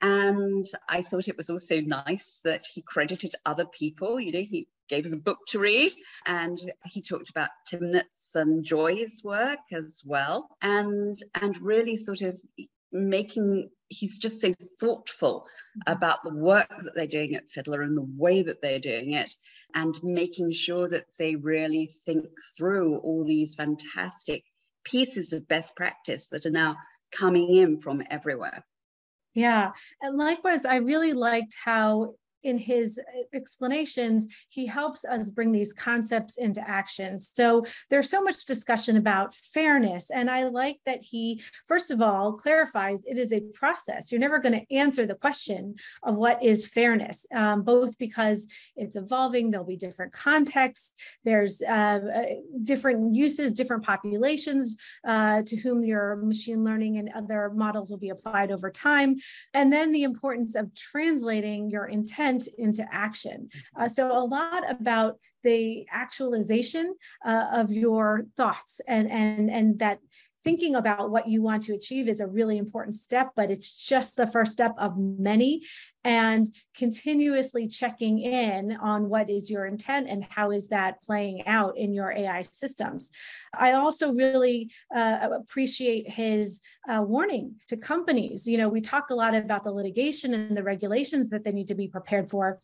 And 0.00 0.64
I 0.88 1.02
thought 1.02 1.28
it 1.28 1.36
was 1.36 1.48
also 1.48 1.80
nice 1.80 2.40
that 2.44 2.64
he 2.72 2.82
credited 2.82 3.34
other 3.44 3.66
people. 3.66 4.18
You 4.18 4.32
know 4.32 4.40
he 4.40 4.66
gave 4.88 5.04
us 5.04 5.12
a 5.12 5.18
book 5.18 5.38
to 5.48 5.58
read 5.58 5.92
and 6.26 6.58
he 6.86 7.02
talked 7.02 7.30
about 7.30 7.50
Timnit's 7.70 8.34
and 8.34 8.64
Joy's 8.64 9.22
work 9.22 9.60
as 9.72 10.02
well. 10.04 10.48
And 10.62 11.18
and 11.34 11.60
really 11.60 11.96
sort 11.96 12.22
of 12.22 12.40
making 12.90 13.70
he's 13.92 14.18
just 14.18 14.40
so 14.40 14.52
thoughtful 14.80 15.46
mm-hmm. 15.78 15.92
about 15.92 16.24
the 16.24 16.34
work 16.34 16.68
that 16.82 16.94
they're 16.94 17.06
doing 17.06 17.34
at 17.34 17.50
Fiddler 17.50 17.82
and 17.82 17.96
the 17.96 18.08
way 18.16 18.42
that 18.42 18.62
they're 18.62 18.78
doing 18.78 19.12
it, 19.12 19.34
and 19.74 19.98
making 20.02 20.52
sure 20.52 20.88
that 20.88 21.06
they 21.18 21.36
really 21.36 21.90
think 22.04 22.26
through 22.56 22.98
all 22.98 23.24
these 23.24 23.54
fantastic 23.54 24.44
pieces 24.84 25.32
of 25.32 25.48
best 25.48 25.76
practice 25.76 26.28
that 26.28 26.46
are 26.46 26.50
now 26.50 26.76
coming 27.12 27.54
in 27.54 27.80
from 27.80 28.02
everywhere. 28.10 28.64
Yeah. 29.34 29.72
And 30.00 30.18
likewise, 30.18 30.64
I 30.64 30.76
really 30.76 31.12
liked 31.12 31.56
how 31.62 32.14
in 32.42 32.58
his 32.58 32.98
uh, 32.98 33.22
explanations, 33.34 34.26
he 34.48 34.66
helps 34.66 35.04
us 35.04 35.30
bring 35.30 35.52
these 35.52 35.72
concepts 35.72 36.38
into 36.38 36.66
action. 36.68 37.20
So 37.20 37.64
there's 37.90 38.10
so 38.10 38.22
much 38.22 38.44
discussion 38.46 38.96
about 38.96 39.34
fairness. 39.34 40.10
And 40.10 40.30
I 40.30 40.44
like 40.44 40.78
that 40.86 41.02
he, 41.02 41.42
first 41.66 41.90
of 41.90 42.00
all, 42.00 42.32
clarifies 42.32 43.04
it 43.06 43.18
is 43.18 43.32
a 43.32 43.40
process. 43.54 44.10
You're 44.10 44.20
never 44.20 44.38
going 44.38 44.58
to 44.58 44.74
answer 44.74 45.06
the 45.06 45.14
question 45.14 45.74
of 46.02 46.16
what 46.16 46.42
is 46.42 46.66
fairness, 46.66 47.26
um, 47.34 47.62
both 47.62 47.96
because 47.98 48.46
it's 48.76 48.96
evolving, 48.96 49.50
there'll 49.50 49.66
be 49.66 49.76
different 49.76 50.12
contexts, 50.12 50.92
there's 51.24 51.62
uh, 51.62 52.00
different 52.64 53.14
uses, 53.14 53.52
different 53.52 53.84
populations 53.84 54.76
uh, 55.06 55.42
to 55.42 55.56
whom 55.56 55.84
your 55.84 56.16
machine 56.16 56.64
learning 56.64 56.98
and 56.98 57.10
other 57.14 57.50
models 57.54 57.90
will 57.90 57.98
be 57.98 58.10
applied 58.10 58.50
over 58.50 58.70
time. 58.70 59.16
And 59.54 59.72
then 59.72 59.92
the 59.92 60.04
importance 60.04 60.54
of 60.54 60.74
translating 60.74 61.70
your 61.70 61.86
intent 61.86 62.31
intent 62.32 62.48
into 62.58 62.86
action. 62.92 63.48
Uh, 63.78 63.88
so 63.88 64.10
a 64.10 64.24
lot 64.24 64.68
about 64.70 65.18
the 65.42 65.86
actualization 65.90 66.94
uh, 67.24 67.48
of 67.52 67.72
your 67.72 68.26
thoughts 68.36 68.80
and 68.86 69.10
and 69.10 69.50
and 69.50 69.78
that 69.78 69.98
thinking 70.44 70.74
about 70.74 71.10
what 71.10 71.28
you 71.28 71.40
want 71.40 71.62
to 71.62 71.74
achieve 71.74 72.08
is 72.08 72.20
a 72.20 72.26
really 72.26 72.58
important 72.58 72.96
step, 72.96 73.30
but 73.36 73.48
it's 73.48 73.76
just 73.76 74.16
the 74.16 74.26
first 74.26 74.52
step 74.52 74.74
of 74.76 74.98
many. 74.98 75.62
And 76.04 76.52
continuously 76.76 77.68
checking 77.68 78.18
in 78.18 78.76
on 78.76 79.08
what 79.08 79.30
is 79.30 79.48
your 79.50 79.66
intent 79.66 80.08
and 80.08 80.24
how 80.24 80.50
is 80.50 80.68
that 80.68 81.00
playing 81.02 81.46
out 81.46 81.76
in 81.76 81.92
your 81.92 82.12
AI 82.12 82.42
systems. 82.42 83.10
I 83.54 83.72
also 83.72 84.12
really 84.12 84.70
uh, 84.94 85.28
appreciate 85.32 86.10
his 86.10 86.60
uh, 86.88 87.02
warning 87.06 87.54
to 87.68 87.76
companies. 87.76 88.48
You 88.48 88.58
know, 88.58 88.68
we 88.68 88.80
talk 88.80 89.10
a 89.10 89.14
lot 89.14 89.34
about 89.34 89.62
the 89.62 89.72
litigation 89.72 90.34
and 90.34 90.56
the 90.56 90.64
regulations 90.64 91.28
that 91.28 91.44
they 91.44 91.52
need 91.52 91.68
to 91.68 91.74
be 91.74 91.88
prepared 91.88 92.30
for 92.30 92.58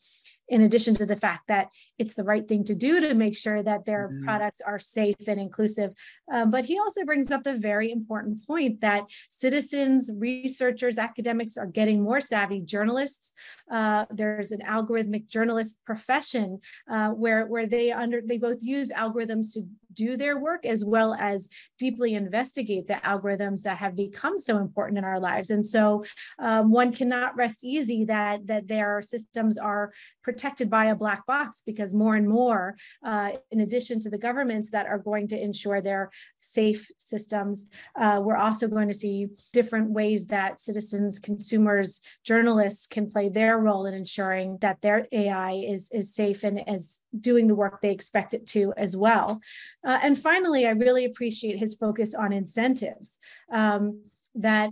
in 0.49 0.63
addition 0.63 0.95
to 0.95 1.07
the 1.07 1.17
fact 1.17 1.49
that 1.49 1.69
it's 1.99 2.15
the 2.15 2.25
right 2.25 2.49
thing 2.49 2.65
to 2.65 2.75
do 2.75 3.01
to 3.01 3.15
make 3.15 3.37
sure 3.37 3.63
that 3.63 3.85
their 3.85 4.09
mm-hmm. 4.09 4.25
products 4.25 4.61
are 4.61 4.79
safe 4.79 5.17
and 5.27 5.41
inclusive. 5.41 5.93
Um, 6.33 6.51
but 6.51 6.65
he 6.65 6.79
also 6.79 7.05
brings 7.05 7.31
up 7.31 7.45
the 7.45 7.57
very 7.57 7.91
important 7.93 8.47
point 8.47 8.81
that 8.81 9.05
citizens, 9.31 10.11
researchers, 10.17 10.99
academics 10.99 11.57
are 11.57 11.67
getting 11.67 12.03
more 12.03 12.21
savvy. 12.21 12.61
Journalists, 12.61 13.35
uh, 13.71 14.07
there's 14.11 14.53
an 14.53 14.61
algorithmic 14.61 15.29
journalist 15.29 15.79
profession 15.85 16.61
uh, 16.91 17.11
where 17.11 17.47
where 17.47 17.67
they 17.67 17.93
under 17.93 18.21
they 18.21 18.39
both 18.39 18.59
use 18.61 18.91
algorithms 18.91 19.53
to 19.55 19.63
do 19.99 20.17
their 20.17 20.39
work 20.39 20.65
as 20.65 20.85
well 20.85 21.15
as 21.15 21.49
deeply 21.79 22.15
investigate 22.15 22.87
the 22.87 22.95
algorithms 23.05 23.63
that 23.63 23.79
have 23.79 23.97
become 23.97 24.39
so 24.39 24.59
important 24.59 24.97
in 24.97 25.05
our 25.05 25.19
lives. 25.19 25.51
And 25.51 25.67
so 25.67 26.05
um, 26.39 26.71
one 26.71 26.93
cannot 26.93 27.37
rest 27.37 27.65
easy 27.65 28.05
that, 28.05 28.47
that 28.47 28.69
their 28.69 29.03
systems 29.03 29.59
are 29.59 29.93
protected 30.23 30.71
by 30.71 30.87
a 30.87 30.97
black 30.97 31.27
box 31.27 31.63
because 31.67 31.95
more 31.95 32.15
and 32.15 32.29
more, 32.29 32.77
uh, 33.05 33.33
in 33.51 33.61
addition 33.61 33.99
to 33.99 34.11
the 34.11 34.19
governments 34.19 34.71
that 34.71 34.87
are 34.87 34.99
going 34.99 35.27
to 35.27 35.43
ensure 35.43 35.81
their 35.81 36.11
safe 36.39 36.89
systems, 36.99 37.67
uh, 37.97 38.21
we're 38.23 38.37
also 38.37 38.69
going 38.69 38.89
to 38.89 38.95
see 38.95 39.27
different 39.53 39.91
ways 39.91 40.27
that 40.27 40.61
citizens, 40.61 41.19
consumers, 41.19 42.01
journalists 42.25 42.87
can 42.87 43.11
play 43.11 43.29
their 43.29 43.59
role 43.59 43.87
in 43.87 43.95
ensuring 43.95 44.59
that 44.61 44.81
their 44.81 45.07
AI 45.11 45.53
is, 45.53 45.91
is 45.93 46.15
safe 46.15 46.45
and 46.45 46.63
is 46.69 47.01
doing 47.21 47.47
the 47.47 47.55
work 47.55 47.81
they 47.81 47.91
expect 47.91 48.35
it 48.35 48.47
to 48.47 48.73
as 48.77 48.97
well. 48.97 49.41
Uh, 49.89 49.99
and 50.03 50.19
finally, 50.19 50.67
I 50.67 50.73
really 50.73 51.07
appreciate 51.07 51.59
his 51.59 51.75
focus 51.75 52.15
on 52.15 52.31
incentives 52.31 53.19
um, 53.51 54.03
that 54.35 54.71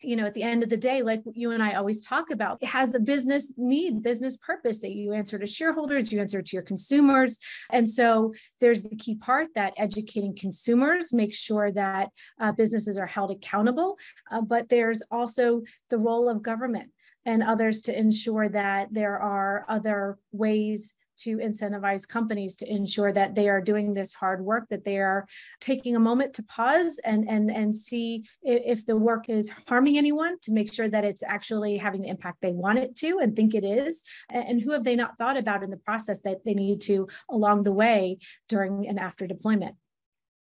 you 0.00 0.14
know, 0.14 0.26
at 0.26 0.34
the 0.34 0.42
end 0.44 0.62
of 0.62 0.68
the 0.68 0.76
day, 0.76 1.02
like 1.02 1.22
you 1.32 1.50
and 1.50 1.60
I 1.60 1.72
always 1.72 2.06
talk 2.06 2.30
about, 2.30 2.58
it 2.62 2.68
has 2.68 2.94
a 2.94 3.00
business 3.00 3.52
need, 3.56 4.00
business 4.00 4.36
purpose 4.36 4.78
that 4.80 4.92
you 4.92 5.12
answer 5.12 5.40
to 5.40 5.46
shareholders, 5.46 6.12
you 6.12 6.20
answer 6.20 6.40
to 6.40 6.56
your 6.56 6.62
consumers. 6.62 7.38
And 7.72 7.90
so 7.90 8.32
there's 8.60 8.84
the 8.84 8.94
key 8.94 9.16
part 9.16 9.48
that 9.56 9.74
educating 9.76 10.36
consumers 10.36 11.12
makes 11.12 11.36
sure 11.36 11.72
that 11.72 12.10
uh, 12.38 12.52
businesses 12.52 12.96
are 12.96 13.08
held 13.08 13.32
accountable. 13.32 13.96
Uh, 14.30 14.42
but 14.42 14.68
there's 14.68 15.02
also 15.10 15.62
the 15.90 15.98
role 15.98 16.28
of 16.28 16.44
government 16.44 16.92
and 17.24 17.42
others 17.42 17.82
to 17.82 17.98
ensure 17.98 18.48
that 18.48 18.88
there 18.92 19.18
are 19.18 19.64
other 19.68 20.16
ways 20.30 20.94
to 21.18 21.38
incentivize 21.38 22.06
companies 22.06 22.56
to 22.56 22.70
ensure 22.70 23.12
that 23.12 23.34
they 23.34 23.48
are 23.48 23.60
doing 23.60 23.94
this 23.94 24.14
hard 24.14 24.44
work, 24.44 24.68
that 24.70 24.84
they 24.84 24.98
are 24.98 25.26
taking 25.60 25.96
a 25.96 26.00
moment 26.00 26.34
to 26.34 26.42
pause 26.44 26.98
and 27.04 27.28
and 27.28 27.50
and 27.50 27.76
see 27.76 28.24
if, 28.42 28.86
the 28.86 28.96
work 28.96 29.28
is 29.28 29.50
harming 29.66 29.98
anyone, 29.98 30.38
to 30.40 30.52
make 30.52 30.72
sure 30.72 30.88
that 30.88 31.04
it's 31.04 31.22
actually 31.22 31.76
having 31.76 32.02
the 32.02 32.08
impact 32.08 32.38
they 32.40 32.52
want 32.52 32.78
it 32.78 32.96
to 32.96 33.18
and 33.18 33.36
think 33.36 33.54
it 33.54 33.64
is, 33.64 34.02
and 34.30 34.60
who 34.60 34.72
have 34.72 34.84
they 34.84 34.96
not 34.96 35.18
thought 35.18 35.36
about 35.36 35.62
in 35.62 35.70
the 35.70 35.76
process 35.76 36.20
that 36.22 36.44
they 36.44 36.54
need 36.54 36.80
to 36.80 37.06
along 37.28 37.62
the 37.62 37.72
way 37.72 38.18
during 38.48 38.88
and 38.88 38.98
after 38.98 39.26
deployment. 39.26 39.76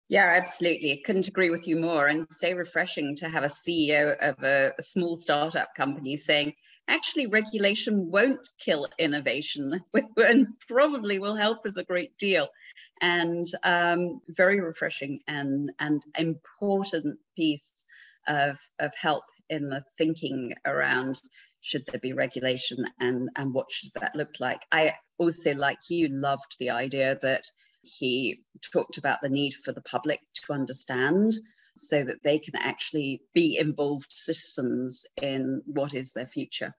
Yeah, 0.08 0.34
absolutely. 0.36 0.92
I 0.92 1.00
Couldn't 1.04 1.28
agree 1.28 1.50
with 1.50 1.66
you 1.66 1.78
more. 1.78 2.08
And 2.08 2.26
so 2.30 2.52
refreshing 2.52 3.16
to 3.16 3.28
have 3.28 3.44
a 3.44 3.48
CEO 3.48 4.16
of 4.20 4.42
a 4.42 4.72
small 4.82 5.16
startup 5.16 5.74
company 5.74 6.16
saying, 6.16 6.52
actually 6.88 7.26
regulation 7.26 8.10
won't 8.10 8.48
kill 8.58 8.86
innovation 8.98 9.80
and 10.16 10.46
probably 10.68 11.18
will 11.18 11.36
help 11.36 11.64
us 11.66 11.76
a 11.76 11.84
great 11.84 12.16
deal 12.18 12.48
and 13.00 13.46
um, 13.64 14.20
very 14.28 14.60
refreshing 14.60 15.20
and, 15.26 15.72
and 15.78 16.02
important 16.18 17.18
piece 17.36 17.84
of, 18.28 18.58
of 18.78 18.92
help 19.00 19.24
in 19.50 19.68
the 19.68 19.82
thinking 19.98 20.54
around 20.66 21.20
should 21.60 21.84
there 21.86 22.00
be 22.00 22.12
regulation 22.12 22.84
and, 23.00 23.28
and 23.36 23.54
what 23.54 23.70
should 23.70 23.90
that 23.94 24.14
look 24.14 24.34
like. 24.40 24.62
I 24.72 24.94
also, 25.18 25.54
like 25.54 25.78
you, 25.88 26.08
loved 26.08 26.56
the 26.58 26.70
idea 26.70 27.18
that 27.22 27.44
he 27.82 28.42
talked 28.72 28.98
about 28.98 29.20
the 29.22 29.28
need 29.28 29.54
for 29.54 29.72
the 29.72 29.82
public 29.82 30.20
to 30.34 30.52
understand 30.52 31.34
so 31.76 32.04
that 32.04 32.22
they 32.22 32.38
can 32.38 32.56
actually 32.56 33.22
be 33.34 33.58
involved 33.58 34.12
citizens 34.12 35.06
in 35.20 35.62
what 35.66 35.94
is 35.94 36.12
their 36.12 36.26
future. 36.26 36.74